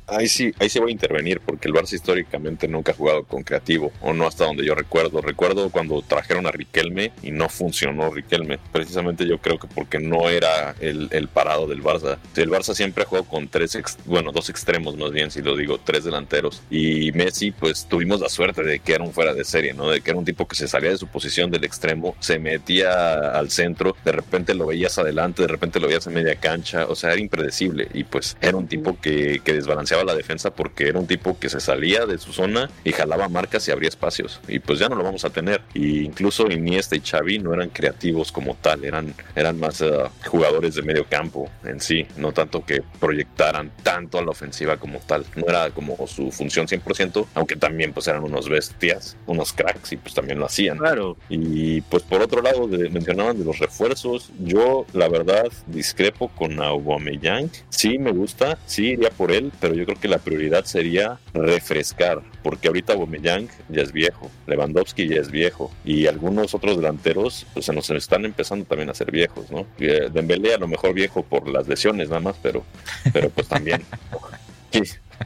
Ahí 0.07 0.29
sí, 0.29 0.53
ahí 0.59 0.69
sí 0.69 0.79
voy 0.79 0.91
a 0.91 0.93
intervenir 0.93 1.41
porque 1.41 1.69
el 1.69 1.75
Barça 1.75 1.95
históricamente 1.95 2.69
nunca 2.69 2.93
ha 2.93 2.95
jugado 2.95 3.25
con 3.25 3.43
creativo, 3.43 3.93
o 4.01 4.13
no 4.13 4.27
hasta 4.27 4.45
donde 4.45 4.65
yo 4.65 4.75
recuerdo. 4.75 5.21
Recuerdo 5.21 5.71
cuando 5.71 6.03
trajeron 6.03 6.47
a 6.47 6.51
Riquelme 6.51 7.13
y 7.23 7.31
no 7.31 7.49
funcionó 7.49 8.11
Riquelme. 8.11 8.59
Precisamente 8.73 9.27
yo 9.27 9.39
creo 9.39 9.59
que 9.59 9.69
porque 9.69 9.99
no 9.99 10.29
era 10.29 10.75
el, 10.81 11.09
el 11.13 11.29
parado 11.29 11.67
del 11.67 11.83
Barça. 11.83 12.19
El 12.37 12.51
Barça 12.51 12.75
siempre 12.75 13.05
ha 13.05 13.07
jugado 13.07 13.29
con 13.29 13.49
tres, 13.49 13.79
bueno, 14.05 14.33
dos 14.33 14.51
extremos 14.51 14.97
más 14.97 15.13
bien, 15.13 15.31
si 15.31 15.41
lo 15.41 15.57
digo, 15.57 15.79
tres 15.79 16.05
delanteros. 16.05 16.63
Y 16.71 17.13
Messi, 17.13 17.53
pues 17.53 17.87
tuvimos 17.87 18.21
la 18.21 18.29
suerte 18.29 18.63
de 18.63 18.81
que 18.81 18.95
era 18.95 19.05
un 19.05 19.13
fuera 19.13 19.35
de 19.35 19.45
serie, 19.45 19.73
¿no? 19.73 19.89
De 19.89 20.01
que 20.01 20.11
era 20.11 20.19
un 20.19 20.25
tipo 20.25 20.47
que 20.47 20.57
se 20.57 20.69
salía 20.69 20.91
de 20.91 20.99
su 20.99 21.07
posición 21.07 21.51
del 21.51 21.65
extremo, 21.65 22.17
se 22.21 22.39
metía 22.39 23.31
al 23.31 23.51
centro, 23.51 23.97
de 24.05 24.13
repente 24.13 24.55
lo 24.55 24.67
veías 24.67 24.99
adelante, 24.99 25.43
de 25.43 25.49
repente 25.49 25.81
lo 25.81 25.87
veías 25.87 26.07
en 26.07 26.15
media 26.15 26.37
cancha, 26.37 26.87
o 26.87 26.95
sea, 26.95 27.13
era 27.13 27.21
impredecible. 27.21 27.89
Y 27.95 28.05
pues 28.05 28.37
era 28.41 28.57
un 28.57 28.67
tipo 28.67 28.99
que, 29.01 29.41
que 29.45 29.53
desbalanceaba 29.53 29.92
la 30.05 30.15
defensa 30.15 30.55
porque 30.55 30.89
era 30.89 30.99
un 30.99 31.07
tipo 31.07 31.39
que 31.39 31.49
se 31.49 31.61
salía 31.61 32.07
de 32.07 32.19
su 32.19 32.33
zona 32.33 32.71
y 32.85 32.93
jalaba 32.93 33.29
marcas 33.29 33.67
y 33.69 33.71
abría 33.71 33.89
espacios. 33.89 34.41
Y 34.49 34.59
pues 34.59 34.79
ya 34.79 34.89
no 34.89 34.97
lo 34.97 35.05
vamos 35.05 35.25
a 35.25 35.31
tener. 35.31 35.63
Y 35.75 36.05
incluso 36.05 36.51
Iniesta 36.51 36.97
y 36.97 37.01
Xavi 37.01 37.39
no 37.39 37.55
eran 37.55 37.71
creativos 37.71 38.33
como 38.33 38.55
tal, 38.57 38.85
eran, 38.85 39.15
eran 39.35 39.59
más 39.59 39.81
eh, 39.81 39.91
jugadores 40.27 40.75
de 40.75 40.83
medio 40.83 41.07
campo 41.07 41.51
en 41.65 41.81
sí, 41.81 42.07
no 42.17 42.33
tanto 42.33 42.65
que 42.65 42.83
proyectaran 43.01 43.71
tanto 43.83 44.19
a 44.19 44.23
la 44.23 44.31
ofensiva 44.31 44.77
como 44.77 44.99
tal. 45.01 45.25
No 45.37 45.47
era 45.49 45.71
como 45.71 45.97
su 46.07 46.31
función 46.31 46.67
100%, 46.67 47.27
aunque 47.35 47.57
también 47.57 47.93
pues 47.93 48.09
eran 48.09 48.25
unos 48.25 48.49
bestias, 48.49 49.17
unos 49.27 49.53
cracks 49.53 49.93
y 49.93 49.97
pues 49.97 50.15
también 50.15 50.39
lo 50.39 50.47
hacían. 50.47 50.79
Claro. 50.79 51.17
Y 51.29 51.81
pues 51.83 52.03
por 52.03 52.23
otro 52.23 52.43
lado 52.43 52.67
mencionaban 52.69 53.39
de 53.39 53.45
los 53.45 53.59
refuerzos, 53.59 54.31
yo 54.39 54.87
la 54.93 55.09
verdad 55.09 55.51
discrepo 55.67 56.29
con 56.29 56.61
Aubameyang. 56.61 57.51
Sí 57.69 57.99
me 57.99 58.13
gusta, 58.13 58.59
sí 58.67 58.93
iría 58.93 59.11
por 59.11 59.33
él, 59.33 59.53
pero 59.61 59.75
yo 59.75 59.82
creo 59.85 60.01
que 60.01 60.09
la 60.09 60.19
prioridad 60.19 60.65
sería 60.65 61.19
refrescar, 61.35 62.23
porque 62.43 62.69
ahorita 62.69 62.93
Aubameyang 62.93 63.49
ya 63.69 63.83
es 63.83 63.93
viejo, 63.93 64.31
Lewandowski 64.47 65.09
ya 65.09 65.21
es 65.21 65.31
viejo 65.31 65.71
y 65.85 66.07
algunos 66.07 66.55
otros 66.55 66.77
delanteros 66.77 67.47
pues 67.55 67.67
se 67.67 67.73
nos 67.73 67.89
están 67.91 68.25
empezando 68.25 68.65
también 68.65 68.91
a 68.91 68.95
ser 68.95 69.11
viejos, 69.11 69.51
¿no? 69.51 69.67
Dembélé 69.79 70.55
a 70.55 70.59
lo 70.59 70.69
mejor 70.69 70.95
viejo 70.95 71.23
por 71.23 71.49
las 71.49 71.69
lesiones 71.69 72.09
nada 72.09 72.21
más, 72.21 72.37
pero 72.43 72.65
pero 73.13 73.31
pues 73.31 73.49
también. 73.49 73.83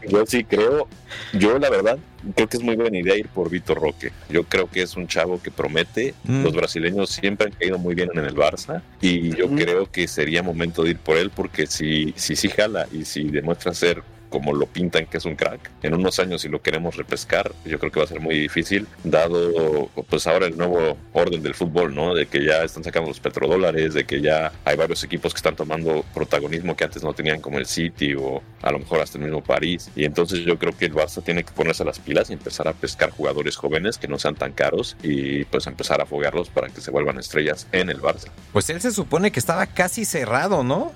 yo 0.08 0.26
sí 0.26 0.44
creo, 0.44 0.88
yo 1.32 1.58
la 1.58 1.70
verdad 1.70 1.98
creo 2.34 2.48
que 2.48 2.56
es 2.56 2.62
muy 2.62 2.76
buena 2.76 2.98
idea 2.98 3.16
ir 3.16 3.28
por 3.28 3.50
Vitor 3.50 3.80
Roque. 3.80 4.12
Yo 4.28 4.44
creo 4.44 4.68
que 4.70 4.82
es 4.82 4.96
un 4.96 5.06
chavo 5.06 5.40
que 5.40 5.50
promete. 5.50 6.14
Mm. 6.24 6.42
Los 6.42 6.54
brasileños 6.54 7.10
siempre 7.10 7.46
han 7.46 7.52
caído 7.52 7.78
muy 7.78 7.94
bien 7.94 8.10
en 8.14 8.24
el 8.24 8.34
Barça 8.34 8.82
y 9.00 9.34
yo 9.36 9.48
creo 9.50 9.90
que 9.90 10.08
sería 10.08 10.42
momento 10.42 10.82
de 10.82 10.90
ir 10.90 10.98
por 10.98 11.16
él 11.16 11.30
porque 11.30 11.66
si 11.66 12.12
si 12.16 12.36
sí 12.36 12.48
jala 12.48 12.86
y 12.92 13.04
si 13.04 13.24
demuestra 13.24 13.74
ser 13.74 14.02
como 14.36 14.52
lo 14.52 14.66
pintan 14.66 15.06
que 15.06 15.16
es 15.16 15.24
un 15.24 15.34
crack. 15.34 15.70
En 15.82 15.94
unos 15.94 16.18
años 16.18 16.42
si 16.42 16.48
lo 16.50 16.60
queremos 16.60 16.94
repescar, 16.94 17.52
yo 17.64 17.78
creo 17.78 17.90
que 17.90 18.00
va 18.00 18.04
a 18.04 18.08
ser 18.08 18.20
muy 18.20 18.38
difícil, 18.38 18.86
dado 19.02 19.88
pues 20.10 20.26
ahora 20.26 20.44
el 20.44 20.58
nuevo 20.58 20.98
orden 21.14 21.42
del 21.42 21.54
fútbol, 21.54 21.94
¿no? 21.94 22.14
De 22.14 22.26
que 22.26 22.44
ya 22.44 22.62
están 22.64 22.84
sacando 22.84 23.08
los 23.08 23.18
petrodólares, 23.18 23.94
de 23.94 24.04
que 24.04 24.20
ya 24.20 24.52
hay 24.66 24.76
varios 24.76 25.02
equipos 25.04 25.32
que 25.32 25.38
están 25.38 25.56
tomando 25.56 26.04
protagonismo 26.12 26.76
que 26.76 26.84
antes 26.84 27.02
no 27.02 27.14
tenían 27.14 27.40
como 27.40 27.56
el 27.56 27.64
City 27.64 28.12
o 28.12 28.42
a 28.60 28.70
lo 28.72 28.78
mejor 28.78 29.00
hasta 29.00 29.16
el 29.16 29.24
mismo 29.24 29.42
París. 29.42 29.90
Y 29.96 30.04
entonces 30.04 30.40
yo 30.40 30.58
creo 30.58 30.76
que 30.76 30.84
el 30.84 30.92
Barça 30.92 31.24
tiene 31.24 31.42
que 31.42 31.52
ponerse 31.52 31.82
las 31.82 31.98
pilas 31.98 32.28
y 32.28 32.34
empezar 32.34 32.68
a 32.68 32.74
pescar 32.74 33.08
jugadores 33.08 33.56
jóvenes 33.56 33.96
que 33.96 34.06
no 34.06 34.18
sean 34.18 34.34
tan 34.34 34.52
caros 34.52 34.98
y 35.02 35.46
pues 35.46 35.66
empezar 35.66 36.02
a 36.02 36.04
foguearlos 36.04 36.50
para 36.50 36.68
que 36.68 36.82
se 36.82 36.90
vuelvan 36.90 37.18
estrellas 37.18 37.66
en 37.72 37.88
el 37.88 38.02
Barça. 38.02 38.28
Pues 38.52 38.68
él 38.68 38.82
se 38.82 38.90
supone 38.90 39.30
que 39.30 39.40
estaba 39.40 39.66
casi 39.66 40.04
cerrado, 40.04 40.62
¿no? 40.62 40.92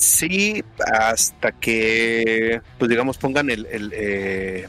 Sí, 0.00 0.64
hasta 0.94 1.52
que, 1.52 2.62
pues 2.78 2.88
digamos, 2.88 3.18
pongan 3.18 3.50
el, 3.50 3.66
el, 3.66 3.92
eh, 3.94 4.66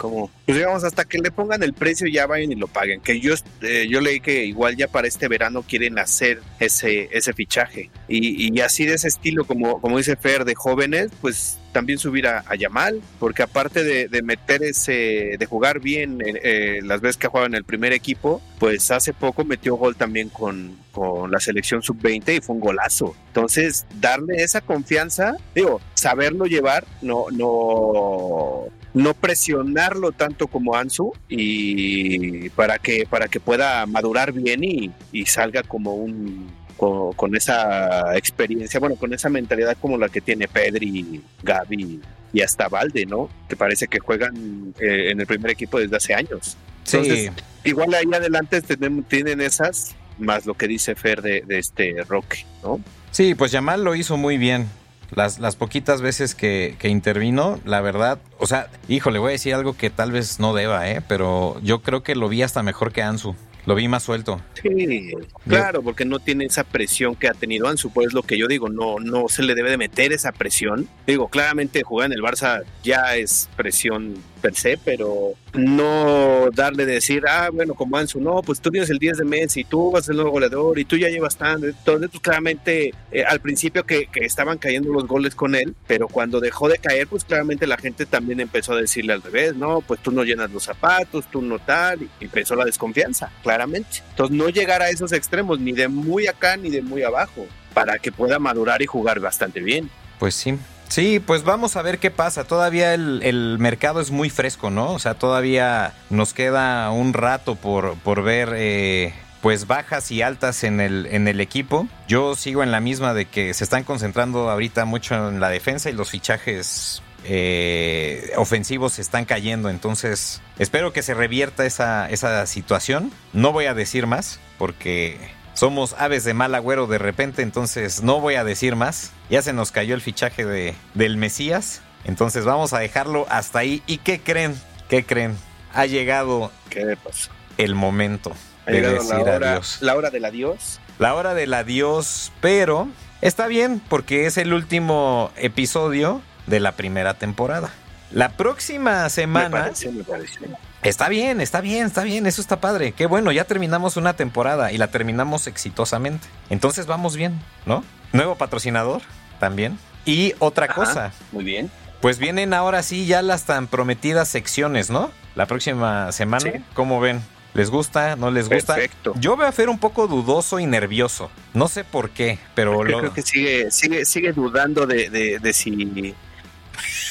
como, 0.00 0.30
pues 0.46 0.56
digamos, 0.56 0.82
hasta 0.82 1.04
que 1.04 1.18
le 1.18 1.30
pongan 1.30 1.62
el 1.62 1.74
precio 1.74 2.08
ya 2.08 2.26
vayan 2.26 2.50
y 2.50 2.54
lo 2.54 2.68
paguen. 2.68 3.02
Que 3.02 3.20
yo, 3.20 3.34
eh, 3.60 3.86
yo 3.86 4.00
leí 4.00 4.20
que 4.20 4.46
igual 4.46 4.74
ya 4.74 4.88
para 4.88 5.06
este 5.06 5.28
verano 5.28 5.62
quieren 5.62 5.98
hacer 5.98 6.40
ese, 6.58 7.10
ese 7.12 7.34
fichaje. 7.34 7.90
Y, 8.08 8.50
y 8.50 8.60
así 8.62 8.86
de 8.86 8.94
ese 8.94 9.08
estilo, 9.08 9.44
como, 9.44 9.78
como 9.82 9.98
dice 9.98 10.16
Fer, 10.16 10.46
de 10.46 10.54
jóvenes, 10.54 11.10
pues 11.20 11.58
también 11.72 11.98
subir 11.98 12.26
a, 12.26 12.44
a 12.46 12.54
Yamal, 12.54 13.02
porque 13.18 13.42
aparte 13.42 13.84
de, 13.84 14.08
de, 14.08 14.22
meter 14.22 14.62
ese, 14.62 15.36
de 15.38 15.46
jugar 15.46 15.80
bien 15.80 16.20
eh, 16.20 16.40
eh, 16.42 16.80
las 16.82 17.02
veces 17.02 17.18
que 17.18 17.26
ha 17.26 17.30
jugado 17.30 17.46
en 17.46 17.54
el 17.54 17.64
primer 17.64 17.92
equipo, 17.92 18.40
pues 18.58 18.90
hace 18.90 19.12
poco 19.12 19.44
metió 19.44 19.76
gol 19.76 19.96
también 19.96 20.30
con, 20.30 20.76
con 20.92 21.30
la 21.30 21.40
selección 21.40 21.82
sub-20 21.82 22.38
y 22.38 22.40
fue 22.40 22.54
un 22.54 22.60
golazo. 22.60 23.14
Entonces, 23.28 23.86
darle 24.00 24.42
esa 24.42 24.62
confianza, 24.62 25.36
digo, 25.54 25.80
saberlo 25.94 26.46
llevar, 26.46 26.86
no, 27.02 27.26
no, 27.30 28.66
no 28.92 29.14
presionarlo 29.14 30.12
tanto 30.12 30.48
como 30.48 30.74
Ansu 30.74 31.12
y 31.28 32.48
para 32.50 32.78
que, 32.78 33.06
para 33.08 33.28
que 33.28 33.40
pueda 33.40 33.86
madurar 33.86 34.32
bien 34.32 34.64
y, 34.64 34.90
y 35.12 35.26
salga 35.26 35.62
como 35.62 35.94
un 35.94 36.48
con, 36.76 37.12
con, 37.12 37.36
esa 37.36 38.16
experiencia, 38.16 38.80
bueno, 38.80 38.96
con 38.96 39.12
esa 39.12 39.28
mentalidad 39.28 39.76
como 39.80 39.98
la 39.98 40.08
que 40.08 40.22
tiene 40.22 40.48
Pedri, 40.48 41.22
Gaby 41.42 42.00
y 42.32 42.40
hasta 42.40 42.68
Valde, 42.68 43.04
¿no? 43.04 43.28
Que 43.48 43.56
parece 43.56 43.86
que 43.86 43.98
juegan 43.98 44.74
eh, 44.80 45.10
en 45.10 45.20
el 45.20 45.26
primer 45.26 45.50
equipo 45.50 45.78
desde 45.78 45.96
hace 45.96 46.14
años. 46.14 46.56
Entonces, 46.86 47.30
sí. 47.36 47.42
igual 47.64 47.92
ahí 47.94 48.06
adelante 48.12 48.62
tienen, 48.62 49.02
tienen 49.02 49.40
esas, 49.42 49.94
más 50.18 50.46
lo 50.46 50.54
que 50.54 50.66
dice 50.68 50.94
Fer 50.94 51.20
de, 51.20 51.42
de 51.42 51.58
este 51.58 52.02
Roque, 52.08 52.46
¿no? 52.62 52.80
Sí, 53.10 53.34
pues 53.34 53.52
Yamal 53.52 53.84
lo 53.84 53.94
hizo 53.94 54.16
muy 54.16 54.38
bien. 54.38 54.66
Las, 55.14 55.38
las 55.38 55.56
poquitas 55.56 56.02
veces 56.02 56.34
que, 56.34 56.76
que, 56.78 56.88
intervino, 56.88 57.58
la 57.64 57.80
verdad, 57.80 58.18
o 58.38 58.46
sea, 58.46 58.68
hijo, 58.88 59.10
le 59.10 59.18
voy 59.18 59.30
a 59.30 59.32
decir 59.32 59.54
algo 59.54 59.76
que 59.76 59.90
tal 59.90 60.12
vez 60.12 60.38
no 60.38 60.54
deba, 60.54 60.88
¿eh? 60.90 61.02
Pero 61.06 61.60
yo 61.62 61.82
creo 61.82 62.02
que 62.02 62.14
lo 62.14 62.28
vi 62.28 62.42
hasta 62.42 62.62
mejor 62.62 62.92
que 62.92 63.02
Ansu. 63.02 63.34
Lo 63.66 63.74
vi 63.74 63.88
más 63.88 64.02
suelto. 64.02 64.40
Sí, 64.62 65.12
claro, 65.46 65.82
porque 65.82 66.04
no 66.04 66.18
tiene 66.18 66.46
esa 66.46 66.64
presión 66.64 67.14
que 67.14 67.28
ha 67.28 67.34
tenido 67.34 67.68
Ansu, 67.68 67.90
pues 67.90 68.08
es 68.08 68.14
lo 68.14 68.22
que 68.22 68.38
yo 68.38 68.46
digo, 68.46 68.68
no, 68.68 68.98
no 68.98 69.28
se 69.28 69.42
le 69.42 69.54
debe 69.54 69.70
de 69.70 69.76
meter 69.76 70.12
esa 70.12 70.32
presión. 70.32 70.88
Digo, 71.06 71.28
claramente 71.28 71.82
jugar 71.82 72.06
en 72.06 72.12
el 72.12 72.22
Barça 72.22 72.62
ya 72.82 73.16
es 73.16 73.48
presión 73.56 74.14
per 74.40 74.54
se, 74.54 74.78
pero 74.78 75.34
no 75.54 76.48
darle 76.52 76.86
de 76.86 76.94
decir, 76.94 77.24
ah, 77.28 77.50
bueno, 77.52 77.74
como 77.74 77.96
Ansu, 77.96 78.20
no, 78.20 78.42
pues 78.42 78.60
tú 78.60 78.70
tienes 78.70 78.90
el 78.90 78.98
10 78.98 79.18
de 79.18 79.24
Messi, 79.24 79.64
tú 79.64 79.90
vas 79.90 80.08
el 80.08 80.16
nuevo 80.16 80.30
goleador 80.30 80.78
y 80.78 80.84
tú 80.84 80.96
ya 80.96 81.08
llevas 81.08 81.36
tanto. 81.36 81.66
Entonces, 81.66 82.10
pues 82.10 82.22
claramente 82.22 82.94
eh, 83.12 83.24
al 83.24 83.40
principio 83.40 83.84
que, 83.84 84.06
que, 84.06 84.24
estaban 84.24 84.58
cayendo 84.58 84.92
los 84.92 85.06
goles 85.06 85.34
con 85.34 85.54
él, 85.54 85.74
pero 85.86 86.08
cuando 86.08 86.40
dejó 86.40 86.68
de 86.68 86.78
caer, 86.78 87.06
pues 87.06 87.24
claramente 87.24 87.66
la 87.66 87.76
gente 87.76 88.06
también 88.06 88.40
empezó 88.40 88.72
a 88.72 88.80
decirle 88.80 89.12
al 89.12 89.22
revés, 89.22 89.54
no, 89.54 89.80
pues 89.80 90.00
tú 90.00 90.12
no 90.12 90.24
llenas 90.24 90.50
los 90.50 90.64
zapatos, 90.64 91.30
tú 91.30 91.42
no 91.42 91.58
tal, 91.58 92.02
y 92.02 92.08
empezó 92.20 92.54
la 92.54 92.64
desconfianza, 92.64 93.30
claramente. 93.42 94.02
Entonces, 94.10 94.36
no 94.36 94.48
llegar 94.48 94.82
a 94.82 94.90
esos 94.90 95.12
extremos, 95.12 95.58
ni 95.60 95.72
de 95.72 95.88
muy 95.88 96.26
acá 96.26 96.56
ni 96.56 96.70
de 96.70 96.82
muy 96.82 97.02
abajo, 97.02 97.46
para 97.74 97.98
que 97.98 98.12
pueda 98.12 98.38
madurar 98.38 98.82
y 98.82 98.86
jugar 98.86 99.20
bastante 99.20 99.60
bien. 99.60 99.90
Pues 100.18 100.34
sí, 100.34 100.54
Sí, 100.90 101.20
pues 101.20 101.44
vamos 101.44 101.76
a 101.76 101.82
ver 101.82 102.00
qué 102.00 102.10
pasa. 102.10 102.42
Todavía 102.42 102.94
el, 102.94 103.22
el, 103.22 103.58
mercado 103.60 104.00
es 104.00 104.10
muy 104.10 104.28
fresco, 104.28 104.70
¿no? 104.70 104.92
O 104.92 104.98
sea, 104.98 105.14
todavía 105.14 105.94
nos 106.10 106.34
queda 106.34 106.90
un 106.90 107.12
rato 107.12 107.54
por, 107.54 107.94
por 108.00 108.24
ver 108.24 108.52
eh, 108.56 109.14
pues 109.40 109.68
bajas 109.68 110.10
y 110.10 110.20
altas 110.20 110.64
en 110.64 110.80
el, 110.80 111.06
en 111.06 111.28
el 111.28 111.40
equipo. 111.40 111.86
Yo 112.08 112.34
sigo 112.34 112.64
en 112.64 112.72
la 112.72 112.80
misma 112.80 113.14
de 113.14 113.26
que 113.26 113.54
se 113.54 113.62
están 113.62 113.84
concentrando 113.84 114.50
ahorita 114.50 114.84
mucho 114.84 115.28
en 115.28 115.38
la 115.38 115.48
defensa 115.48 115.90
y 115.90 115.92
los 115.92 116.10
fichajes 116.10 117.04
eh, 117.24 118.32
ofensivos 118.36 118.98
están 118.98 119.26
cayendo. 119.26 119.70
Entonces, 119.70 120.42
espero 120.58 120.92
que 120.92 121.02
se 121.02 121.14
revierta 121.14 121.66
esa, 121.66 122.10
esa 122.10 122.44
situación. 122.46 123.12
No 123.32 123.52
voy 123.52 123.66
a 123.66 123.74
decir 123.74 124.08
más 124.08 124.40
porque 124.58 125.18
somos 125.60 125.94
aves 125.98 126.24
de 126.24 126.32
mal 126.32 126.54
agüero 126.54 126.86
de 126.86 126.96
repente, 126.96 127.42
entonces 127.42 128.02
no 128.02 128.18
voy 128.18 128.36
a 128.36 128.44
decir 128.44 128.76
más. 128.76 129.12
Ya 129.28 129.42
se 129.42 129.52
nos 129.52 129.72
cayó 129.72 129.94
el 129.94 130.00
fichaje 130.00 130.46
de, 130.46 130.74
del 130.94 131.18
Mesías, 131.18 131.82
entonces 132.04 132.46
vamos 132.46 132.72
a 132.72 132.78
dejarlo 132.78 133.26
hasta 133.28 133.58
ahí. 133.58 133.82
¿Y 133.86 133.98
qué 133.98 134.20
creen? 134.20 134.58
¿Qué 134.88 135.04
creen? 135.04 135.36
Ha 135.74 135.84
llegado 135.84 136.50
¿Qué 136.70 136.96
pasó? 136.96 137.30
el 137.58 137.74
momento 137.74 138.32
ha 138.66 138.70
de 138.70 138.80
decir 138.80 139.10
la 139.10 139.20
hora, 139.20 139.50
adiós. 139.50 139.78
La 139.82 139.96
hora 139.96 140.08
del 140.08 140.24
adiós. 140.24 140.80
La 140.98 141.14
hora 141.14 141.34
del 141.34 141.52
adiós, 141.52 142.32
pero 142.40 142.88
está 143.20 143.46
bien 143.46 143.82
porque 143.86 144.24
es 144.24 144.38
el 144.38 144.54
último 144.54 145.30
episodio 145.36 146.22
de 146.46 146.60
la 146.60 146.72
primera 146.72 147.12
temporada. 147.12 147.68
La 148.12 148.30
próxima 148.30 149.10
semana. 149.10 149.50
Me 149.50 149.62
parece, 149.64 149.92
me 149.92 150.04
parece. 150.04 150.38
Está 150.82 151.10
bien, 151.10 151.40
está 151.40 151.60
bien, 151.60 151.86
está 151.86 152.02
bien, 152.04 152.26
eso 152.26 152.40
está 152.40 152.60
padre. 152.60 152.92
Qué 152.92 153.04
bueno, 153.06 153.32
ya 153.32 153.44
terminamos 153.44 153.96
una 153.96 154.14
temporada 154.14 154.72
y 154.72 154.78
la 154.78 154.88
terminamos 154.88 155.46
exitosamente. 155.46 156.26
Entonces 156.48 156.86
vamos 156.86 157.16
bien, 157.16 157.38
¿no? 157.66 157.84
Nuevo 158.12 158.36
patrocinador 158.36 159.02
también. 159.38 159.78
Y 160.06 160.34
otra 160.38 160.66
Ajá, 160.66 160.74
cosa. 160.74 161.12
Muy 161.32 161.44
bien. 161.44 161.70
Pues 162.00 162.18
vienen 162.18 162.54
ahora 162.54 162.82
sí 162.82 163.04
ya 163.04 163.20
las 163.20 163.44
tan 163.44 163.66
prometidas 163.66 164.28
secciones, 164.28 164.88
¿no? 164.88 165.10
La 165.34 165.44
próxima 165.44 166.12
semana. 166.12 166.50
Sí. 166.50 166.64
¿Cómo 166.72 166.98
ven? 166.98 167.20
¿Les 167.52 167.68
gusta? 167.68 168.16
¿No 168.16 168.30
les 168.30 168.48
gusta? 168.48 168.76
Perfecto. 168.76 169.12
Yo 169.16 169.36
veo 169.36 169.48
a 169.48 169.52
Fer 169.52 169.68
un 169.68 169.78
poco 169.78 170.06
dudoso 170.06 170.60
y 170.60 170.66
nervioso. 170.66 171.30
No 171.52 171.68
sé 171.68 171.84
por 171.84 172.08
qué, 172.10 172.38
pero 172.54 172.72
Yo 172.72 172.84
lo... 172.84 172.98
creo 173.00 173.12
que 173.12 173.22
sigue, 173.22 173.70
sigue, 173.70 174.06
sigue 174.06 174.32
dudando 174.32 174.86
de, 174.86 175.10
de, 175.10 175.38
de 175.40 175.52
si 175.52 176.14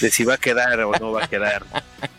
de 0.02 0.12
si 0.12 0.24
va 0.24 0.36
a 0.36 0.38
quedar 0.38 0.80
o 0.80 0.92
no 0.94 1.12
va 1.12 1.26
a 1.26 1.28
quedar. 1.28 1.64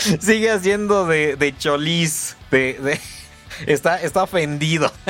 sigue 0.20 0.50
haciendo 0.50 1.06
de, 1.06 1.36
de 1.36 1.56
choliz, 1.56 2.36
de, 2.50 2.74
de, 2.74 3.00
está, 3.72 4.00
está 4.00 4.22
ofendido. 4.22 4.90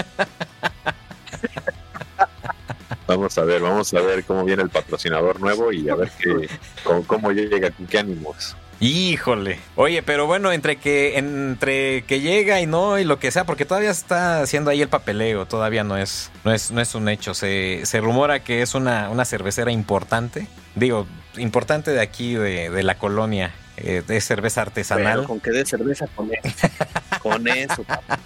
Vamos 3.07 3.37
a 3.39 3.43
ver, 3.43 3.61
vamos 3.61 3.93
a 3.93 4.01
ver 4.01 4.23
cómo 4.23 4.45
viene 4.45 4.63
el 4.63 4.71
patrocinador 4.71 5.41
nuevo 5.41 5.73
y 5.73 5.89
a 5.89 5.97
ver 5.97 6.13
qué, 6.17 6.49
cómo, 6.85 7.05
cómo 7.05 7.33
llega, 7.33 7.73
con 7.73 7.89
qué 7.89 7.99
ánimos. 7.99 8.55
Híjole. 8.79 9.59
Oye, 9.75 10.03
pero 10.03 10.27
bueno, 10.27 10.53
entre 10.53 10.77
que 10.77 11.19
entre 11.19 12.03
que 12.05 12.21
llega 12.21 12.61
y 12.61 12.67
no 12.67 12.99
y 13.01 13.05
lo 13.05 13.19
que 13.19 13.31
sea, 13.33 13.45
porque 13.45 13.67
todavía 13.67 13.91
está 13.91 14.41
haciendo 14.41 14.71
ahí 14.71 14.81
el 14.81 14.89
papeleo, 14.89 15.45
todavía 15.47 15.83
no 15.83 15.99
es 15.99 16.31
no 16.45 16.53
es 16.53 16.71
no 16.71 16.81
es 16.81 16.95
un 16.95 17.09
hecho. 17.09 17.35
Se, 17.35 17.81
se 17.85 18.01
rumora 18.01 18.45
que 18.45 18.63
es 18.63 18.75
una, 18.75 19.11
una 19.11 19.25
cervecera 19.25 19.71
importante. 19.71 20.47
Digo, 20.77 21.07
importante 21.37 21.91
de 21.91 22.01
aquí 22.01 22.35
de, 22.35 22.71
de 22.71 22.83
la 22.83 22.97
colonia. 22.97 23.53
Eh, 23.83 24.03
de 24.07 24.21
cerveza 24.21 24.63
artesanal. 24.63 25.21
Pero 25.21 25.29
con 25.29 25.41
que 25.41 25.51
de 25.51 25.65
cerveza 25.65 26.07
con 26.15 26.31
eso. 26.33 26.69
con 27.23 27.49
eso, 27.49 27.83
papá. 27.85 28.19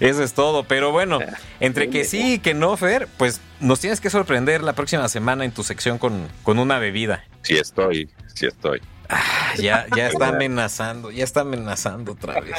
Eso 0.00 0.22
es 0.22 0.34
todo, 0.34 0.64
pero 0.64 0.92
bueno, 0.92 1.20
entre 1.60 1.88
que 1.88 2.04
sí 2.04 2.34
y 2.34 2.38
que 2.38 2.52
no, 2.54 2.76
Fer, 2.76 3.08
pues 3.16 3.40
nos 3.60 3.80
tienes 3.80 4.00
que 4.00 4.10
sorprender 4.10 4.62
la 4.62 4.74
próxima 4.74 5.08
semana 5.08 5.44
en 5.44 5.52
tu 5.52 5.62
sección 5.62 5.98
con, 5.98 6.28
con 6.42 6.58
una 6.58 6.78
bebida. 6.78 7.24
Sí 7.42 7.56
estoy, 7.56 8.10
sí 8.34 8.46
estoy. 8.46 8.82
Ah, 9.08 9.52
ya, 9.58 9.86
ya 9.94 10.08
está 10.08 10.28
amenazando, 10.28 11.10
ya 11.10 11.24
está 11.24 11.40
amenazando 11.40 12.12
otra 12.12 12.40
vez. 12.40 12.54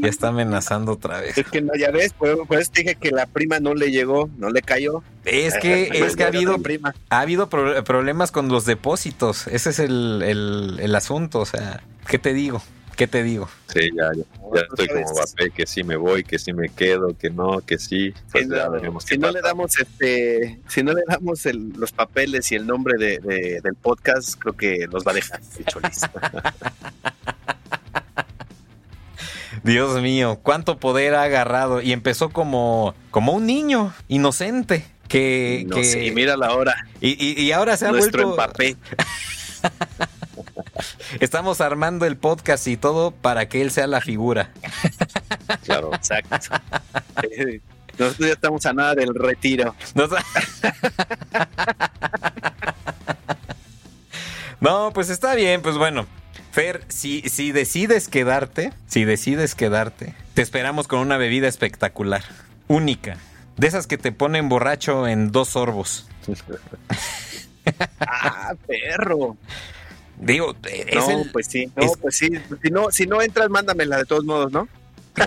Ya 0.00 0.08
está 0.08 0.28
amenazando 0.28 0.92
otra 0.92 1.20
vez. 1.20 1.36
Es 1.36 1.46
que 1.46 1.60
no, 1.60 1.74
ya 1.74 1.90
ves, 1.90 2.14
pues, 2.16 2.36
pues 2.46 2.72
dije 2.72 2.94
que 2.94 3.10
la 3.10 3.26
prima 3.26 3.58
no 3.58 3.74
le 3.74 3.90
llegó, 3.90 4.30
no 4.38 4.50
le 4.50 4.62
cayó. 4.62 5.02
Es 5.24 5.54
que, 5.58 5.88
es 5.92 6.16
que 6.16 6.24
ha 6.24 6.28
habido, 6.28 6.58
prima. 6.58 6.94
ha 7.10 7.20
habido 7.20 7.48
pro 7.48 7.82
problemas 7.84 8.30
con 8.30 8.48
los 8.48 8.64
depósitos. 8.64 9.46
Ese 9.48 9.70
es 9.70 9.78
el, 9.78 10.22
el, 10.24 10.78
el 10.80 10.94
asunto. 10.94 11.40
O 11.40 11.46
sea, 11.46 11.82
¿qué 12.06 12.18
te 12.18 12.32
digo? 12.32 12.62
¿Qué 12.96 13.06
te 13.06 13.22
digo? 13.22 13.48
Sí, 13.72 13.90
ya, 13.96 14.10
ya, 14.16 14.24
ya 14.54 14.60
estoy 14.60 14.88
como 14.88 15.12
Mbappé, 15.12 15.50
que 15.50 15.66
sí 15.66 15.82
me 15.82 15.96
voy, 15.96 16.22
que 16.22 16.38
sí 16.38 16.52
me 16.52 16.68
quedo, 16.68 17.16
que 17.16 17.30
no, 17.30 17.60
que 17.60 17.78
sí. 17.78 18.14
Pues 18.30 18.48
ya 18.48 18.68
veremos 18.68 19.04
si 19.04 19.16
no 19.16 19.28
pasa. 19.28 19.32
le 19.32 19.42
damos 19.42 19.78
este, 19.78 20.60
si 20.68 20.82
no 20.82 20.92
le 20.92 21.02
damos 21.06 21.46
el, 21.46 21.70
los 21.76 21.92
papeles 21.92 22.50
y 22.52 22.54
el 22.54 22.66
nombre 22.66 22.94
de, 22.98 23.18
de, 23.18 23.60
del 23.60 23.74
podcast, 23.74 24.34
creo 24.38 24.56
que 24.56 24.86
nos 24.88 25.04
va 25.04 25.12
a 25.12 25.14
dejar 25.14 25.40
hecho 25.58 25.80
listo. 25.80 26.08
Dios 29.62 30.00
mío, 30.02 30.40
cuánto 30.42 30.78
poder 30.78 31.14
ha 31.14 31.22
agarrado 31.22 31.80
y 31.80 31.92
empezó 31.92 32.30
como, 32.30 32.94
como 33.10 33.32
un 33.32 33.46
niño 33.46 33.94
inocente 34.08 34.84
que, 35.08 35.64
no 35.68 35.76
que... 35.76 35.84
sé, 35.84 36.10
mira 36.10 36.36
la 36.36 36.54
hora. 36.54 36.74
Y, 37.00 37.16
y, 37.18 37.40
y 37.40 37.52
ahora 37.52 37.76
se 37.76 37.86
ha 37.86 37.92
Nuestro 37.92 38.28
vuelto 38.28 38.42
Mbappé. 38.42 38.76
Estamos 41.20 41.60
armando 41.60 42.06
el 42.06 42.16
podcast 42.16 42.66
y 42.66 42.76
todo 42.76 43.10
para 43.10 43.48
que 43.48 43.62
él 43.62 43.70
sea 43.70 43.86
la 43.86 44.00
figura. 44.00 44.50
Claro, 45.64 45.94
exacto. 45.94 46.36
Nosotros 47.98 48.28
ya 48.28 48.34
estamos 48.34 48.66
a 48.66 48.72
nada 48.72 48.94
del 48.94 49.14
retiro. 49.14 49.74
Nos... 49.94 50.10
no, 54.60 54.92
pues 54.92 55.10
está 55.10 55.34
bien, 55.34 55.62
pues 55.62 55.76
bueno. 55.76 56.06
Fer, 56.52 56.84
si, 56.88 57.22
si 57.22 57.50
decides 57.50 58.08
quedarte, 58.08 58.72
si 58.86 59.04
decides 59.04 59.54
quedarte, 59.54 60.14
te 60.34 60.42
esperamos 60.42 60.86
con 60.86 61.00
una 61.00 61.16
bebida 61.16 61.48
espectacular, 61.48 62.22
única, 62.68 63.16
de 63.56 63.66
esas 63.66 63.86
que 63.88 63.98
te 63.98 64.12
ponen 64.12 64.48
borracho 64.48 65.08
en 65.08 65.32
dos 65.32 65.48
sorbos. 65.50 66.08
ah, 68.00 68.54
perro. 68.66 69.36
Digo, 70.18 70.54
es 70.70 70.94
no, 70.94 71.10
el- 71.22 71.30
pues 71.30 71.46
sí, 71.48 71.70
no, 71.76 71.82
es- 71.82 71.96
pues 72.00 72.16
sí. 72.16 72.30
Si 72.62 72.70
no, 72.70 72.90
si 72.90 73.06
no 73.06 73.20
entras, 73.22 73.50
mándamela 73.50 73.98
de 73.98 74.04
todos 74.04 74.24
modos, 74.24 74.52
¿no? 74.52 74.68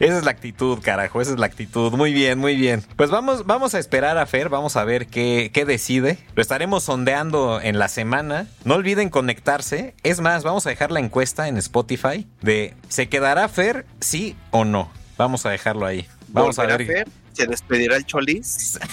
Esa 0.00 0.16
es 0.16 0.24
la 0.24 0.30
actitud, 0.30 0.78
carajo, 0.82 1.20
esa 1.20 1.32
es 1.32 1.38
la 1.38 1.44
actitud. 1.44 1.92
Muy 1.92 2.14
bien, 2.14 2.38
muy 2.38 2.56
bien. 2.56 2.82
Pues 2.96 3.10
vamos, 3.10 3.44
vamos 3.44 3.74
a 3.74 3.78
esperar 3.78 4.16
a 4.16 4.24
Fer, 4.24 4.48
vamos 4.48 4.76
a 4.76 4.84
ver 4.84 5.06
qué, 5.08 5.50
qué 5.52 5.66
decide. 5.66 6.18
Lo 6.34 6.40
estaremos 6.40 6.84
sondeando 6.84 7.60
en 7.62 7.78
la 7.78 7.88
semana. 7.88 8.46
No 8.64 8.76
olviden 8.76 9.10
conectarse. 9.10 9.94
Es 10.02 10.20
más, 10.22 10.42
vamos 10.42 10.64
a 10.66 10.70
dejar 10.70 10.90
la 10.90 11.00
encuesta 11.00 11.48
en 11.48 11.58
Spotify 11.58 12.26
de 12.40 12.74
¿se 12.88 13.10
quedará 13.10 13.46
Fer, 13.48 13.84
sí 14.00 14.36
o 14.52 14.64
no? 14.64 14.90
Vamos 15.18 15.44
a 15.44 15.50
dejarlo 15.50 15.84
ahí. 15.84 16.06
Vamos 16.28 16.58
a 16.58 16.64
ver. 16.64 16.86
Fer, 16.86 17.06
se 17.34 17.46
despedirá 17.46 17.96
el 17.96 18.06
Cholis. 18.06 18.78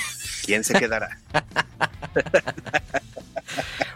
¿Quién 0.48 0.64
se 0.64 0.74
quedará? 0.76 1.20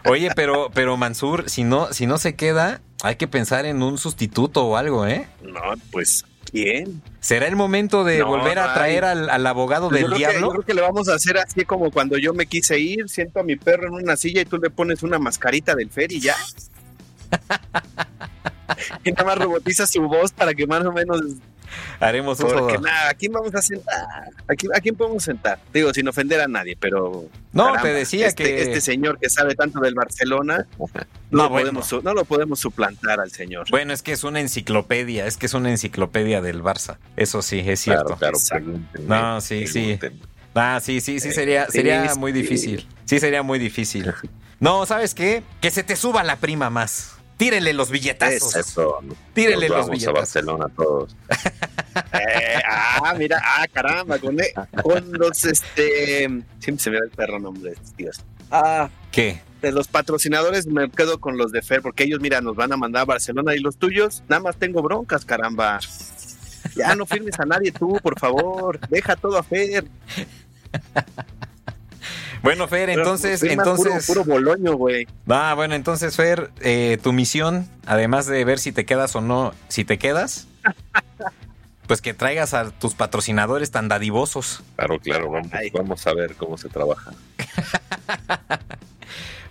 Oye, 0.04 0.30
pero, 0.36 0.70
pero 0.74 0.96
Mansur, 0.98 1.48
si 1.48 1.64
no, 1.64 1.90
si 1.92 2.06
no 2.06 2.18
se 2.18 2.34
queda, 2.36 2.80
hay 3.02 3.16
que 3.16 3.26
pensar 3.26 3.64
en 3.66 3.82
un 3.82 3.96
sustituto 3.98 4.64
o 4.66 4.76
algo, 4.76 5.06
¿eh? 5.06 5.26
No, 5.42 5.60
pues, 5.90 6.24
¿quién? 6.50 7.00
¿Será 7.20 7.46
el 7.46 7.56
momento 7.56 8.04
de 8.04 8.18
No, 8.18 8.26
volver 8.26 8.58
a 8.58 8.74
traer 8.74 9.04
al, 9.06 9.30
al 9.30 9.46
abogado 9.46 9.88
del 9.88 10.02
yo, 10.02 10.06
que, 10.08 10.12
yo 10.12 10.18
diablo? 10.18 10.50
creo 10.50 10.62
que 10.62 10.74
le 10.74 10.82
vamos 10.82 11.08
a 11.08 11.14
hacer 11.14 11.38
así 11.38 11.64
como 11.64 11.90
cuando 11.90 12.18
yo 12.18 12.34
me 12.34 12.44
quise 12.46 12.78
ir, 12.78 13.08
siento 13.08 13.40
a 13.40 13.44
mi 13.44 13.56
perro 13.56 13.86
en 13.88 13.94
una 13.94 14.16
silla 14.16 14.42
y 14.42 14.44
tú 14.44 14.58
le 14.58 14.68
pones 14.68 15.02
una 15.02 15.18
mascarita 15.18 15.74
del 15.74 15.88
Fer 15.88 16.12
y 16.12 16.20
ya. 16.20 16.36
y 19.04 19.12
nada 19.12 19.24
más 19.24 19.38
robotiza 19.38 19.86
su 19.86 20.02
voz 20.02 20.32
para 20.32 20.52
que 20.52 20.66
más 20.66 20.84
o 20.84 20.92
menos 20.92 21.22
Haremos 22.00 22.38
uso. 22.40 22.48
porque 22.56 22.78
nada, 22.78 23.10
¿a 23.10 23.14
quién 23.14 23.32
vamos 23.32 23.54
a 23.54 23.62
sentar? 23.62 24.04
¿A 24.48 24.54
quién, 24.54 24.72
a 24.74 24.80
quién 24.80 24.94
podemos 24.94 25.22
sentar? 25.24 25.58
Digo, 25.72 25.92
sin 25.94 26.08
ofender 26.08 26.40
a 26.40 26.48
nadie, 26.48 26.76
pero 26.78 27.24
No, 27.52 27.72
te 27.80 27.88
decía 27.92 28.26
este, 28.26 28.44
que- 28.44 28.62
este 28.62 28.80
señor 28.80 29.18
que 29.18 29.28
sabe 29.30 29.54
tanto 29.54 29.80
del 29.80 29.94
Barcelona 29.94 30.66
no, 30.78 30.86
No, 31.30 31.42
lo 31.44 31.48
bueno. 31.50 31.66
podemos, 31.80 32.04
no 32.04 32.14
lo 32.14 32.24
podemos 32.24 32.60
suplantar 32.60 33.20
al 33.20 33.30
señor. 33.30 33.66
Bueno, 33.70 33.92
es 33.92 34.02
que 34.02 34.12
es 34.12 34.24
una 34.24 34.40
enciclopedia, 34.40 35.26
es 35.26 35.36
que 35.36 35.46
es 35.46 35.54
una 35.54 35.70
enciclopedia 35.70 36.40
del 36.42 36.62
Barça. 36.62 36.96
Eso 37.16 37.42
sí, 37.42 37.60
es 37.64 37.80
cierto. 37.80 38.16
Claro, 38.16 38.38
claro, 38.48 38.66
No, 39.06 39.40
sí, 39.40 39.66
sí. 39.66 39.98
Ah, 40.54 40.80
sí, 40.82 41.00
sí, 41.00 41.18
sí, 41.20 41.28
Eh, 41.28 41.32
sería, 41.32 41.66
sí, 41.66 41.72
sería 41.72 42.08
sí. 42.10 42.18
muy 42.18 42.32
difícil. 42.32 42.86
Sí, 43.06 43.18
sería 43.20 43.42
muy 43.42 43.58
difícil. 43.58 44.12
No, 44.60 44.84
¿sabes 44.86 45.14
qué? 45.14 45.42
Que 45.60 45.70
se 45.70 45.82
te 45.82 45.96
suba 45.96 46.22
la 46.22 46.36
prima 46.36 46.68
más. 46.70 47.16
Tírenle 47.42 47.72
los 47.72 47.90
billetazos. 47.90 48.54
Eso, 48.54 49.00
Tírenle 49.34 49.68
nos 49.68 49.78
los 49.78 49.86
vamos 49.88 50.06
a. 50.06 50.12
Barcelona 50.12 50.66
todos. 50.76 51.16
Eh, 52.14 52.62
ah, 52.66 53.14
mira, 53.18 53.38
ah, 53.44 53.66
caramba, 53.70 54.18
con, 54.18 54.40
e- 54.40 54.54
con 54.82 55.12
los, 55.12 55.44
este, 55.44 56.26
siempre 56.58 56.82
se 56.82 56.90
me 56.90 56.96
da 56.98 57.04
el 57.04 57.10
perro 57.10 57.38
nombre, 57.38 57.74
Dios. 57.98 58.22
Ah, 58.50 58.88
¿Qué? 59.10 59.42
de 59.60 59.72
los 59.72 59.88
patrocinadores 59.88 60.66
me 60.66 60.90
quedo 60.90 61.20
con 61.20 61.36
los 61.36 61.52
de 61.52 61.60
Fer, 61.60 61.82
porque 61.82 62.04
ellos, 62.04 62.20
mira, 62.20 62.40
nos 62.40 62.56
van 62.56 62.72
a 62.72 62.76
mandar 62.78 63.02
a 63.02 63.04
Barcelona 63.04 63.54
y 63.54 63.58
los 63.58 63.76
tuyos, 63.76 64.22
nada 64.28 64.42
más 64.42 64.56
tengo 64.56 64.80
broncas, 64.80 65.24
caramba. 65.24 65.80
Ya 66.76 66.94
no 66.94 67.04
firmes 67.04 67.38
a 67.38 67.44
nadie 67.44 67.72
tú, 67.72 67.98
por 68.02 68.18
favor, 68.18 68.80
deja 68.88 69.16
todo 69.16 69.36
a 69.36 69.42
Fer. 69.42 69.84
Bueno, 72.42 72.66
Fer, 72.68 72.90
entonces, 72.90 73.40
Firma 73.40 73.62
entonces. 73.62 74.06
Puro, 74.06 74.24
puro 74.24 74.34
boloño, 74.34 74.74
güey. 74.74 75.06
Ah, 75.28 75.54
bueno, 75.54 75.74
entonces, 75.74 76.16
Fer, 76.16 76.50
eh, 76.60 76.98
tu 77.02 77.12
misión, 77.12 77.68
además 77.86 78.26
de 78.26 78.44
ver 78.44 78.58
si 78.58 78.72
te 78.72 78.84
quedas 78.84 79.14
o 79.14 79.20
no, 79.20 79.54
si 79.68 79.84
te 79.84 79.98
quedas, 79.98 80.48
pues 81.86 82.02
que 82.02 82.14
traigas 82.14 82.54
a 82.54 82.70
tus 82.70 82.94
patrocinadores 82.94 83.70
tan 83.70 83.88
dadivosos. 83.88 84.62
Claro, 84.76 84.98
claro, 84.98 85.30
vamos, 85.30 85.50
vamos 85.72 86.06
a 86.06 86.14
ver 86.14 86.34
cómo 86.34 86.58
se 86.58 86.68
trabaja. 86.68 87.12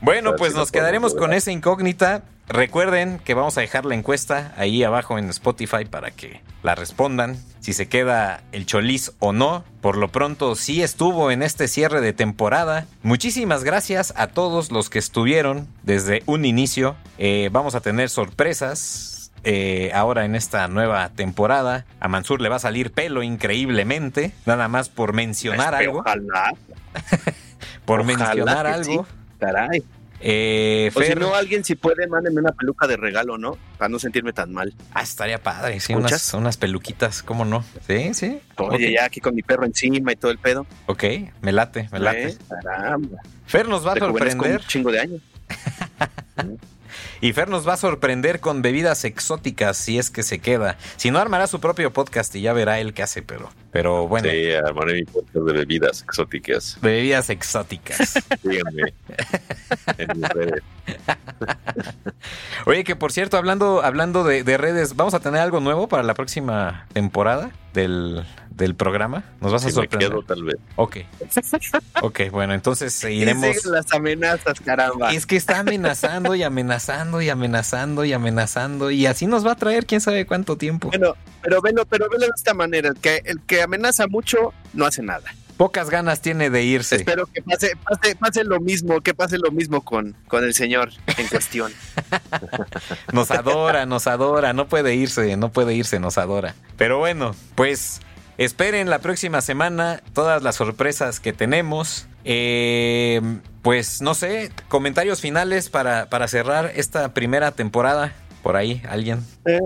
Bueno, 0.01 0.35
pues 0.35 0.53
si 0.53 0.57
nos 0.57 0.71
quedaremos 0.71 1.13
con 1.13 1.31
esa 1.31 1.51
incógnita. 1.51 2.23
Recuerden 2.51 3.19
que 3.19 3.33
vamos 3.33 3.57
a 3.57 3.61
dejar 3.61 3.85
la 3.85 3.95
encuesta 3.95 4.53
ahí 4.57 4.83
abajo 4.83 5.17
en 5.17 5.29
Spotify 5.29 5.85
para 5.89 6.11
que 6.11 6.41
la 6.63 6.75
respondan. 6.75 7.37
Si 7.59 7.73
se 7.73 7.87
queda 7.87 8.41
el 8.51 8.65
Choliz 8.65 9.11
o 9.19 9.31
no. 9.33 9.63
Por 9.81 9.95
lo 9.97 10.09
pronto 10.09 10.55
sí 10.55 10.81
estuvo 10.83 11.31
en 11.31 11.43
este 11.43 11.67
cierre 11.67 12.01
de 12.01 12.13
temporada. 12.13 12.87
Muchísimas 13.03 13.63
gracias 13.63 14.13
a 14.17 14.27
todos 14.27 14.71
los 14.71 14.89
que 14.89 14.99
estuvieron 14.99 15.67
desde 15.83 16.23
un 16.25 16.43
inicio. 16.45 16.95
Eh, 17.17 17.49
vamos 17.51 17.75
a 17.75 17.81
tener 17.81 18.09
sorpresas. 18.09 19.31
eh, 19.43 19.91
ahora 19.95 20.25
en 20.25 20.35
esta 20.35 20.67
nueva 20.67 21.09
temporada 21.09 21.85
a 21.99 22.07
Mansur 22.07 22.41
le 22.41 22.49
va 22.49 22.57
a 22.57 22.59
salir 22.59 22.91
pelo 22.91 23.23
increíblemente, 23.23 24.33
nada 24.45 24.67
más 24.67 24.89
por 24.89 25.13
mencionar 25.13 25.73
Este, 25.73 25.85
algo, 25.87 25.99
Ojalá, 26.01 26.53
por 27.85 28.01
ojalá 28.01 28.17
mencionar 28.17 28.67
algo. 28.67 29.05
sí, 29.07 29.11
caray. 29.39 29.83
Eh, 30.23 30.91
O 30.95 31.01
si 31.01 31.07
Fer- 31.09 31.19
no, 31.19 31.33
alguien 31.33 31.63
si 31.63 31.75
puede, 31.75 32.07
mándenme 32.07 32.41
una 32.41 32.51
peluca 32.51 32.85
de 32.87 32.95
regalo, 32.95 33.37
¿no? 33.37 33.57
Para 33.77 33.89
no 33.89 33.97
sentirme 33.97 34.33
tan 34.33 34.53
mal. 34.53 34.73
Ah, 34.93 35.01
estaría 35.01 35.41
padre, 35.41 35.79
sí, 35.79 35.93
unas, 35.95 36.33
unas 36.35 36.57
peluquitas, 36.57 37.23
¿cómo 37.23 37.43
no? 37.43 37.63
Sí, 37.87 38.13
sí. 38.13 38.39
Oye, 38.57 38.91
ya 38.93 39.05
aquí 39.05 39.19
con 39.19 39.33
mi 39.33 39.41
perro 39.41 39.65
encima 39.65 40.11
y 40.11 40.15
todo 40.15 40.31
el 40.31 40.37
pedo. 40.37 40.67
ok, 40.85 41.03
me 41.41 41.51
late, 41.51 41.89
me 41.91 41.99
late. 41.99 42.27
Eh, 42.27 42.37
Caramba. 42.63 43.17
Fer 43.47 43.67
nos 43.67 43.85
va 43.85 43.93
a 43.93 43.99
sorprender 43.99 44.59
un 44.61 44.67
chingo 44.67 44.91
de 44.91 44.99
años. 44.99 45.21
y 47.21 47.33
Fer 47.33 47.47
nos 47.49 47.67
va 47.67 47.73
a 47.73 47.77
sorprender 47.77 48.39
con 48.39 48.61
bebidas 48.61 49.05
exóticas 49.05 49.77
si 49.77 49.97
es 49.99 50.09
que 50.09 50.23
se 50.23 50.39
queda. 50.39 50.77
Si 50.97 51.11
no, 51.11 51.19
armará 51.19 51.47
su 51.47 51.59
propio 51.59 51.91
podcast 51.93 52.35
y 52.35 52.41
ya 52.41 52.53
verá 52.53 52.79
él 52.79 52.93
qué 52.93 53.03
hace, 53.03 53.21
pero, 53.21 53.49
pero 53.71 54.07
bueno, 54.07 54.29
Sí, 54.29 54.51
armaré 54.51 54.95
mi 54.95 55.03
podcast 55.03 55.35
de 55.35 55.53
bebidas 55.53 56.01
exóticas. 56.01 56.77
bebidas 56.81 57.29
exóticas. 57.29 57.97
Síganme 58.41 58.93
en 59.97 60.07
mis 60.19 60.29
redes. 60.29 60.63
Oye, 62.65 62.83
que 62.83 62.95
por 62.95 63.11
cierto, 63.11 63.37
hablando, 63.37 63.81
hablando 63.83 64.23
de, 64.23 64.43
de 64.43 64.57
redes, 64.57 64.95
¿vamos 64.95 65.13
a 65.13 65.19
tener 65.19 65.39
algo 65.41 65.59
nuevo 65.59 65.87
para 65.87 66.03
la 66.03 66.13
próxima 66.13 66.87
temporada 66.93 67.51
del, 67.73 68.25
del 68.49 68.75
programa? 68.75 69.23
¿Nos 69.39 69.51
vas 69.51 69.63
a 69.65 69.69
Si 69.69 69.75
me 69.75 69.81
sorprender? 69.83 70.09
quedo, 70.09 70.23
tal 70.23 70.43
vez. 70.43 70.55
Ok. 70.75 70.97
Ok, 72.01 72.21
bueno, 72.31 72.53
entonces 72.53 72.93
siguen 72.93 73.41
las 73.65 73.91
amenazas, 73.93 74.59
caramba. 74.59 75.11
Es 75.11 75.25
que 75.25 75.35
está 75.35 75.59
amenazando 75.59 76.35
y 76.35 76.43
amenazando 76.43 77.21
y 77.21 77.29
amenazando 77.29 78.05
y 78.05 78.13
amenazando 78.13 78.91
y 78.91 79.05
así 79.05 79.27
nos 79.27 79.45
va 79.45 79.53
a 79.53 79.55
traer 79.55 79.85
quién 79.85 80.01
sabe 80.01 80.25
cuánto 80.25 80.57
tiempo. 80.57 80.89
Bueno, 80.89 81.15
pero 81.41 81.61
velo, 81.61 81.85
pero 81.85 82.09
velo 82.09 82.25
de 82.25 82.33
esta 82.35 82.53
manera, 82.53 82.89
el 82.89 82.95
que, 82.95 83.21
el 83.25 83.41
que 83.41 83.61
amenaza 83.61 84.07
mucho 84.07 84.53
no 84.73 84.85
hace 84.85 85.01
nada. 85.01 85.33
Pocas 85.61 85.91
ganas 85.91 86.21
tiene 86.21 86.49
de 86.49 86.63
irse. 86.63 86.95
Espero 86.95 87.27
que 87.27 87.43
pase, 87.43 87.73
pase, 87.87 88.15
pase 88.15 88.43
lo 88.43 88.59
mismo, 88.59 88.99
que 89.01 89.13
pase 89.13 89.37
lo 89.37 89.51
mismo 89.51 89.81
con, 89.81 90.15
con 90.27 90.43
el 90.43 90.55
señor 90.55 90.89
en 91.19 91.27
cuestión. 91.27 91.71
Nos 93.13 93.29
adora, 93.29 93.85
nos 93.85 94.07
adora, 94.07 94.53
no 94.53 94.67
puede 94.67 94.95
irse, 94.95 95.37
no 95.37 95.51
puede 95.51 95.75
irse, 95.75 95.99
nos 95.99 96.17
adora. 96.17 96.55
Pero 96.77 96.97
bueno, 96.97 97.35
pues 97.53 97.99
esperen 98.39 98.89
la 98.89 98.99
próxima 98.99 99.39
semana 99.41 100.01
todas 100.13 100.41
las 100.41 100.55
sorpresas 100.55 101.19
que 101.19 101.31
tenemos. 101.31 102.07
Eh, 102.23 103.21
pues 103.61 104.01
no 104.01 104.15
sé, 104.15 104.51
comentarios 104.67 105.21
finales 105.21 105.69
para, 105.69 106.09
para 106.09 106.27
cerrar 106.27 106.71
esta 106.73 107.13
primera 107.13 107.51
temporada. 107.51 108.15
Por 108.43 108.55
ahí, 108.55 108.81
alguien. 108.89 109.25
Eh, 109.45 109.59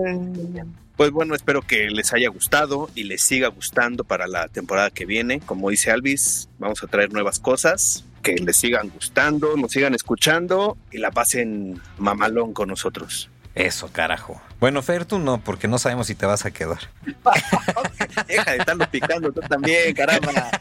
Pues 0.96 1.10
bueno, 1.10 1.34
espero 1.34 1.60
que 1.60 1.90
les 1.90 2.14
haya 2.14 2.30
gustado 2.30 2.88
y 2.94 3.04
les 3.04 3.20
siga 3.22 3.48
gustando 3.48 4.02
para 4.04 4.26
la 4.26 4.48
temporada 4.48 4.88
que 4.90 5.04
viene. 5.04 5.40
Como 5.40 5.68
dice 5.68 5.90
Alvis, 5.90 6.48
vamos 6.58 6.82
a 6.82 6.86
traer 6.86 7.12
nuevas 7.12 7.38
cosas, 7.38 8.04
que 8.22 8.34
les 8.36 8.56
sigan 8.56 8.88
gustando, 8.88 9.56
nos 9.56 9.72
sigan 9.72 9.94
escuchando 9.94 10.78
y 10.90 10.96
la 10.98 11.10
pasen 11.10 11.80
mamalón 11.98 12.54
con 12.54 12.68
nosotros. 12.68 13.28
Eso, 13.54 13.88
carajo. 13.92 14.40
Bueno, 14.58 14.82
Fer, 14.82 15.04
tú 15.04 15.18
no, 15.18 15.38
porque 15.38 15.68
no 15.68 15.78
sabemos 15.78 16.06
si 16.06 16.14
te 16.14 16.24
vas 16.26 16.44
a 16.46 16.50
quedar. 16.50 16.78
Deja 18.26 18.52
de 18.52 18.56
estarlo 18.58 18.90
picando 18.90 19.32
tú 19.32 19.40
también, 19.40 19.94
caramba. 19.94 20.32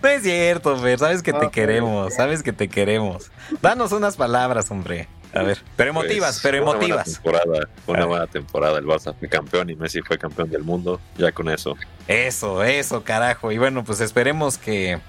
No 0.00 0.08
es 0.08 0.22
cierto, 0.22 0.76
Fer, 0.78 0.98
sabes 0.98 1.22
que 1.22 1.32
te 1.32 1.50
queremos, 1.50 2.14
sabes 2.14 2.42
que 2.42 2.52
te 2.52 2.68
queremos. 2.68 3.30
Danos 3.60 3.92
unas 3.92 4.16
palabras, 4.16 4.70
hombre. 4.70 5.08
A 5.34 5.42
ver, 5.42 5.62
pero 5.76 5.90
emotivas, 5.90 6.40
Pues, 6.40 6.42
pero 6.42 6.58
una 6.62 6.72
buena 6.76 6.84
emotivas. 6.94 7.14
temporada, 7.14 7.68
una 7.86 7.98
ver. 8.00 8.08
buena 8.08 8.26
temporada. 8.26 8.78
El 8.78 8.84
Barça 8.84 9.14
fue 9.18 9.28
campeón 9.28 9.70
y 9.70 9.76
Messi 9.76 10.02
fue 10.02 10.18
campeón 10.18 10.50
del 10.50 10.62
mundo. 10.62 11.00
Ya 11.16 11.32
con 11.32 11.48
eso. 11.48 11.74
Eso, 12.06 12.62
eso, 12.62 13.02
carajo. 13.02 13.50
Y 13.50 13.56
bueno, 13.58 13.82
pues 13.82 14.00
esperemos 14.00 14.58
que 14.58 15.00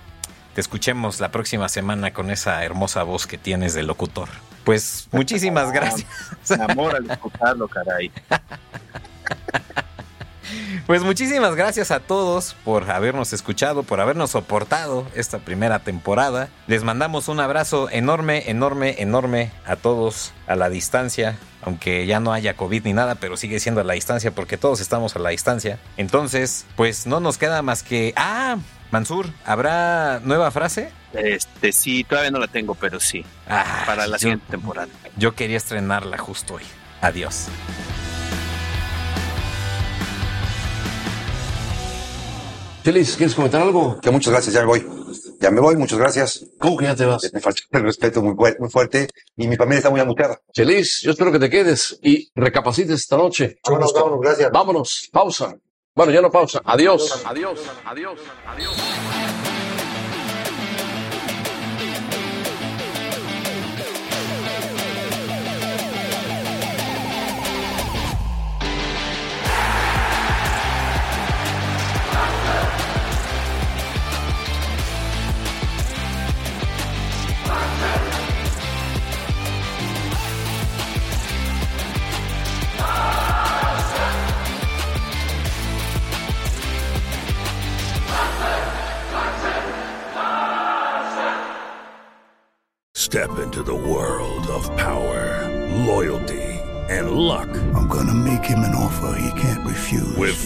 te 0.56 0.62
escuchemos 0.62 1.20
la 1.20 1.30
próxima 1.30 1.68
semana 1.68 2.14
con 2.14 2.32
esa 2.32 2.64
hermosa 2.64 3.04
voz 3.04 3.28
que 3.28 3.38
tienes 3.38 3.74
de 3.74 3.84
locutor. 3.84 4.30
Pues 4.64 5.10
muchísimas 5.12 5.72
gracias. 5.74 6.08
Me 6.58 6.64
amor 6.72 6.96
al 6.96 7.10
escucharlo, 7.12 7.68
caray. 7.68 8.10
Pues 10.88 11.02
muchísimas 11.04 11.56
gracias 11.56 11.92
a 11.92 12.00
todos 12.00 12.56
por 12.66 12.90
habernos 12.92 13.34
escuchado, 13.34 13.84
por 13.84 14.02
habernos 14.02 14.32
soportado 14.32 15.08
esta 15.16 15.40
primera 15.40 15.80
temporada. 15.80 16.50
Les 16.68 16.84
mandamos 16.84 17.28
un 17.28 17.40
abrazo 17.40 17.90
enorme, 17.90 18.50
enorme, 18.50 18.96
enorme 19.00 19.52
a 19.66 19.76
todos 19.76 20.34
a 20.48 20.56
la 20.56 20.70
distancia, 20.70 21.38
aunque 21.62 22.06
ya 22.06 22.20
no 22.20 22.34
haya 22.34 22.56
COVID 22.56 22.84
ni 22.86 22.94
nada, 22.94 23.16
pero 23.16 23.38
sigue 23.38 23.60
siendo 23.60 23.82
a 23.82 23.84
la 23.84 23.94
distancia 23.94 24.32
porque 24.32 24.58
todos 24.58 24.82
estamos 24.82 25.16
a 25.16 25.20
la 25.20 25.30
distancia. 25.30 25.80
Entonces, 25.98 26.66
pues 26.76 27.08
no 27.08 27.20
nos 27.20 27.38
queda 27.38 27.62
más 27.62 27.84
que... 27.84 28.14
Ah, 28.16 28.58
Mansur, 28.92 29.28
¿habrá 29.46 30.20
nueva 30.24 30.52
frase? 30.52 30.92
Este, 31.14 31.72
sí, 31.72 32.04
todavía 32.04 32.30
no 32.32 32.38
la 32.40 32.48
tengo, 32.48 32.76
pero 32.76 33.00
sí. 33.00 33.26
Ah, 33.48 33.84
para 33.88 34.06
la 34.06 34.18
yo- 34.18 34.20
siguiente 34.20 34.46
temporada. 34.52 34.90
Yo 35.18 35.34
quería 35.34 35.58
estrenarla 35.58 36.18
justo 36.20 36.56
hoy. 36.56 36.64
Adiós. 37.02 37.48
Chelis, 42.84 43.16
¿quieres 43.16 43.34
comentar 43.34 43.62
algo? 43.62 43.98
Que 44.02 44.12
muchas 44.12 44.34
gracias, 44.34 44.54
ya 44.54 44.60
me 44.62 44.68
voy. 44.68 44.86
Ya 45.40 45.52
me 45.52 45.62
voy, 45.62 45.78
muchas 45.78 45.98
gracias. 45.98 46.46
¿Cómo 46.60 46.76
que 46.76 46.84
ya 46.84 46.96
te 46.96 47.06
vas? 47.06 47.32
Me 47.34 47.40
falta 47.40 47.62
el 47.72 47.84
respeto 47.84 48.22
muy, 48.22 48.36
muy 48.60 48.70
fuerte 48.70 49.08
y 49.38 49.48
mi 49.48 49.56
familia 49.56 49.78
está 49.78 49.90
muy 49.90 50.02
angustiada. 50.02 50.42
Chelis, 50.52 51.00
yo 51.02 51.12
espero 51.12 51.32
que 51.32 51.40
te 51.40 51.50
quedes 51.50 51.98
y 52.04 52.30
recapacites 52.36 53.00
esta 53.00 53.16
noche. 53.16 53.58
Vámonos, 53.66 53.94
vámonos, 53.94 54.20
gracias. 54.20 54.52
Vámonos, 54.52 55.10
pausa. 55.14 55.56
Bueno, 55.96 56.12
ya 56.12 56.22
no 56.22 56.30
pausa. 56.30 56.62
Adiós. 56.66 57.24
Adiós. 57.26 57.62
Adiós. 57.86 58.20
Adiós. 58.48 59.43